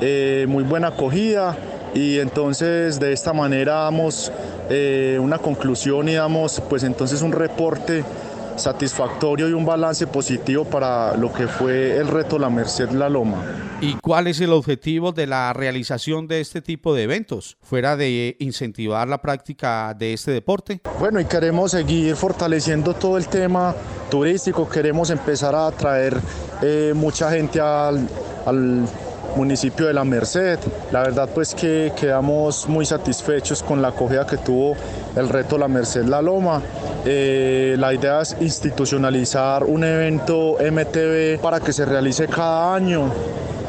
eh, 0.00 0.46
muy 0.48 0.62
buena 0.62 0.88
acogida 0.88 1.56
y 1.94 2.18
entonces 2.18 3.00
de 3.00 3.12
esta 3.12 3.32
manera 3.32 3.74
damos 3.84 4.30
eh, 4.70 5.18
una 5.20 5.38
conclusión 5.38 6.08
y 6.08 6.14
damos 6.14 6.62
pues 6.68 6.82
entonces 6.82 7.22
un 7.22 7.32
reporte 7.32 8.04
satisfactorio 8.56 9.48
y 9.48 9.52
un 9.52 9.64
balance 9.64 10.06
positivo 10.06 10.64
para 10.64 11.16
lo 11.16 11.32
que 11.32 11.46
fue 11.46 11.96
el 11.96 12.08
reto 12.08 12.38
La 12.38 12.50
Merced 12.50 12.90
La 12.90 13.08
Loma. 13.08 13.44
¿Y 13.80 13.94
cuál 13.94 14.26
es 14.26 14.40
el 14.40 14.52
objetivo 14.52 15.12
de 15.12 15.26
la 15.26 15.52
realización 15.52 16.26
de 16.26 16.40
este 16.40 16.62
tipo 16.62 16.94
de 16.94 17.02
eventos, 17.02 17.58
fuera 17.60 17.96
de 17.96 18.36
incentivar 18.40 19.06
la 19.06 19.20
práctica 19.20 19.94
de 19.94 20.14
este 20.14 20.30
deporte? 20.30 20.80
Bueno, 20.98 21.20
y 21.20 21.26
queremos 21.26 21.72
seguir 21.72 22.16
fortaleciendo 22.16 22.94
todo 22.94 23.18
el 23.18 23.28
tema 23.28 23.74
turístico, 24.10 24.68
queremos 24.68 25.10
empezar 25.10 25.54
a 25.54 25.66
atraer 25.66 26.16
eh, 26.62 26.92
mucha 26.94 27.30
gente 27.30 27.60
al, 27.60 28.08
al 28.46 28.86
municipio 29.36 29.86
de 29.86 29.92
La 29.92 30.04
Merced. 30.04 30.58
La 30.90 31.02
verdad 31.02 31.28
pues 31.32 31.54
que 31.54 31.92
quedamos 31.98 32.66
muy 32.68 32.86
satisfechos 32.86 33.62
con 33.62 33.82
la 33.82 33.88
acogida 33.88 34.26
que 34.26 34.38
tuvo 34.38 34.76
el 35.16 35.28
reto 35.28 35.58
La 35.58 35.66
Merced 35.66 36.04
La 36.04 36.22
Loma. 36.22 36.62
Eh, 37.04 37.74
la 37.78 37.92
idea 37.92 38.20
es 38.20 38.36
institucionalizar 38.40 39.64
un 39.64 39.84
evento 39.84 40.56
MTV 40.60 41.40
para 41.40 41.60
que 41.60 41.72
se 41.72 41.84
realice 41.84 42.28
cada 42.28 42.74
año, 42.74 43.10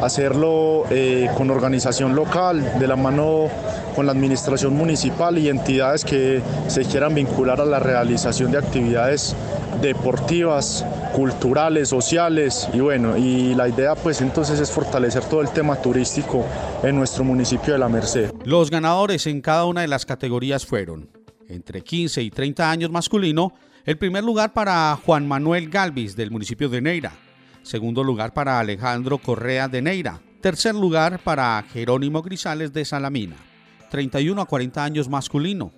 hacerlo 0.02 0.84
eh, 0.90 1.30
con 1.36 1.50
organización 1.50 2.16
local, 2.16 2.80
de 2.80 2.88
la 2.88 2.96
mano 2.96 3.48
con 3.96 4.06
la 4.06 4.12
administración 4.12 4.76
municipal 4.76 5.38
y 5.38 5.50
entidades 5.50 6.06
que 6.06 6.42
se 6.68 6.84
quieran 6.84 7.16
vincular 7.16 7.62
a 7.62 7.66
la 7.66 7.80
realización 7.80 8.52
de 8.52 8.60
actividades 8.60 9.36
deportivas, 9.82 10.86
culturales, 11.16 11.90
sociales 11.90 12.68
y 12.74 12.80
bueno, 12.80 13.18
y 13.18 13.56
la 13.56 13.68
idea 13.68 13.96
pues 13.96 14.22
entonces 14.22 14.60
es 14.60 14.72
fortalecer 14.72 15.24
todo 15.26 15.42
el 15.42 15.50
tema 15.50 15.76
turístico 15.76 16.46
en 16.84 16.96
nuestro 16.96 17.24
municipio 17.24 17.74
de 17.74 17.80
La 17.80 17.90
Merced. 17.90 18.32
Los 18.44 18.70
ganadores 18.70 19.26
en 19.28 19.42
cada 19.42 19.66
una 19.66 19.82
de 19.82 19.88
las 19.88 20.06
categorías 20.06 20.66
fueron 20.66 21.17
entre 21.48 21.82
15 21.82 22.22
y 22.22 22.30
30 22.30 22.70
años 22.70 22.92
masculino, 22.92 23.54
el 23.86 23.98
primer 23.98 24.24
lugar 24.24 24.54
para 24.54 24.96
Juan 25.06 25.28
Manuel 25.28 25.70
Galvis 25.70 26.16
del 26.16 26.32
municipio 26.32 26.70
de 26.70 26.82
Neira, 26.82 27.14
segundo 27.64 28.04
lugar 28.04 28.34
para 28.34 28.60
Alejandro 28.60 29.18
Correa 29.18 29.68
de 29.68 29.82
Neira, 29.82 30.22
tercer 30.42 30.76
lugar 30.76 31.20
para 31.24 31.64
Jerónimo 31.72 32.22
Grisales 32.22 32.74
de 32.74 32.86
Salamina, 32.86 33.38
31 33.90 34.42
a 34.42 34.46
40 34.46 34.84
años 34.84 35.10
masculino, 35.10 35.72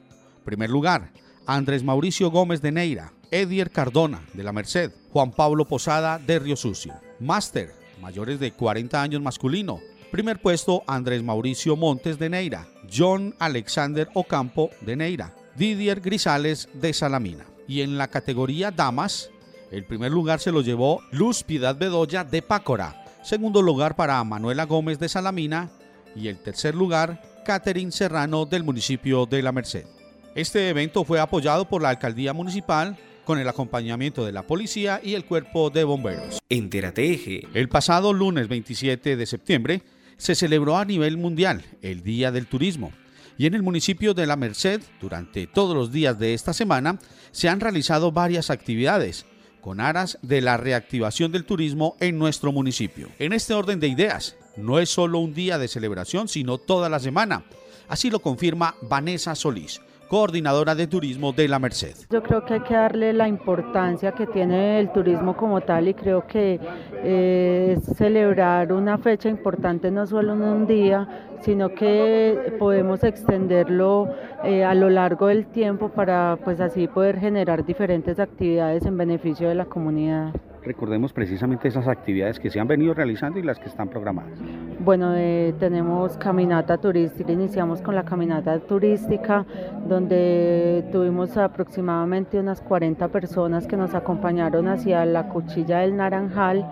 primer 0.44 0.70
lugar 0.70 1.12
Andrés 1.46 1.84
Mauricio 1.84 2.30
Gómez 2.30 2.62
de 2.62 2.72
Neira, 2.72 3.12
Edier 3.32 3.72
Cardona, 3.72 4.22
de 4.34 4.44
la 4.44 4.52
Merced. 4.52 4.92
Juan 5.12 5.32
Pablo 5.32 5.66
Posada, 5.66 6.20
de 6.20 6.38
Río 6.38 6.56
Sucio. 6.56 6.94
Máster, 7.20 7.74
mayores 8.00 8.40
de 8.40 8.52
40 8.52 9.02
años 9.02 9.22
masculino. 9.22 9.80
Primer 10.12 10.40
puesto, 10.40 10.84
Andrés 10.86 11.24
Mauricio 11.24 11.76
Montes, 11.76 12.20
de 12.20 12.30
Neira. 12.30 12.68
John 12.92 13.36
Alexander 13.40 14.08
Ocampo, 14.14 14.70
de 14.82 14.96
Neira. 14.96 15.34
Didier 15.60 16.00
Grisales, 16.00 16.70
de 16.72 16.94
Salamina. 16.94 17.44
Y 17.68 17.82
en 17.82 17.98
la 17.98 18.08
categoría 18.08 18.72
Damas, 18.72 19.30
el 19.72 19.84
primer 19.84 20.10
lugar 20.10 20.40
se 20.40 20.54
lo 20.54 20.62
llevó 20.62 21.02
Luz 21.12 21.44
Piedad 21.44 21.78
Bedoya, 21.78 22.24
de 22.24 22.42
Pácora. 22.42 23.04
Segundo 23.24 23.62
lugar 23.62 23.98
para 23.98 24.24
Manuela 24.24 24.64
Gómez, 24.64 25.00
de 25.00 25.10
Salamina. 25.10 25.70
Y 26.16 26.30
el 26.30 26.38
tercer 26.38 26.76
lugar, 26.76 27.22
Catherine 27.44 27.92
Serrano, 27.92 28.46
del 28.46 28.64
municipio 28.64 29.26
de 29.26 29.42
La 29.42 29.52
Merced. 29.52 29.86
Este 30.34 30.70
evento 30.70 31.04
fue 31.04 31.20
apoyado 31.20 31.68
por 31.68 31.82
la 31.82 31.90
alcaldía 31.90 32.32
municipal 32.32 32.98
con 33.26 33.38
el 33.38 33.50
acompañamiento 33.50 34.26
de 34.26 34.32
la 34.32 34.44
policía 34.44 35.02
y 35.04 35.16
el 35.16 35.26
cuerpo 35.26 35.70
de 35.70 35.84
bomberos. 35.84 36.40
Entérate 36.48 37.12
Eje. 37.12 37.46
El 37.54 37.68
pasado 37.68 38.14
lunes 38.14 38.48
27 38.48 39.18
de 39.18 39.26
septiembre 39.26 39.82
se 40.16 40.36
celebró 40.36 40.78
a 40.78 40.86
nivel 40.86 41.18
mundial 41.18 41.66
el 41.82 42.02
Día 42.02 42.32
del 42.32 42.48
Turismo 42.48 42.94
y 43.40 43.46
en 43.46 43.54
el 43.54 43.64
municipio 43.64 44.14
de 44.14 44.28
La 44.28 44.36
Merced, 44.36 44.82
durante 45.00 45.48
todos 45.48 45.74
los 45.74 45.94
días 45.94 46.20
de 46.20 46.34
esta 46.34 46.52
semana, 46.52 47.00
se 47.32 47.48
han 47.48 47.62
realizado 47.62 48.12
varias 48.12 48.50
actividades 48.50 49.26
con 49.62 49.80
aras 49.80 50.20
de 50.22 50.42
la 50.42 50.58
reactivación 50.58 51.32
del 51.32 51.46
turismo 51.46 51.96
en 52.02 52.20
nuestro 52.20 52.52
municipio. 52.52 53.08
En 53.18 53.32
este 53.32 53.54
orden 53.54 53.80
de 53.80 53.88
ideas, 53.88 54.36
no 54.58 54.78
es 54.78 54.90
solo 54.90 55.20
un 55.20 55.34
día 55.34 55.58
de 55.58 55.70
celebración, 55.70 56.28
sino 56.28 56.58
toda 56.58 56.90
la 56.90 57.00
semana. 57.00 57.46
Así 57.88 58.10
lo 58.10 58.20
confirma 58.20 58.76
Vanessa 58.82 59.34
Solís, 59.36 59.80
coordinadora 60.10 60.76
de 60.76 60.88
turismo 60.88 61.32
de 61.32 61.48
la 61.48 61.60
Merced. 61.60 61.96
Yo 62.10 62.22
creo 62.24 62.44
que 62.44 62.56
hay 62.56 62.60
que 62.62 62.74
darle 62.74 63.14
la 63.14 63.28
importancia 63.28 64.12
que 64.12 64.26
tiene 64.26 64.80
el 64.80 64.92
turismo 64.92 65.38
como 65.38 65.62
tal 65.62 65.88
y 65.88 65.94
creo 65.94 66.26
que 66.28 66.60
eh, 67.04 67.78
celebrar 67.96 68.74
una 68.74 68.98
fecha 68.98 69.30
importante 69.30 69.92
no 69.92 70.08
solo 70.08 70.34
en 70.34 70.42
un 70.42 70.68
día, 70.68 71.08
sino 71.42 71.70
que 71.74 72.56
podemos 72.58 73.04
extenderlo 73.04 74.10
eh, 74.44 74.64
a 74.64 74.74
lo 74.74 74.90
largo 74.90 75.28
del 75.28 75.46
tiempo 75.46 75.90
para 75.90 76.38
pues 76.44 76.60
así 76.60 76.88
poder 76.88 77.20
generar 77.20 77.64
diferentes 77.64 78.20
actividades 78.20 78.86
en 78.86 78.98
beneficio 78.98 79.48
de 79.48 79.56
la 79.56 79.66
comunidad 79.66 80.34
recordemos 80.64 81.14
precisamente 81.14 81.68
esas 81.68 81.88
actividades 81.88 82.40
que 82.40 82.50
se 82.50 82.60
han 82.60 82.68
venido 82.68 82.94
realizando 82.94 83.40
y 83.40 83.44
las 83.44 83.60
que 83.60 83.68
están 83.68 83.90
programadas. 83.90 84.32
Bueno, 84.80 85.14
eh, 85.16 85.54
tenemos 85.60 86.18
caminata 86.18 86.78
turística, 86.78 87.32
iniciamos 87.32 87.82
con 87.82 87.96
la 87.96 88.04
caminata 88.04 88.58
turística, 88.60 89.46
donde 89.88 90.86
tuvimos 90.92 91.36
aproximadamente 91.38 92.40
unas 92.40 92.62
40 92.62 93.08
personas 93.10 93.68
que 93.68 93.76
nos 93.76 93.94
acompañaron 93.94 94.68
hacia 94.68 95.06
la 95.06 95.28
cuchilla 95.30 95.80
del 95.80 95.98
Naranjal, 95.98 96.66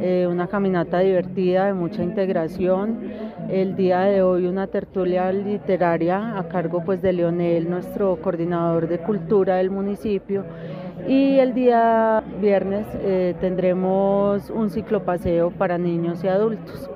eh, 0.00 0.26
una 0.26 0.46
caminata 0.46 1.00
divertida, 1.00 1.66
de 1.66 1.74
mucha 1.74 2.02
integración. 2.02 2.98
El 3.50 3.76
día 3.76 4.00
de 4.00 4.22
hoy 4.22 4.46
una 4.46 4.66
tertulia 4.66 5.30
literaria 5.32 6.38
a 6.38 6.48
cargo 6.48 6.82
pues 6.84 7.02
de 7.02 7.12
Leonel, 7.12 7.68
nuestro 7.68 8.16
coordinador 8.16 8.88
de 8.88 8.98
cultura 8.98 9.56
del 9.56 9.70
municipio 9.70 10.44
y 11.08 11.38
el 11.38 11.54
día 11.54 12.22
viernes 12.40 12.86
eh, 13.00 13.34
tendremos 13.40 14.50
un 14.50 14.70
ciclopaseo 14.70 15.50
para 15.50 15.78
niños 15.78 16.22
y 16.24 16.28
adultos. 16.28 16.90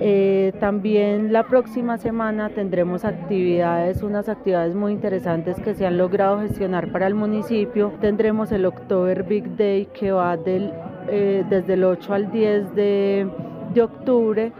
Eh, 0.00 0.52
también 0.60 1.32
la 1.32 1.44
próxima 1.44 1.98
semana 1.98 2.50
tendremos 2.50 3.04
actividades, 3.04 4.02
unas 4.02 4.28
actividades 4.28 4.74
muy 4.74 4.92
interesantes 4.92 5.58
que 5.60 5.74
se 5.74 5.86
han 5.86 5.98
logrado 5.98 6.40
gestionar 6.40 6.92
para 6.92 7.06
el 7.06 7.14
municipio. 7.14 7.92
Tendremos 8.00 8.52
el 8.52 8.66
October 8.66 9.24
Big 9.24 9.56
Day 9.56 9.86
que 9.86 10.12
va 10.12 10.36
del, 10.36 10.72
eh, 11.08 11.44
desde 11.48 11.74
el 11.74 11.84
8 11.84 12.14
al 12.14 12.30
10 12.30 12.74
de, 12.74 13.28
de 13.74 13.82
octubre 13.82 14.52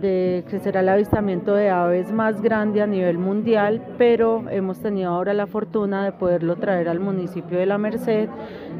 de 0.00 0.44
que 0.48 0.58
será 0.58 0.80
el 0.80 0.88
avistamiento 0.88 1.54
de 1.54 1.70
aves 1.70 2.12
más 2.12 2.40
grande 2.40 2.82
a 2.82 2.86
nivel 2.86 3.18
mundial, 3.18 3.82
pero 3.98 4.44
hemos 4.50 4.80
tenido 4.80 5.10
ahora 5.10 5.34
la 5.34 5.46
fortuna 5.46 6.04
de 6.04 6.12
poderlo 6.12 6.56
traer 6.56 6.88
al 6.88 7.00
municipio 7.00 7.58
de 7.58 7.66
La 7.66 7.78
Merced 7.78 8.28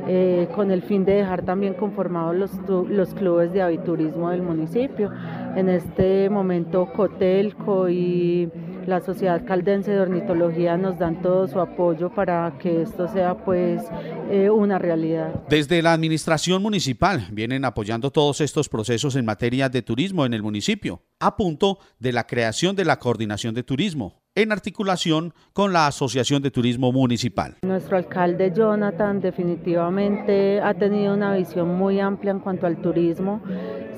eh, 0.09 0.49
con 0.55 0.71
el 0.71 0.83
fin 0.83 1.05
de 1.05 1.15
dejar 1.15 1.43
también 1.43 1.75
conformados 1.75 2.37
los, 2.37 2.51
los 2.89 3.15
clubes 3.15 3.53
de 3.53 3.63
aviturismo 3.63 4.31
del 4.31 4.43
municipio. 4.43 5.11
En 5.55 5.69
este 5.69 6.29
momento 6.31 6.87
Cotelco 6.93 7.89
y 7.89 8.51
la 8.87 9.01
Sociedad 9.01 9.45
Caldense 9.45 9.91
de 9.91 10.01
Ornitología 10.01 10.77
nos 10.77 10.99
dan 10.99 11.23
todo 11.23 11.49
su 11.49 11.61
apoyo 11.61 12.11
para 12.15 12.57
que 12.59 12.83
esto 12.83 13.09
sea 13.09 13.37
pues 13.37 13.83
eh, 14.31 14.51
una 14.51 14.79
realidad. 14.79 15.35
Desde 15.49 15.83
la 15.83 15.93
administración 15.93 16.63
municipal 16.63 17.29
vienen 17.33 17.65
apoyando 17.65 18.11
todos 18.11 18.41
estos 18.41 18.69
procesos 18.69 19.17
en 19.17 19.25
materia 19.25 19.69
de 19.69 19.83
turismo 19.83 20.27
en 20.27 20.35
el 20.35 20.43
municipio, 20.43 21.03
a 21.21 21.37
punto 21.37 21.79
de 21.99 22.13
la 22.13 22.27
creación 22.27 22.77
de 22.77 22.85
la 22.85 22.99
coordinación 22.99 23.55
de 23.55 23.63
turismo 23.63 24.26
en 24.37 24.53
articulación 24.53 25.33
con 25.55 25.73
la 25.73 25.87
Asociación 25.87 26.43
de 26.43 26.51
Turismo 26.51 26.93
Municipal. 26.93 27.57
Nuestro 27.63 27.97
alcalde 27.97 28.53
Jonathan 28.55 29.19
definitivamente 29.19 30.61
ha 30.61 30.75
tenido 30.75 31.15
una 31.15 31.35
visión 31.35 31.75
muy 31.75 31.99
amplia 31.99 32.33
en 32.33 32.41
cuanto 32.41 32.67
al 32.67 32.77
turismo. 32.77 33.41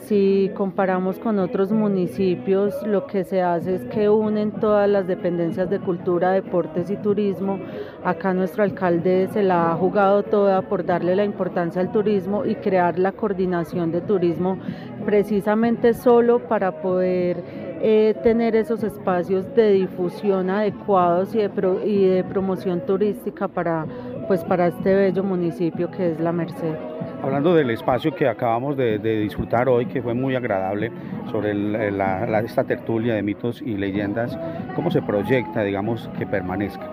Si 0.07 0.51
comparamos 0.57 1.19
con 1.19 1.39
otros 1.41 1.73
municipios, 1.73 2.73
lo 2.87 3.07
que 3.07 3.25
se 3.25 3.43
hace 3.43 3.75
es 3.75 3.85
que 3.87 4.09
unen 4.09 4.53
todas 4.53 4.89
las 4.89 5.07
dependencias 5.09 5.69
de 5.69 5.81
cultura, 5.81 6.31
deportes 6.31 6.89
y 6.89 6.97
turismo. 6.97 7.59
Acá 8.05 8.33
nuestro 8.33 8.63
alcalde 8.63 9.29
se 9.33 9.43
la 9.43 9.73
ha 9.73 9.77
jugado 9.77 10.23
toda 10.23 10.63
por 10.63 10.87
darle 10.87 11.17
la 11.17 11.25
importancia 11.25 11.83
al 11.83 11.91
turismo 11.91 12.47
y 12.47 12.55
crear 12.55 12.99
la 12.99 13.13
coordinación 13.13 13.91
de 13.91 14.01
turismo 14.01 14.59
precisamente 15.05 15.95
solo 15.95 16.49
para 16.49 16.81
poder 16.81 17.68
eh, 17.81 18.15
tener 18.23 18.57
esos 18.57 18.83
espacios 18.83 19.55
de 19.55 19.73
difusión 19.73 20.51
adecuados 20.51 21.35
y 21.35 21.39
de, 21.39 21.51
y 21.87 22.07
de 22.07 22.25
promoción 22.25 22.81
turística 22.87 23.49
para, 23.49 23.87
pues, 24.27 24.45
para 24.45 24.69
este 24.69 24.95
bello 24.95 25.23
municipio 25.23 25.91
que 25.91 26.13
es 26.13 26.21
La 26.21 26.33
Merced. 26.33 26.75
Hablando 27.23 27.55
del 27.55 27.71
espacio 27.71 28.15
que 28.15 28.29
acabamos 28.29 28.77
de, 28.77 28.99
disfrutar 28.99 29.69
hoy, 29.69 29.87
que 29.87 30.01
fue 30.01 30.15
muy 30.15 30.37
agradable, 30.37 30.93
sobre 31.31 31.53
la, 31.55 32.41
esta 32.41 32.65
tertulia 32.65 33.15
de 33.15 33.23
mitos 33.23 33.61
y 33.61 33.77
leyendas, 33.77 34.39
¿cómo 34.77 34.91
se 34.91 35.03
proyecta, 35.03 35.63
digamos, 35.63 36.09
que 36.19 36.27
permanezca? 36.27 36.89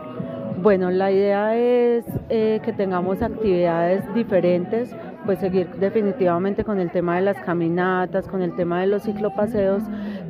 Bueno, 0.61 0.89
la 0.89 1.11
idea 1.11 1.55
es 1.55 2.05
eh, 2.29 2.59
que 2.63 2.73
tengamos 2.73 3.21
actividades 3.21 4.03
diferentes, 4.15 4.95
pues 5.25 5.39
seguir 5.39 5.67
definitivamente 5.79 6.63
con 6.63 6.79
el 6.79 6.91
tema 6.91 7.15
de 7.15 7.23
las 7.23 7.37
caminatas, 7.37 8.27
con 8.27 8.41
el 8.41 8.55
tema 8.55 8.81
de 8.81 8.87
los 8.87 9.03
ciclopaseos, 9.03 9.83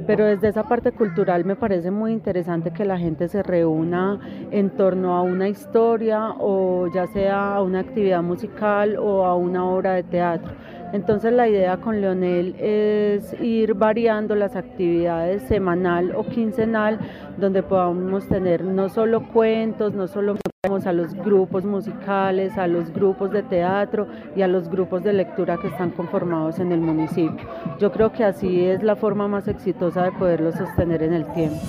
pero 0.08 0.26
desde 0.26 0.50
esa 0.50 0.64
parte 0.64 0.92
cultural 0.92 1.46
me 1.46 1.56
parece 1.56 1.92
muy 1.92 2.14
interesante 2.14 2.72
que 2.72 2.86
la 2.86 2.98
gente 2.98 3.28
se 3.28 3.44
reúna 3.44 4.20
en 4.52 4.70
torno 4.70 5.16
a 5.16 5.22
una 5.22 5.50
historia 5.50 6.34
o 6.40 6.88
ya 6.94 7.08
sea 7.08 7.56
a 7.56 7.62
una 7.62 7.80
actividad 7.80 8.22
musical 8.22 8.98
o 8.98 9.26
a 9.26 9.36
una 9.36 9.66
obra 9.66 9.94
de 9.94 10.04
teatro. 10.04 10.54
Entonces 10.94 11.34
la 11.34 11.48
idea 11.48 11.78
con 11.78 12.02
Leonel 12.02 12.56
es 12.60 13.34
ir 13.42 13.74
variando 13.74 14.36
las 14.36 14.56
actividades 14.56 15.44
semanal 15.44 16.14
o 16.16 16.26
quincenal 16.26 17.00
donde 17.38 17.64
podamos 17.64 18.28
tener 18.28 18.64
no 18.64 18.90
solo 18.90 19.28
cuentos, 19.28 19.94
no 19.94 20.08
solo 20.08 20.38
a 20.66 20.94
los 20.94 21.14
grupos 21.14 21.64
musicales, 21.64 22.58
a 22.58 22.66
los 22.66 22.92
grupos 22.92 23.32
de 23.32 23.44
teatro 23.44 24.08
y 24.36 24.42
a 24.42 24.48
los 24.48 24.68
grupos 24.68 25.04
de 25.04 25.14
lectura 25.14 25.58
que 25.62 25.68
están 25.68 25.92
conformados 25.92 26.58
en 26.58 26.72
el 26.72 26.80
municipio. 26.80 27.48
Yo 27.80 27.92
creo 27.92 28.12
que 28.12 28.24
así 28.24 28.66
es 28.66 28.82
la 28.82 28.96
forma 28.96 29.28
más 29.28 29.48
exitosa 29.48 30.04
de 30.04 30.12
poderlo 30.14 30.52
sostener 30.52 31.04
en 31.04 31.14
el 31.14 31.32
tiempo. 31.34 31.62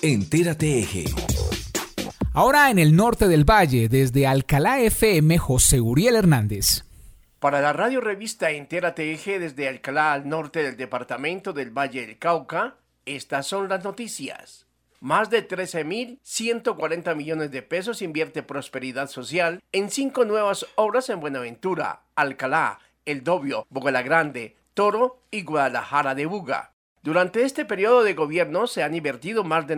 Entérate 0.00 0.78
Eje. 0.78 1.04
Ahora 2.32 2.70
en 2.70 2.78
el 2.78 2.96
norte 2.96 3.28
del 3.28 3.44
valle, 3.44 3.88
desde 3.88 4.26
Alcalá 4.26 4.80
FM, 4.80 5.36
José 5.36 5.82
Uriel 5.82 6.16
Hernández. 6.16 6.87
Para 7.40 7.60
la 7.60 7.72
radio 7.72 8.00
revista 8.00 8.50
Entérate 8.50 9.12
Eje 9.12 9.38
desde 9.38 9.68
Alcalá 9.68 10.12
al 10.12 10.28
norte 10.28 10.64
del 10.64 10.76
departamento 10.76 11.52
del 11.52 11.70
Valle 11.70 12.04
del 12.04 12.18
Cauca, 12.18 12.78
estas 13.06 13.46
son 13.46 13.68
las 13.68 13.84
noticias. 13.84 14.66
Más 14.98 15.30
de 15.30 15.46
13.140 15.46 17.14
millones 17.14 17.52
de 17.52 17.62
pesos 17.62 18.02
invierte 18.02 18.42
Prosperidad 18.42 19.08
Social 19.08 19.62
en 19.70 19.88
cinco 19.88 20.24
nuevas 20.24 20.66
obras 20.74 21.10
en 21.10 21.20
Buenaventura, 21.20 22.02
Alcalá, 22.16 22.80
El 23.04 23.22
Dobio, 23.22 23.64
Bogotá 23.70 24.02
Grande, 24.02 24.56
Toro 24.74 25.22
y 25.30 25.44
Guadalajara 25.44 26.16
de 26.16 26.26
Buga. 26.26 26.72
Durante 27.04 27.44
este 27.44 27.64
periodo 27.64 28.02
de 28.02 28.14
gobierno 28.14 28.66
se 28.66 28.82
han 28.82 28.96
invertido 28.96 29.44
más 29.44 29.68
de 29.68 29.76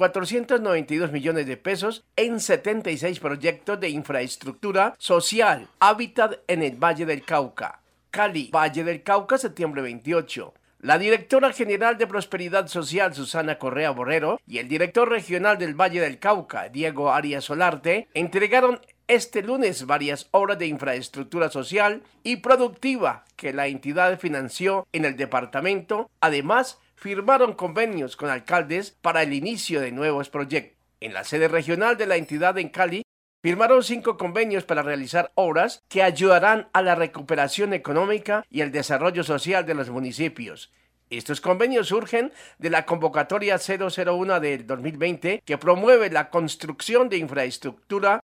95.492 0.00 1.12
millones 1.12 1.46
de 1.46 1.56
pesos 1.56 2.04
en 2.16 2.40
76 2.40 3.20
proyectos 3.20 3.78
de 3.78 3.90
infraestructura 3.90 4.94
social, 4.98 5.68
hábitat 5.78 6.38
en 6.48 6.62
el 6.62 6.76
Valle 6.76 7.04
del 7.04 7.22
Cauca. 7.22 7.80
Cali, 8.10 8.50
Valle 8.52 8.82
del 8.82 9.02
Cauca, 9.02 9.38
septiembre 9.38 9.82
28. 9.82 10.54
La 10.80 10.98
directora 10.98 11.52
general 11.52 11.98
de 11.98 12.06
Prosperidad 12.06 12.66
Social, 12.66 13.14
Susana 13.14 13.58
Correa 13.58 13.90
Borrero, 13.90 14.40
y 14.46 14.58
el 14.58 14.68
director 14.68 15.10
regional 15.10 15.58
del 15.58 15.78
Valle 15.78 16.00
del 16.00 16.18
Cauca, 16.18 16.70
Diego 16.70 17.12
Arias 17.12 17.44
Solarte, 17.44 18.08
entregaron 18.14 18.80
este 19.06 19.42
lunes 19.42 19.86
varias 19.86 20.28
obras 20.30 20.58
de 20.58 20.68
infraestructura 20.68 21.50
social 21.50 22.02
y 22.22 22.36
productiva 22.36 23.24
que 23.36 23.52
la 23.52 23.66
entidad 23.66 24.18
financió 24.18 24.86
en 24.92 25.04
el 25.04 25.16
departamento. 25.16 26.08
Además, 26.20 26.78
firmaron 27.00 27.54
convenios 27.54 28.14
con 28.14 28.28
alcaldes 28.28 28.90
para 28.90 29.22
el 29.22 29.32
inicio 29.32 29.80
de 29.80 29.90
nuevos 29.90 30.28
proyectos. 30.28 30.78
En 31.00 31.14
la 31.14 31.24
sede 31.24 31.48
regional 31.48 31.96
de 31.96 32.06
la 32.06 32.16
entidad 32.16 32.58
en 32.58 32.68
Cali, 32.68 33.02
firmaron 33.42 33.82
cinco 33.82 34.18
convenios 34.18 34.64
para 34.64 34.82
realizar 34.82 35.32
obras 35.34 35.82
que 35.88 36.02
ayudarán 36.02 36.68
a 36.74 36.82
la 36.82 36.94
recuperación 36.94 37.72
económica 37.72 38.44
y 38.50 38.60
el 38.60 38.70
desarrollo 38.70 39.24
social 39.24 39.64
de 39.64 39.72
los 39.72 39.88
municipios. 39.88 40.70
Estos 41.08 41.40
convenios 41.40 41.88
surgen 41.88 42.32
de 42.58 42.68
la 42.68 42.84
convocatoria 42.84 43.56
001 43.56 44.38
del 44.38 44.66
2020 44.66 45.42
que 45.42 45.56
promueve 45.56 46.10
la 46.10 46.28
construcción 46.28 47.08
de 47.08 47.16
infraestructura 47.16 48.20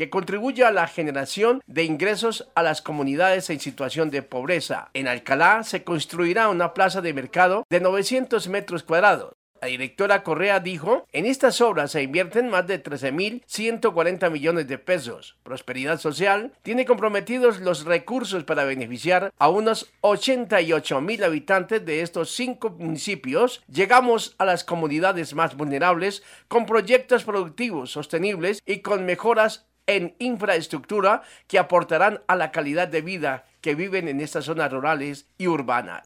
que 0.00 0.08
contribuye 0.08 0.64
a 0.64 0.70
la 0.70 0.88
generación 0.88 1.62
de 1.66 1.84
ingresos 1.84 2.48
a 2.54 2.62
las 2.62 2.80
comunidades 2.80 3.50
en 3.50 3.60
situación 3.60 4.08
de 4.08 4.22
pobreza. 4.22 4.88
En 4.94 5.06
Alcalá 5.06 5.62
se 5.62 5.84
construirá 5.84 6.48
una 6.48 6.72
plaza 6.72 7.02
de 7.02 7.12
mercado 7.12 7.66
de 7.68 7.80
900 7.80 8.48
metros 8.48 8.82
cuadrados 8.82 9.34
la 9.60 9.68
directora 9.68 10.22
Correa 10.22 10.58
dijo, 10.58 11.06
en 11.12 11.26
estas 11.26 11.60
obras 11.60 11.90
se 11.90 12.02
invierten 12.02 12.48
más 12.48 12.66
de 12.66 12.82
13.140 12.82 14.30
millones 14.30 14.66
de 14.68 14.78
pesos. 14.78 15.36
Prosperidad 15.42 16.00
Social 16.00 16.52
tiene 16.62 16.86
comprometidos 16.86 17.60
los 17.60 17.84
recursos 17.84 18.44
para 18.44 18.64
beneficiar 18.64 19.32
a 19.38 19.48
unos 19.50 19.92
88.000 20.00 21.24
habitantes 21.24 21.84
de 21.84 22.00
estos 22.00 22.30
cinco 22.30 22.70
municipios. 22.70 23.62
Llegamos 23.70 24.34
a 24.38 24.46
las 24.46 24.64
comunidades 24.64 25.34
más 25.34 25.54
vulnerables 25.54 26.22
con 26.48 26.64
proyectos 26.64 27.24
productivos 27.24 27.90
sostenibles 27.90 28.62
y 28.64 28.78
con 28.78 29.04
mejoras 29.04 29.66
en 29.90 30.14
infraestructura 30.20 31.22
que 31.48 31.58
aportarán 31.58 32.20
a 32.28 32.36
la 32.36 32.52
calidad 32.52 32.86
de 32.86 33.02
vida 33.02 33.44
que 33.60 33.74
viven 33.74 34.06
en 34.06 34.20
estas 34.20 34.44
zonas 34.44 34.70
rurales 34.72 35.26
y 35.36 35.48
urbanas. 35.48 36.04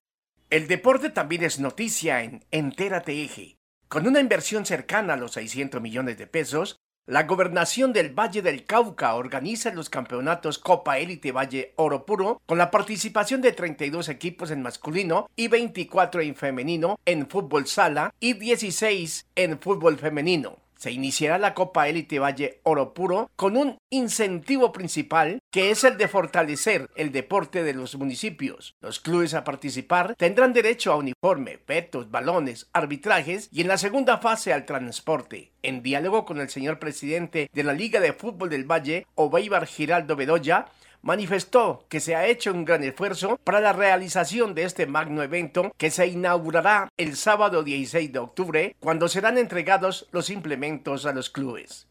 El 0.49 0.69
deporte 0.69 1.11
también 1.11 1.45
es 1.45 1.61
noticia 1.61 2.23
en 2.23 2.45
Entérate 2.51 3.23
Eje. 3.23 3.57
Con 3.89 4.07
una 4.07 4.21
inversión 4.21 4.65
cercana 4.65 5.15
a 5.15 5.17
los 5.17 5.33
600 5.33 5.83
millones 5.83 6.17
de 6.17 6.27
pesos, 6.27 6.79
la 7.07 7.25
gobernación 7.25 7.93
del 7.93 8.19
Valle 8.19 8.41
del 8.41 8.65
Cauca 8.65 9.15
organiza 9.15 9.75
los 9.75 9.91
campeonatos 9.91 10.59
Copa 10.59 10.99
Élite 10.99 11.33
Valle 11.33 11.75
Oro 11.77 12.07
Puro 12.07 12.41
con 12.47 12.57
la 12.57 12.71
participación 12.71 13.43
de 13.43 13.53
32 13.53 14.09
equipos 14.09 14.51
en 14.51 14.63
masculino 14.63 15.29
y 15.37 15.49
24 15.49 16.23
en 16.23 16.35
femenino 16.35 16.99
en 17.05 17.29
fútbol 17.29 17.67
sala 17.67 18.15
y 18.19 18.33
16 18.33 19.27
en 19.35 19.59
fútbol 19.59 19.99
femenino 19.99 20.64
se 20.85 20.93
iniciará 20.93 21.39
la 21.39 21.55
Copa 21.55 21.89
Élite 21.89 22.19
Valle 22.19 22.61
Oro 22.63 22.93
Puro 22.93 23.31
con 23.37 23.57
un 23.57 23.79
incentivo 23.89 24.71
principal 24.71 25.39
que 25.51 25.71
es 25.71 25.83
el 25.83 25.97
de 25.97 26.09
fortalecer 26.09 26.91
el 26.95 27.11
deporte 27.11 27.63
de 27.63 27.73
los 27.73 27.97
municipios. 27.97 28.75
Los 28.83 29.01
clubes 29.01 29.33
a 29.33 29.45
participar 29.45 30.15
tendrán 30.17 30.53
derecho 30.53 30.93
a 30.93 30.97
uniforme, 30.97 31.57
petos, 31.57 32.11
balones, 32.11 32.69
arbitrajes 32.75 33.49
y 33.51 33.63
en 33.63 33.69
la 33.69 33.79
segunda 33.79 34.19
fase 34.19 34.53
al 34.53 34.67
transporte. 34.67 35.53
En 35.63 35.83
diálogo 35.83 36.27
con 36.27 36.39
el 36.39 36.51
señor 36.51 36.79
presidente 36.79 37.49
de 37.51 37.65
la 37.65 37.73
Liga 37.73 38.01
de 38.01 38.13
Fútbol 38.13 38.51
del 38.51 38.71
Valle, 38.71 39.07
Obeibar 39.15 39.67
Giraldo 39.67 40.17
Bedoya, 40.17 40.67
manifestó 41.05 41.85
que 41.89 42.01
se 42.01 42.17
ha 42.17 42.27
hecho 42.27 42.53
un 42.53 42.65
gran 42.65 42.83
esfuerzo 42.83 43.39
para 43.45 43.61
la 43.61 43.73
realización 43.73 44.55
de 44.55 44.65
este 44.65 44.87
magno 44.87 45.23
evento 45.23 45.73
que 45.77 45.91
se 45.91 46.07
inaugurará 46.07 46.89
el 46.97 47.15
sábado 47.17 47.63
16 47.63 48.11
de 48.11 48.19
octubre 48.19 48.77
cuando 48.81 49.09
serán 49.09 49.39
entregados 49.39 50.09
los 50.11 50.31
implementos 50.31 51.05
a 51.07 51.13
los 51.13 51.29
clubes. 51.31 51.87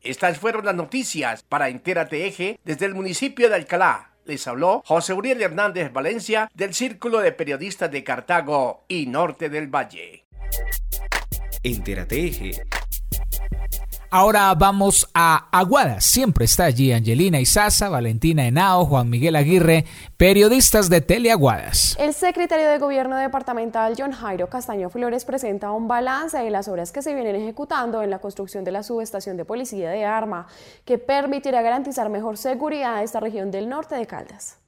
Estas 0.00 0.38
fueron 0.38 0.64
las 0.64 0.76
noticias 0.76 1.42
para 1.42 1.68
Entérate 1.68 2.26
Eje 2.26 2.60
desde 2.64 2.86
el 2.86 2.94
municipio 2.94 3.48
de 3.48 3.56
Alcalá. 3.56 4.12
Les 4.24 4.46
habló 4.46 4.82
José 4.86 5.12
Uriel 5.12 5.42
Hernández 5.42 5.92
Valencia 5.92 6.48
del 6.54 6.72
Círculo 6.72 7.18
de 7.18 7.32
Periodistas 7.32 7.90
de 7.90 8.04
Cartago 8.04 8.84
y 8.86 9.06
Norte 9.06 9.48
del 9.48 9.66
Valle. 9.66 10.24
Entérate 11.64 12.24
Eje 12.24 12.52
Ahora 14.10 14.54
vamos 14.54 15.08
a 15.14 15.48
Aguadas. 15.50 16.04
Siempre 16.04 16.44
está 16.44 16.64
allí 16.64 16.92
Angelina 16.92 17.40
Isaza, 17.40 17.88
Valentina 17.88 18.46
Henao, 18.46 18.86
Juan 18.86 19.10
Miguel 19.10 19.34
Aguirre, 19.36 19.84
periodistas 20.16 20.88
de 20.88 21.00
Teleaguadas. 21.00 21.96
El 21.98 22.14
secretario 22.14 22.68
de 22.68 22.78
Gobierno 22.78 23.16
departamental, 23.16 23.94
John 23.98 24.12
Jairo 24.12 24.48
Castaño 24.48 24.90
Flores, 24.90 25.24
presenta 25.24 25.72
un 25.72 25.88
balance 25.88 26.38
de 26.38 26.50
las 26.50 26.68
obras 26.68 26.92
que 26.92 27.02
se 27.02 27.14
vienen 27.14 27.34
ejecutando 27.36 28.02
en 28.02 28.10
la 28.10 28.20
construcción 28.20 28.62
de 28.64 28.72
la 28.72 28.82
subestación 28.82 29.36
de 29.36 29.44
policía 29.44 29.90
de 29.90 30.04
Arma, 30.04 30.46
que 30.84 30.98
permitirá 30.98 31.62
garantizar 31.62 32.08
mejor 32.08 32.36
seguridad 32.36 32.96
a 32.96 33.02
esta 33.02 33.20
región 33.20 33.50
del 33.50 33.68
norte 33.68 33.96
de 33.96 34.06
Caldas. 34.06 34.58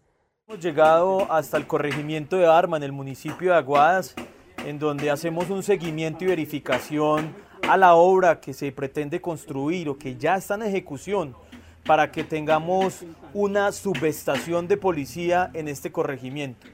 Hemos 0.49 0.65
llegado 0.65 1.31
hasta 1.31 1.59
el 1.59 1.67
corregimiento 1.67 2.37
de 2.37 2.47
Arma 2.47 2.79
en 2.79 2.83
el 2.83 2.93
municipio 2.93 3.53
de 3.53 3.59
Aguadas, 3.59 4.15
en 4.69 4.79
donde 4.79 5.11
hacemos 5.11 5.49
un 5.49 5.63
seguimiento 5.63 6.25
y 6.25 6.27
verificación 6.27 7.35
a 7.67 7.79
la 7.79 7.95
obra 7.95 8.39
que 8.39 8.53
se 8.53 8.71
pretende 8.71 9.19
construir 9.19 9.89
o 9.89 9.97
que 9.97 10.17
ya 10.17 10.37
está 10.37 10.57
en 10.57 10.63
ejecución 10.63 11.35
para 11.87 12.13
que 12.13 12.23
tengamos 12.23 13.03
una 13.33 13.73
subestación 13.73 14.69
de 14.69 14.77
policía 14.77 15.51
en 15.55 15.69
este 15.69 15.91
corregimiento. 15.91 16.67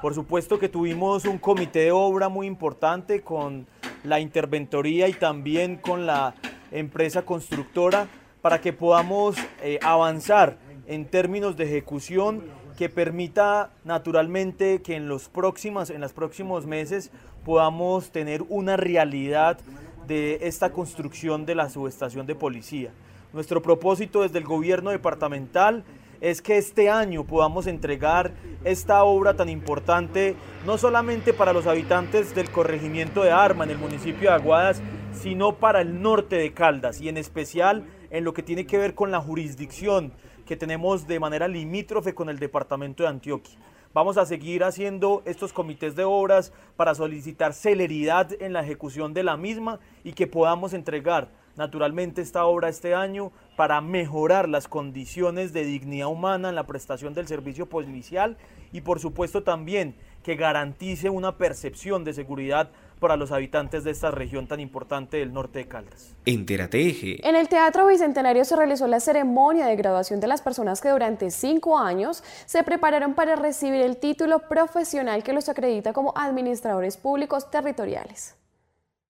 Por 0.00 0.14
supuesto 0.14 0.58
que 0.58 0.70
tuvimos 0.70 1.26
un 1.26 1.36
comité 1.36 1.80
de 1.80 1.92
obra 1.92 2.30
muy 2.30 2.46
importante 2.46 3.20
con 3.20 3.66
la 4.04 4.20
interventoría 4.20 5.06
y 5.08 5.12
también 5.12 5.76
con 5.76 6.06
la 6.06 6.34
empresa 6.72 7.26
constructora 7.26 8.08
para 8.40 8.62
que 8.62 8.72
podamos 8.72 9.36
eh, 9.62 9.78
avanzar 9.82 10.56
en 10.86 11.04
términos 11.04 11.58
de 11.58 11.64
ejecución 11.64 12.42
que 12.76 12.88
permita 12.88 13.70
naturalmente 13.84 14.82
que 14.82 14.96
en 14.96 15.08
los, 15.08 15.28
próximos, 15.28 15.90
en 15.90 16.00
los 16.00 16.12
próximos 16.12 16.66
meses 16.66 17.10
podamos 17.44 18.10
tener 18.10 18.42
una 18.48 18.76
realidad 18.76 19.58
de 20.06 20.38
esta 20.42 20.70
construcción 20.70 21.46
de 21.46 21.54
la 21.54 21.68
subestación 21.68 22.26
de 22.26 22.34
policía. 22.34 22.90
Nuestro 23.32 23.62
propósito 23.62 24.22
desde 24.22 24.38
el 24.38 24.44
gobierno 24.44 24.90
departamental 24.90 25.84
es 26.20 26.40
que 26.40 26.56
este 26.56 26.88
año 26.88 27.24
podamos 27.24 27.66
entregar 27.66 28.32
esta 28.64 29.04
obra 29.04 29.34
tan 29.34 29.48
importante, 29.48 30.36
no 30.64 30.78
solamente 30.78 31.34
para 31.34 31.52
los 31.52 31.66
habitantes 31.66 32.34
del 32.34 32.50
corregimiento 32.50 33.22
de 33.22 33.30
Arma 33.30 33.64
en 33.64 33.70
el 33.70 33.78
municipio 33.78 34.30
de 34.30 34.36
Aguadas, 34.36 34.80
sino 35.12 35.56
para 35.56 35.80
el 35.80 36.00
norte 36.00 36.36
de 36.36 36.52
Caldas 36.52 37.00
y 37.00 37.08
en 37.08 37.16
especial 37.16 37.84
en 38.10 38.24
lo 38.24 38.32
que 38.32 38.42
tiene 38.42 38.66
que 38.66 38.78
ver 38.78 38.94
con 38.94 39.10
la 39.10 39.20
jurisdicción 39.20 40.12
que 40.46 40.56
tenemos 40.56 41.06
de 41.06 41.20
manera 41.20 41.48
limítrofe 41.48 42.14
con 42.14 42.28
el 42.28 42.38
departamento 42.38 43.02
de 43.02 43.08
Antioquia. 43.08 43.58
Vamos 43.94 44.18
a 44.18 44.26
seguir 44.26 44.64
haciendo 44.64 45.22
estos 45.24 45.52
comités 45.52 45.94
de 45.94 46.02
obras 46.02 46.52
para 46.74 46.96
solicitar 46.96 47.52
celeridad 47.52 48.28
en 48.42 48.52
la 48.52 48.64
ejecución 48.64 49.14
de 49.14 49.22
la 49.22 49.36
misma 49.36 49.78
y 50.02 50.14
que 50.14 50.26
podamos 50.26 50.72
entregar 50.72 51.28
naturalmente 51.54 52.20
esta 52.20 52.44
obra 52.44 52.68
este 52.68 52.96
año 52.96 53.30
para 53.56 53.80
mejorar 53.80 54.48
las 54.48 54.66
condiciones 54.66 55.52
de 55.52 55.64
dignidad 55.64 56.08
humana 56.08 56.48
en 56.48 56.56
la 56.56 56.66
prestación 56.66 57.14
del 57.14 57.28
servicio 57.28 57.66
policial 57.66 58.36
y 58.72 58.80
por 58.80 58.98
supuesto 58.98 59.44
también 59.44 59.94
que 60.24 60.34
garantice 60.34 61.08
una 61.08 61.38
percepción 61.38 62.02
de 62.02 62.14
seguridad 62.14 62.70
para 62.98 63.16
los 63.16 63.32
habitantes 63.32 63.84
de 63.84 63.90
esta 63.90 64.10
región 64.10 64.46
tan 64.46 64.60
importante 64.60 65.18
del 65.18 65.32
norte 65.32 65.60
de 65.60 65.68
Caldas. 65.68 66.14
Entérate 66.24 67.26
En 67.26 67.36
el 67.36 67.48
Teatro 67.48 67.86
Bicentenario 67.86 68.44
se 68.44 68.56
realizó 68.56 68.86
la 68.86 69.00
ceremonia 69.00 69.66
de 69.66 69.76
graduación 69.76 70.20
de 70.20 70.26
las 70.26 70.42
personas 70.42 70.80
que 70.80 70.90
durante 70.90 71.30
cinco 71.30 71.78
años 71.78 72.22
se 72.46 72.62
prepararon 72.62 73.14
para 73.14 73.36
recibir 73.36 73.82
el 73.82 73.96
título 73.96 74.40
profesional 74.48 75.22
que 75.22 75.32
los 75.32 75.48
acredita 75.48 75.92
como 75.92 76.12
administradores 76.16 76.96
públicos 76.96 77.50
territoriales. 77.50 78.36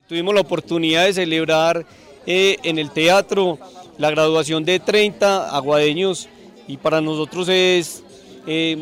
Tuvimos 0.07 0.35
la 0.35 0.43
oportunidad 0.43 1.07
de 1.07 1.15
celebrar 1.15 1.87
eh, 2.27 2.59
en 2.63 2.79
el 2.79 2.91
teatro 2.91 3.59
la 3.99 4.11
graduación 4.11 4.65
de 4.65 4.81
30 4.81 5.55
aguadeños 5.57 6.29
y 6.67 6.77
para 6.77 7.01
nosotros 7.01 7.49
es 7.49 8.03
eh, 8.47 8.77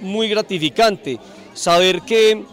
muy 0.00 0.28
gratificante 0.28 1.18
saber 1.54 2.02
que 2.02 2.44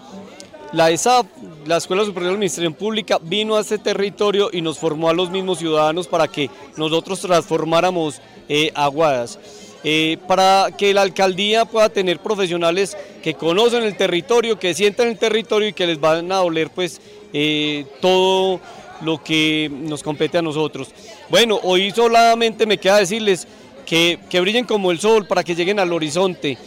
la 0.74 0.89
ESAP, 0.89 1.28
la 1.67 1.78
Escuela 1.78 2.03
Superior 2.03 2.32
de 2.32 2.36
Administración 2.36 2.74
Pública, 2.74 3.19
vino 3.21 3.55
a 3.55 3.61
este 3.61 3.78
territorio 3.78 4.49
y 4.51 4.61
nos 4.61 4.80
formó 4.80 5.07
a 5.07 5.13
los 5.13 5.30
mismos 5.30 5.59
ciudadanos 5.59 6.07
para 6.07 6.28
que 6.28 6.49
nosotros 6.76 7.21
transformáramos 7.21 8.19
eh, 8.49 8.71
Aguadas. 8.74 9.39
Eh, 9.86 10.17
para 10.28 10.69
que 10.78 10.93
la 10.93 11.01
alcaldía 11.01 11.65
pueda 11.65 11.89
tener 11.89 12.19
profesionales 12.19 12.97
que 13.21 13.34
conocen 13.34 13.84
el 13.84 13.97
territorio, 13.97 14.57
que 14.57 14.74
sientan 14.74 15.09
el 15.09 15.17
territorio 15.17 15.67
y 15.67 15.74
que 15.74 15.86
les 15.86 15.99
van 15.99 16.32
a 16.32 16.38
doler 16.38 16.69
pues 16.69 17.01
eh, 17.34 17.86
todo 18.01 18.61
lo 19.01 19.21
que 19.21 19.69
nos 19.69 20.01
compete 20.01 20.38
a 20.38 20.41
nosotros. 20.41 20.88
Bueno, 21.30 21.59
hoy 21.63 21.91
solamente 21.91 22.65
me 22.65 22.78
queda 22.78 22.97
decirles 22.97 23.45
que, 23.86 24.19
que 24.30 24.39
brillen 24.39 24.65
como 24.65 24.89
el 24.89 24.99
sol 24.99 25.28
para 25.28 25.43
que 25.43 25.53
lleguen 25.53 25.80
al 25.80 25.91
horizonte 25.91 26.57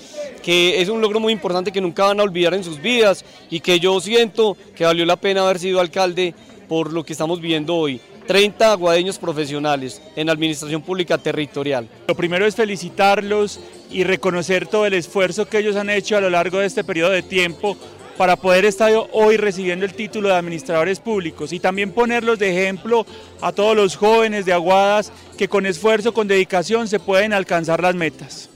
que 0.42 0.80
es 0.80 0.88
un 0.88 1.00
logro 1.00 1.20
muy 1.20 1.32
importante 1.32 1.72
que 1.72 1.80
nunca 1.80 2.04
van 2.04 2.20
a 2.20 2.22
olvidar 2.22 2.54
en 2.54 2.64
sus 2.64 2.80
vidas 2.80 3.24
y 3.50 3.60
que 3.60 3.80
yo 3.80 4.00
siento 4.00 4.56
que 4.74 4.84
valió 4.84 5.04
la 5.04 5.16
pena 5.16 5.42
haber 5.42 5.58
sido 5.58 5.80
alcalde 5.80 6.34
por 6.68 6.92
lo 6.92 7.04
que 7.04 7.12
estamos 7.12 7.40
viviendo 7.40 7.74
hoy. 7.74 8.00
30 8.26 8.72
aguadeños 8.72 9.18
profesionales 9.18 10.02
en 10.16 10.28
Administración 10.28 10.82
Pública 10.82 11.16
Territorial. 11.16 11.88
Lo 12.08 12.14
primero 12.14 12.44
es 12.44 12.56
felicitarlos 12.56 13.60
y 13.90 14.04
reconocer 14.04 14.66
todo 14.66 14.84
el 14.84 14.94
esfuerzo 14.94 15.48
que 15.48 15.58
ellos 15.58 15.76
han 15.76 15.90
hecho 15.90 16.16
a 16.16 16.20
lo 16.20 16.30
largo 16.30 16.58
de 16.58 16.66
este 16.66 16.84
periodo 16.84 17.12
de 17.12 17.22
tiempo 17.22 17.76
para 18.16 18.36
poder 18.36 18.64
estar 18.64 18.90
hoy 19.12 19.36
recibiendo 19.36 19.84
el 19.84 19.94
título 19.94 20.28
de 20.28 20.34
administradores 20.34 21.00
públicos 21.00 21.52
y 21.52 21.60
también 21.60 21.92
ponerlos 21.92 22.38
de 22.38 22.50
ejemplo 22.50 23.06
a 23.40 23.52
todos 23.52 23.76
los 23.76 23.96
jóvenes 23.96 24.46
de 24.46 24.52
Aguadas 24.52 25.12
que 25.36 25.48
con 25.48 25.66
esfuerzo, 25.66 26.14
con 26.14 26.26
dedicación 26.26 26.88
se 26.88 26.98
pueden 26.98 27.32
alcanzar 27.32 27.82
las 27.82 27.94
metas. 27.94 28.48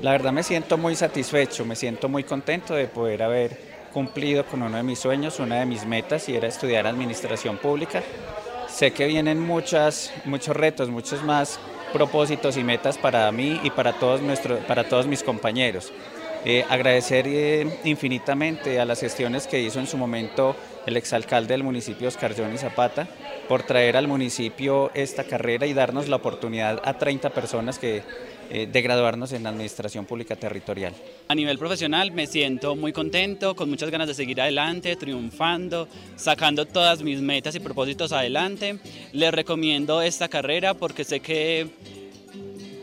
La 0.00 0.10
verdad 0.10 0.32
me 0.32 0.42
siento 0.42 0.76
muy 0.76 0.94
satisfecho, 0.96 1.64
me 1.64 1.76
siento 1.76 2.08
muy 2.08 2.24
contento 2.24 2.74
de 2.74 2.86
poder 2.88 3.22
haber 3.22 3.58
cumplido 3.92 4.44
con 4.44 4.62
uno 4.62 4.76
de 4.76 4.82
mis 4.82 4.98
sueños, 4.98 5.38
una 5.38 5.60
de 5.60 5.66
mis 5.66 5.86
metas 5.86 6.28
y 6.28 6.36
era 6.36 6.48
estudiar 6.48 6.86
administración 6.86 7.56
pública. 7.58 8.02
Sé 8.68 8.92
que 8.92 9.06
vienen 9.06 9.40
muchas, 9.40 10.12
muchos 10.24 10.56
retos, 10.56 10.88
muchos 10.90 11.22
más 11.22 11.60
propósitos 11.92 12.56
y 12.56 12.64
metas 12.64 12.98
para 12.98 13.30
mí 13.30 13.60
y 13.62 13.70
para 13.70 13.92
todos, 13.92 14.20
nuestros, 14.20 14.58
para 14.64 14.84
todos 14.88 15.06
mis 15.06 15.22
compañeros. 15.22 15.92
Eh, 16.44 16.66
agradecer 16.68 17.26
eh, 17.26 17.78
infinitamente 17.84 18.78
a 18.78 18.84
las 18.84 19.00
gestiones 19.00 19.46
que 19.46 19.60
hizo 19.60 19.80
en 19.80 19.86
su 19.86 19.96
momento 19.96 20.54
el 20.84 20.96
exalcalde 20.98 21.54
del 21.54 21.62
municipio 21.62 22.08
Oscar 22.08 22.34
Johnny 22.36 22.58
Zapata 22.58 23.08
por 23.48 23.62
traer 23.62 23.96
al 23.96 24.08
municipio 24.08 24.90
esta 24.92 25.24
carrera 25.24 25.66
y 25.66 25.72
darnos 25.72 26.08
la 26.08 26.16
oportunidad 26.16 26.82
a 26.84 26.98
30 26.98 27.30
personas 27.30 27.78
que 27.78 28.02
de 28.50 28.82
graduarnos 28.82 29.32
en 29.32 29.42
la 29.42 29.50
Administración 29.50 30.06
Pública 30.06 30.36
Territorial. 30.36 30.94
A 31.28 31.34
nivel 31.34 31.58
profesional 31.58 32.12
me 32.12 32.26
siento 32.26 32.76
muy 32.76 32.92
contento, 32.92 33.56
con 33.56 33.70
muchas 33.70 33.90
ganas 33.90 34.08
de 34.08 34.14
seguir 34.14 34.40
adelante, 34.40 34.96
triunfando, 34.96 35.88
sacando 36.16 36.66
todas 36.66 37.02
mis 37.02 37.20
metas 37.20 37.54
y 37.54 37.60
propósitos 37.60 38.12
adelante. 38.12 38.78
Les 39.12 39.32
recomiendo 39.32 40.02
esta 40.02 40.28
carrera 40.28 40.74
porque 40.74 41.04
sé 41.04 41.20
que 41.20 41.68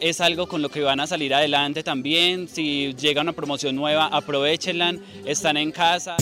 es 0.02 0.20
algo 0.20 0.48
con 0.48 0.62
lo 0.62 0.70
que 0.70 0.82
van 0.82 1.00
a 1.00 1.08
salir 1.08 1.34
adelante 1.34 1.84
también. 1.84 2.48
Si 2.48 2.94
llega 2.96 3.22
una 3.22 3.34
promoción 3.34 3.76
nueva, 3.76 4.08
aprovechenla, 4.08 4.96
están 5.26 5.58
en 5.58 5.72
casa. 5.72 6.18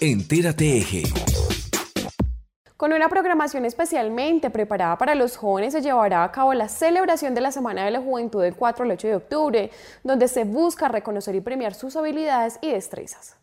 Entérate 0.00 0.78
Eje. 0.78 1.02
Con 2.78 2.92
una 2.92 3.08
programación 3.08 3.64
especialmente 3.64 4.50
preparada 4.50 4.96
para 4.96 5.16
los 5.16 5.36
jóvenes 5.36 5.72
se 5.72 5.82
llevará 5.82 6.22
a 6.22 6.30
cabo 6.30 6.54
la 6.54 6.68
celebración 6.68 7.34
de 7.34 7.40
la 7.40 7.50
Semana 7.50 7.84
de 7.84 7.90
la 7.90 8.00
Juventud 8.00 8.40
del 8.40 8.54
4 8.54 8.84
al 8.84 8.92
8 8.92 9.08
de 9.08 9.16
octubre, 9.16 9.70
donde 10.04 10.28
se 10.28 10.44
busca 10.44 10.86
reconocer 10.86 11.34
y 11.34 11.40
premiar 11.40 11.74
sus 11.74 11.96
habilidades 11.96 12.56
y 12.62 12.70
destrezas. 12.70 13.34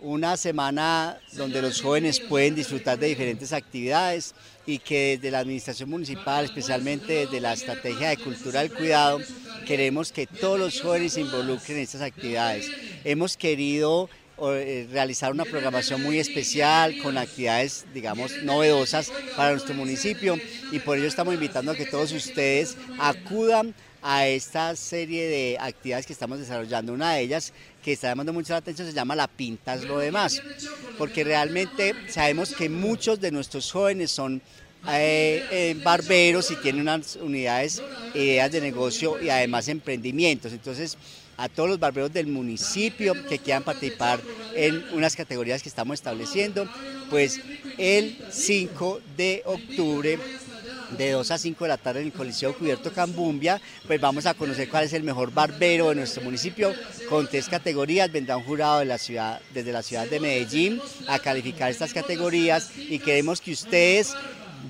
Una 0.00 0.38
semana 0.38 1.18
donde 1.32 1.60
los 1.60 1.82
jóvenes 1.82 2.20
pueden 2.20 2.54
disfrutar 2.54 2.98
de 2.98 3.08
diferentes 3.08 3.52
actividades 3.52 4.34
y 4.64 4.78
que 4.78 5.18
desde 5.18 5.30
la 5.30 5.40
administración 5.40 5.90
municipal, 5.90 6.46
especialmente 6.46 7.26
desde 7.26 7.42
la 7.42 7.52
estrategia 7.52 8.08
de 8.08 8.16
cultura 8.16 8.60
del 8.60 8.72
cuidado, 8.72 9.18
queremos 9.66 10.10
que 10.10 10.26
todos 10.26 10.58
los 10.58 10.80
jóvenes 10.80 11.12
se 11.12 11.20
involucren 11.20 11.76
en 11.76 11.82
estas 11.82 12.00
actividades. 12.00 12.70
Hemos 13.04 13.36
querido 13.36 14.08
realizar 14.90 15.32
una 15.32 15.44
programación 15.44 16.02
muy 16.02 16.18
especial 16.18 16.96
con 17.02 17.18
actividades, 17.18 17.86
digamos, 17.92 18.42
novedosas 18.42 19.10
para 19.36 19.52
nuestro 19.52 19.74
municipio 19.74 20.38
y 20.70 20.78
por 20.78 20.98
ello 20.98 21.08
estamos 21.08 21.34
invitando 21.34 21.72
a 21.72 21.74
que 21.74 21.86
todos 21.86 22.12
ustedes 22.12 22.76
acudan 22.98 23.74
a 24.02 24.26
esta 24.26 24.76
serie 24.76 25.28
de 25.28 25.58
actividades 25.60 26.06
que 26.06 26.12
estamos 26.12 26.38
desarrollando. 26.38 26.92
Una 26.92 27.14
de 27.14 27.22
ellas 27.22 27.52
que 27.82 27.92
está 27.92 28.08
llamando 28.08 28.32
mucho 28.32 28.52
la 28.52 28.58
atención 28.58 28.86
se 28.86 28.94
llama 28.94 29.16
La 29.16 29.28
Pintas 29.28 29.84
lo 29.84 29.98
demás, 29.98 30.40
porque 30.96 31.24
realmente 31.24 31.94
sabemos 32.08 32.54
que 32.54 32.68
muchos 32.68 33.20
de 33.20 33.30
nuestros 33.30 33.70
jóvenes 33.70 34.10
son 34.10 34.40
eh, 34.88 35.44
eh, 35.50 35.76
barberos 35.82 36.50
y 36.50 36.56
tienen 36.56 36.82
unas 36.82 37.16
unidades, 37.16 37.82
ideas 38.14 38.52
de 38.52 38.60
negocio 38.60 39.20
y 39.20 39.28
además 39.28 39.68
emprendimientos. 39.68 40.52
Entonces, 40.52 40.96
a 41.38 41.48
todos 41.48 41.70
los 41.70 41.78
barberos 41.78 42.12
del 42.12 42.26
municipio 42.26 43.14
que 43.28 43.38
quieran 43.38 43.62
participar 43.62 44.20
en 44.54 44.84
unas 44.92 45.16
categorías 45.16 45.62
que 45.62 45.68
estamos 45.68 45.94
estableciendo, 45.94 46.68
pues 47.08 47.40
el 47.78 48.18
5 48.30 49.00
de 49.16 49.42
octubre 49.46 50.18
de 50.96 51.12
2 51.12 51.30
a 51.30 51.38
5 51.38 51.64
de 51.64 51.68
la 51.68 51.76
tarde 51.76 52.00
en 52.00 52.06
el 52.06 52.12
Coliseo 52.12 52.56
Cubierto 52.56 52.92
Cambumbia, 52.92 53.60
pues 53.86 54.00
vamos 54.00 54.26
a 54.26 54.34
conocer 54.34 54.68
cuál 54.68 54.84
es 54.84 54.92
el 54.92 55.02
mejor 55.04 55.32
barbero 55.32 55.90
de 55.90 55.94
nuestro 55.94 56.22
municipio 56.22 56.74
con 57.08 57.28
tres 57.28 57.48
categorías. 57.48 58.10
Vendrá 58.10 58.36
un 58.36 58.44
jurado 58.44 58.80
de 58.80 58.86
la 58.86 58.98
ciudad, 58.98 59.40
desde 59.52 59.72
la 59.72 59.82
ciudad 59.82 60.06
de 60.06 60.18
Medellín 60.18 60.80
a 61.06 61.18
calificar 61.18 61.70
estas 61.70 61.92
categorías 61.92 62.72
y 62.76 62.98
queremos 62.98 63.40
que 63.40 63.52
ustedes 63.52 64.14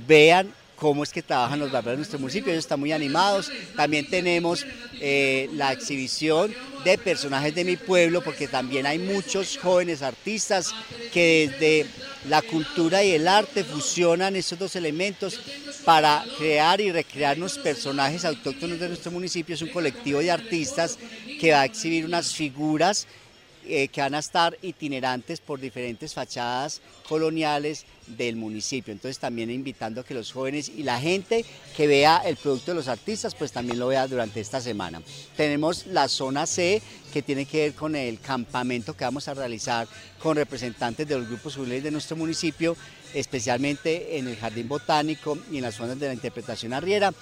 vean 0.06 0.52
cómo 0.78 1.02
es 1.02 1.12
que 1.12 1.22
trabajan 1.22 1.58
los 1.58 1.70
barberos 1.70 1.96
de 1.96 1.98
nuestro 1.98 2.18
municipio, 2.18 2.52
ellos 2.52 2.64
están 2.64 2.80
muy 2.80 2.92
animados. 2.92 3.50
También 3.76 4.08
tenemos 4.08 4.64
eh, 5.00 5.50
la 5.54 5.72
exhibición 5.72 6.54
de 6.84 6.96
personajes 6.98 7.54
de 7.54 7.64
mi 7.64 7.76
pueblo, 7.76 8.22
porque 8.22 8.46
también 8.46 8.86
hay 8.86 8.98
muchos 8.98 9.58
jóvenes 9.58 10.02
artistas 10.02 10.72
que 11.12 11.50
desde 11.50 11.86
la 12.28 12.42
cultura 12.42 13.02
y 13.02 13.12
el 13.12 13.26
arte 13.26 13.64
fusionan 13.64 14.36
estos 14.36 14.58
dos 14.58 14.76
elementos 14.76 15.40
para 15.84 16.24
crear 16.36 16.80
y 16.80 16.92
recrear 16.92 17.36
unos 17.36 17.58
personajes 17.58 18.24
autóctonos 18.24 18.78
de 18.78 18.88
nuestro 18.88 19.10
municipio. 19.10 19.54
Es 19.54 19.62
un 19.62 19.70
colectivo 19.70 20.20
de 20.20 20.30
artistas 20.30 20.98
que 21.40 21.52
va 21.52 21.62
a 21.62 21.64
exhibir 21.64 22.04
unas 22.04 22.34
figuras 22.34 23.06
eh, 23.68 23.88
que 23.88 24.00
van 24.00 24.14
a 24.14 24.18
estar 24.18 24.56
itinerantes 24.62 25.40
por 25.40 25.60
diferentes 25.60 26.14
fachadas 26.14 26.80
coloniales 27.08 27.84
del 28.06 28.36
municipio. 28.36 28.92
Entonces 28.92 29.18
también 29.18 29.50
invitando 29.50 30.00
a 30.00 30.04
que 30.04 30.14
los 30.14 30.32
jóvenes 30.32 30.68
y 30.68 30.82
la 30.82 31.00
gente 31.00 31.44
que 31.76 31.86
vea 31.86 32.22
el 32.24 32.36
producto 32.36 32.70
de 32.70 32.76
los 32.76 32.88
artistas, 32.88 33.34
pues 33.34 33.52
también 33.52 33.78
lo 33.78 33.88
vea 33.88 34.06
durante 34.06 34.40
esta 34.40 34.60
semana. 34.60 35.02
Tenemos 35.36 35.86
la 35.86 36.08
zona 36.08 36.46
C, 36.46 36.82
que 37.12 37.22
tiene 37.22 37.44
que 37.44 37.58
ver 37.58 37.74
con 37.74 37.94
el 37.94 38.20
campamento 38.20 38.96
que 38.96 39.04
vamos 39.04 39.28
a 39.28 39.34
realizar 39.34 39.86
con 40.18 40.36
representantes 40.36 41.06
de 41.06 41.18
los 41.18 41.28
grupos 41.28 41.54
juveniles 41.54 41.84
de 41.84 41.90
nuestro 41.90 42.16
municipio, 42.16 42.76
especialmente 43.14 44.18
en 44.18 44.28
el 44.28 44.36
Jardín 44.36 44.68
Botánico 44.68 45.38
y 45.50 45.58
en 45.58 45.62
las 45.62 45.74
zonas 45.74 45.98
de 45.98 46.08
la 46.08 46.14
interpretación 46.14 46.72
arriera 46.72 47.12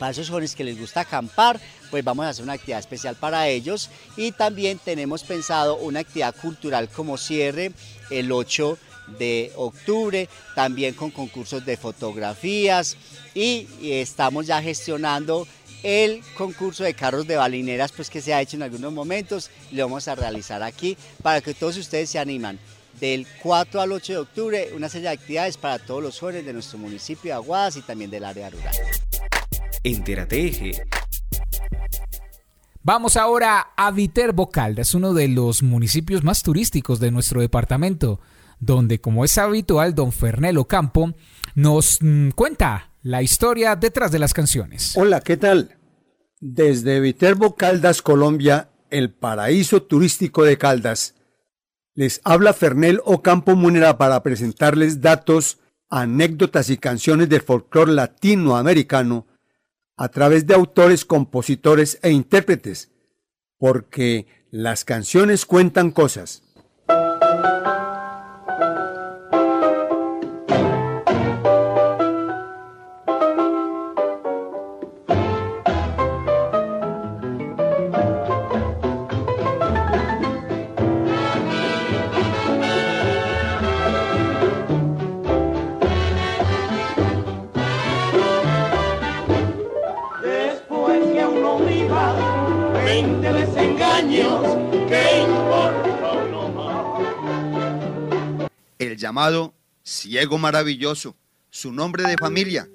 para 0.00 0.12
esos 0.12 0.30
jóvenes 0.30 0.56
que 0.56 0.64
les 0.64 0.80
gusta 0.80 1.00
acampar, 1.02 1.60
pues 1.90 2.04
vamos 2.04 2.26
a 2.26 2.30
hacer 2.30 2.44
una 2.44 2.54
actividad 2.54 2.78
especial 2.78 3.16
para 3.16 3.48
ellos 3.48 3.90
y 4.16 4.32
también 4.32 4.78
tenemos 4.78 5.24
pensado 5.24 5.76
una 5.76 6.00
actividad 6.00 6.34
cultural 6.34 6.88
como 6.88 7.18
cierre 7.18 7.72
el 8.10 8.32
8 8.32 8.78
de 9.18 9.52
octubre, 9.56 10.28
también 10.54 10.94
con 10.94 11.10
concursos 11.10 11.64
de 11.64 11.76
fotografías 11.76 12.96
y, 13.34 13.66
estamos 13.82 14.46
ya 14.46 14.62
gestionando 14.62 15.46
el 15.82 16.22
concurso 16.36 16.84
de 16.84 16.94
carros 16.94 17.26
de 17.26 17.36
balineras 17.36 17.90
pues 17.92 18.10
que 18.10 18.20
se 18.20 18.34
ha 18.34 18.42
hecho 18.42 18.56
en 18.56 18.64
algunos 18.64 18.92
momentos 18.92 19.50
lo 19.72 19.84
vamos 19.84 20.08
a 20.08 20.14
realizar 20.14 20.62
aquí 20.62 20.96
para 21.22 21.40
que 21.40 21.54
todos 21.54 21.78
ustedes 21.78 22.10
se 22.10 22.18
animan 22.18 22.58
del 23.00 23.26
4 23.42 23.80
al 23.80 23.92
8 23.92 24.12
de 24.12 24.18
octubre 24.18 24.70
una 24.74 24.90
serie 24.90 25.08
de 25.08 25.14
actividades 25.14 25.56
para 25.56 25.78
todos 25.78 26.02
los 26.02 26.18
jóvenes 26.18 26.44
de 26.44 26.52
nuestro 26.52 26.78
municipio 26.78 27.30
de 27.30 27.32
Aguadas 27.32 27.78
y 27.78 27.82
también 27.82 28.10
del 28.10 28.24
área 28.24 28.50
rural. 28.50 28.74
Entérate 29.82 30.46
Eje. 30.46 30.72
Vamos 32.82 33.18
ahora 33.18 33.72
a 33.76 33.90
Viterbo 33.90 34.50
Caldas, 34.50 34.94
uno 34.94 35.12
de 35.12 35.28
los 35.28 35.62
municipios 35.62 36.24
más 36.24 36.42
turísticos 36.42 36.98
de 36.98 37.10
nuestro 37.10 37.42
departamento, 37.42 38.20
donde, 38.58 39.02
como 39.02 39.22
es 39.22 39.36
habitual, 39.36 39.94
don 39.94 40.12
Fernelo 40.12 40.64
Campo 40.64 41.12
nos 41.54 41.98
mm, 42.00 42.30
cuenta 42.30 42.92
la 43.02 43.20
historia 43.20 43.76
detrás 43.76 44.12
de 44.12 44.18
las 44.18 44.32
canciones. 44.32 44.96
Hola, 44.96 45.20
¿qué 45.20 45.36
tal? 45.36 45.76
Desde 46.40 47.00
Viterbo 47.00 47.54
Caldas, 47.54 48.00
Colombia, 48.00 48.70
el 48.88 49.12
paraíso 49.12 49.82
turístico 49.82 50.44
de 50.44 50.56
Caldas, 50.56 51.16
les 51.94 52.22
habla 52.24 52.54
Fernel 52.54 53.02
Ocampo 53.04 53.56
Munera 53.56 53.98
para 53.98 54.22
presentarles 54.22 55.02
datos, 55.02 55.58
anécdotas 55.90 56.70
y 56.70 56.78
canciones 56.78 57.28
de 57.28 57.40
folclore 57.40 57.92
latinoamericano 57.92 59.26
a 60.00 60.08
través 60.08 60.46
de 60.46 60.54
autores, 60.54 61.04
compositores 61.04 61.98
e 62.02 62.10
intérpretes, 62.10 62.90
porque 63.58 64.26
las 64.50 64.86
canciones 64.86 65.44
cuentan 65.44 65.90
cosas. 65.90 66.42
Llamado 99.00 99.54
Ciego 99.82 100.38
Maravilloso, 100.38 101.16
su 101.48 101.72
nombre 101.72 102.04
de 102.04 102.16
familia, 102.16 102.68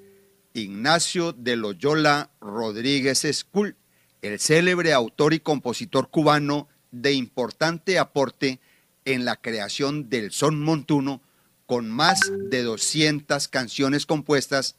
Ignacio 0.52 1.32
de 1.32 1.56
Loyola 1.56 2.30
Rodríguez 2.40 3.24
Escul, 3.24 3.76
el 4.20 4.38
célebre 4.40 4.92
autor 4.92 5.32
y 5.32 5.40
compositor 5.40 6.10
cubano 6.10 6.68
de 6.90 7.12
importante 7.12 7.98
aporte 7.98 8.60
en 9.04 9.24
la 9.24 9.36
creación 9.36 10.10
del 10.10 10.32
son 10.32 10.62
montuno, 10.62 11.22
con 11.64 11.90
más 11.90 12.20
de 12.50 12.62
200 12.62 13.48
canciones 13.48 14.04
compuestas 14.04 14.76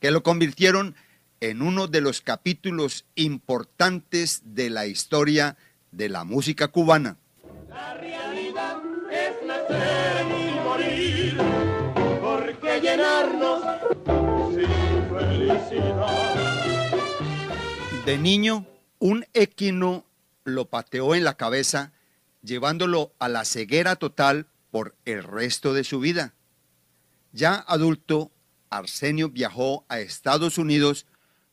que 0.00 0.10
lo 0.10 0.22
convirtieron 0.22 0.94
en 1.40 1.62
uno 1.62 1.86
de 1.86 2.00
los 2.00 2.20
capítulos 2.20 3.06
importantes 3.14 4.42
de 4.44 4.70
la 4.70 4.86
historia 4.86 5.56
de 5.92 6.08
la 6.08 6.24
música 6.24 6.68
cubana. 6.68 7.18
La 7.68 7.94
realidad 7.94 8.78
es 9.10 9.46
nacer 9.46 10.26
y 10.26 10.50
morir, 10.60 11.38
porque 12.20 12.80
llenarnos 12.80 13.62
sin 14.50 15.08
felicidad. 15.10 16.34
De 18.04 18.18
niño, 18.18 18.66
un 18.98 19.26
equino 19.34 20.04
lo 20.44 20.66
pateó 20.66 21.14
en 21.14 21.24
la 21.24 21.36
cabeza, 21.36 21.92
llevándolo 22.42 23.12
a 23.18 23.28
la 23.28 23.44
ceguera 23.44 23.96
total 23.96 24.46
por 24.70 24.94
el 25.04 25.22
resto 25.22 25.74
de 25.74 25.84
su 25.84 26.00
vida. 26.00 26.34
Ya 27.32 27.54
adulto, 27.54 28.30
Arsenio 28.70 29.28
viajó 29.30 29.84
a 29.88 30.00
Estados 30.00 30.58
Unidos 30.58 31.06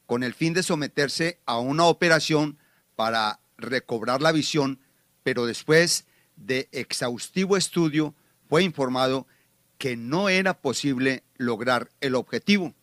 con 0.06 0.24
el 0.24 0.34
fin 0.34 0.54
de 0.54 0.64
someterse 0.64 1.40
a 1.46 1.60
una 1.60 1.86
operación 1.86 2.58
para 2.96 3.40
recobrar 3.58 4.22
la 4.22 4.32
visión, 4.32 4.80
pero 5.24 5.46
después 5.46 6.06
de 6.36 6.70
exhaustivo 6.72 7.58
estudio 7.58 8.16
fue 8.48 8.64
informado 8.64 9.28
que 9.78 9.98
no 9.98 10.30
era 10.30 10.60
posible 10.60 11.24
lograr 11.38 11.90
el 12.02 12.16
objetivo. 12.16 12.74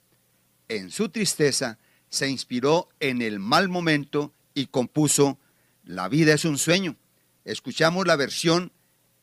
En 0.69 0.91
su 0.91 1.09
tristeza 1.09 1.79
se 2.09 2.29
inspiró 2.29 2.89
en 3.01 3.23
el 3.23 3.39
mal 3.39 3.69
momento 3.69 4.35
y 4.55 4.67
compuso 4.67 5.39
La 5.85 6.09
vida 6.09 6.35
es 6.35 6.45
un 6.45 6.59
sueño. 6.59 6.97
Escuchamos 7.45 8.07
la 8.07 8.17
versión 8.17 8.73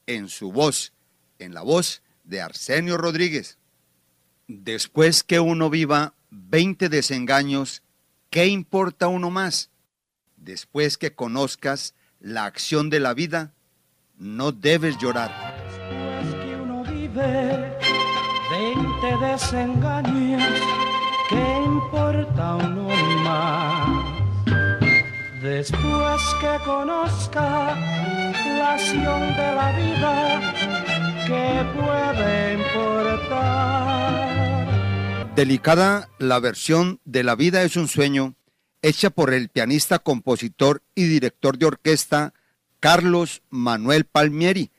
en 0.08 0.28
su 0.28 0.52
voz, 0.52 0.94
en 1.38 1.54
la 1.54 1.62
voz 1.62 2.02
de 2.24 2.42
Arsenio 2.42 2.98
Rodríguez. 2.98 3.58
Después 4.48 5.24
que 5.24 5.40
uno 5.40 5.70
viva 5.70 6.16
20 6.32 6.90
desengaños, 6.90 7.84
¿qué 8.30 8.48
importa 8.48 9.08
uno 9.08 9.30
más? 9.30 9.70
Después 10.36 10.98
que 10.98 11.14
conozcas 11.14 11.94
la 12.20 12.46
acción 12.46 12.90
de 12.90 13.00
la 13.00 13.14
vida, 13.14 13.54
no 14.20 14.52
debes 14.52 14.98
llorar. 14.98 15.32
Después 15.66 16.36
que 16.44 16.56
uno 16.56 16.84
vive 16.84 17.78
20 18.52 19.26
desengaños, 19.26 20.44
¿qué 21.30 21.64
importa 21.66 22.56
uno 22.58 22.90
más? 23.24 23.90
Después 25.42 26.22
que 26.42 26.60
conozca 26.66 27.78
la 28.58 28.74
acción 28.74 29.22
de 29.38 29.56
la 29.56 29.72
vida, 29.78 30.54
¿qué 31.26 31.64
puede 31.80 32.54
importar? 32.56 33.40
Delicada 35.36 36.10
la 36.20 36.40
versión 36.40 37.00
de 37.06 37.24
La 37.24 37.36
vida 37.36 37.64
es 37.64 37.78
un 37.78 37.88
sueño, 37.88 38.36
hecha 38.82 39.10
por 39.10 39.34
el 39.34 39.48
pianista, 39.48 40.00
compositor 40.00 40.84
y 40.94 41.06
director 41.06 41.58
de 41.58 41.68
orquesta 41.68 42.34
Carlos 42.80 43.42
Manuel 43.50 44.06
Palmieri, 44.06 44.72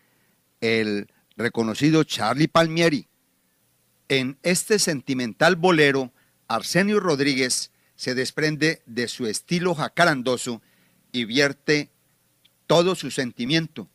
el 0.60 1.08
reconocido 1.36 2.04
Charlie 2.04 2.48
Palmieri. 2.48 3.06
En 4.08 4.38
este 4.42 4.78
sentimental 4.78 5.56
bolero, 5.56 6.12
Arsenio 6.48 6.98
Rodríguez 6.98 7.70
se 7.96 8.14
desprende 8.14 8.82
de 8.86 9.08
su 9.08 9.26
estilo 9.26 9.74
jacarandoso 9.74 10.62
y 11.12 11.26
vierte 11.26 11.90
todo 12.66 12.94
su 12.94 13.10
sentimiento. 13.10 13.88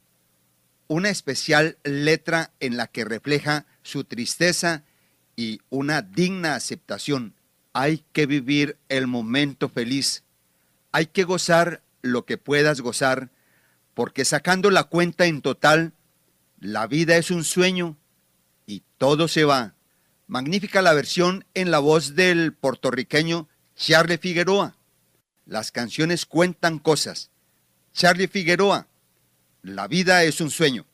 Una 0.88 1.10
especial 1.10 1.78
letra 1.84 2.52
en 2.60 2.78
la 2.78 2.88
que 2.88 3.06
refleja 3.06 3.66
su 3.82 4.04
tristeza 4.04 4.84
y 5.36 5.62
una 5.70 6.04
digna 6.04 6.56
aceptación. 6.56 7.34
Hay 7.74 8.04
que 8.14 8.28
vivir 8.28 8.78
el 8.88 9.08
momento 9.08 9.68
feliz. 9.68 10.24
Hay 10.92 11.08
que 11.08 11.24
gozar 11.24 11.82
lo 12.04 12.26
que 12.26 12.38
puedas 12.38 12.82
gozar, 12.82 13.32
porque 13.96 14.26
sacando 14.26 14.70
la 14.70 14.84
cuenta 14.84 15.26
en 15.26 15.42
total, 15.42 15.94
la 16.60 16.86
vida 16.86 17.18
es 17.18 17.32
un 17.32 17.44
sueño 17.44 17.98
y 18.68 18.84
todo 19.00 19.28
se 19.28 19.46
va. 19.46 19.74
Magnífica 20.28 20.82
la 20.82 20.94
versión 20.94 21.46
en 21.54 21.72
la 21.72 21.80
voz 21.80 22.14
del 22.14 22.54
puertorriqueño 22.54 23.48
Charlie 23.76 24.18
Figueroa. 24.18 24.76
Las 25.46 25.72
canciones 25.72 26.26
cuentan 26.26 26.78
cosas. 26.78 27.32
Charlie 27.94 28.28
Figueroa. 28.28 28.88
La 29.62 29.88
vida 29.88 30.24
es 30.24 30.42
un 30.42 30.52
sueño. 30.52 30.86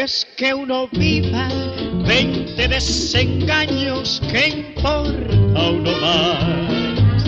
Después 0.00 0.26
que 0.34 0.54
uno 0.54 0.88
viva 0.92 1.46
veinte 2.06 2.66
desengaños, 2.68 4.22
¿qué 4.32 4.48
importa 4.48 5.70
uno 5.70 5.92
más? 6.00 7.22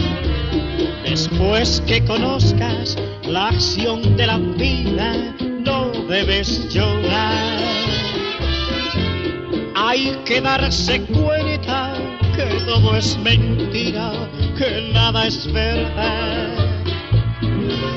Después 1.04 1.82
que 1.86 2.02
conozcas 2.06 2.96
la 3.24 3.48
acción 3.48 4.16
de 4.16 4.26
la 4.26 4.38
vida, 4.38 5.34
no 5.66 5.90
debes 6.08 6.72
llorar. 6.72 7.58
Hay 9.74 10.16
que 10.24 10.40
darse 10.40 11.02
cuenta 11.02 11.92
que 12.34 12.46
todo 12.64 12.96
es 12.96 13.18
mentira, 13.18 14.14
que 14.56 14.90
nada 14.94 15.26
es 15.26 15.52
verdad. 15.52 16.48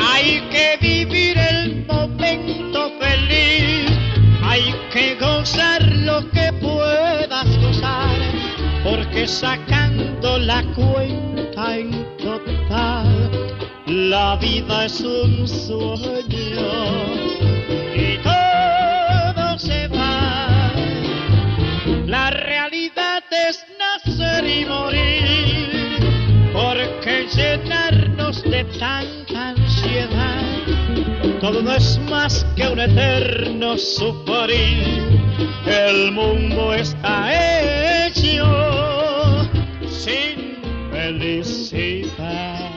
Hay 0.06 0.42
que 0.52 0.78
vivir 0.82 1.38
el 1.38 1.86
momento 1.86 2.92
feliz 3.00 3.85
hay 4.56 4.74
que 4.94 5.16
gozar 5.16 5.82
lo 5.84 6.30
que 6.32 6.54
puedas 6.62 7.48
gozar, 7.60 8.18
porque 8.86 9.28
sacando 9.28 10.38
la 10.38 10.64
cuenta 10.74 11.78
en 11.78 11.92
total, 12.18 13.30
la 13.86 14.38
vida 14.38 14.86
es 14.86 15.02
un 15.02 15.46
sueño 15.46 16.72
y 17.96 18.18
todo 18.24 19.60
se 19.60 19.90
va. 19.90 20.72
La 22.06 22.30
realidad 22.30 23.24
es 23.50 23.66
nacer 23.78 24.48
y 24.48 24.64
morir, 24.64 26.52
porque 26.54 27.28
llenarnos 27.36 28.42
de 28.44 28.60
ansiedad 28.62 29.15
todo 31.56 31.64
no 31.64 31.76
es 31.76 32.00
más 32.10 32.46
que 32.56 32.68
un 32.68 32.80
eterno 32.80 33.78
sufrir. 33.78 35.22
El 35.66 36.12
mundo 36.12 36.74
está 36.74 38.08
hecho 38.08 38.46
sin 39.90 40.58
felicidad. 40.92 42.72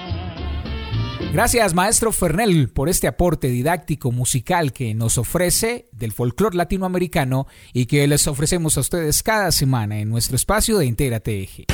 Gracias, 1.33 1.75
maestro 1.75 2.13
Fernel, 2.13 2.69
por 2.69 2.89
este 2.89 3.09
aporte 3.09 3.49
didáctico 3.49 4.13
musical 4.13 4.73
que 4.73 4.95
nos 4.95 5.19
ofrece 5.19 5.89
del 5.93 6.13
folclore 6.13 6.57
latinoamericano 6.57 7.47
y 7.73 7.87
que 7.87 8.07
les 8.07 8.27
ofrecemos 8.29 8.77
a 8.77 8.81
ustedes 8.81 9.23
cada 9.23 9.51
semana 9.53 9.99
en 9.99 10.09
nuestro 10.09 10.37
espacio 10.37 10.79
de 10.79 10.87
Entérate 10.87 11.43
Eje. 11.43 11.65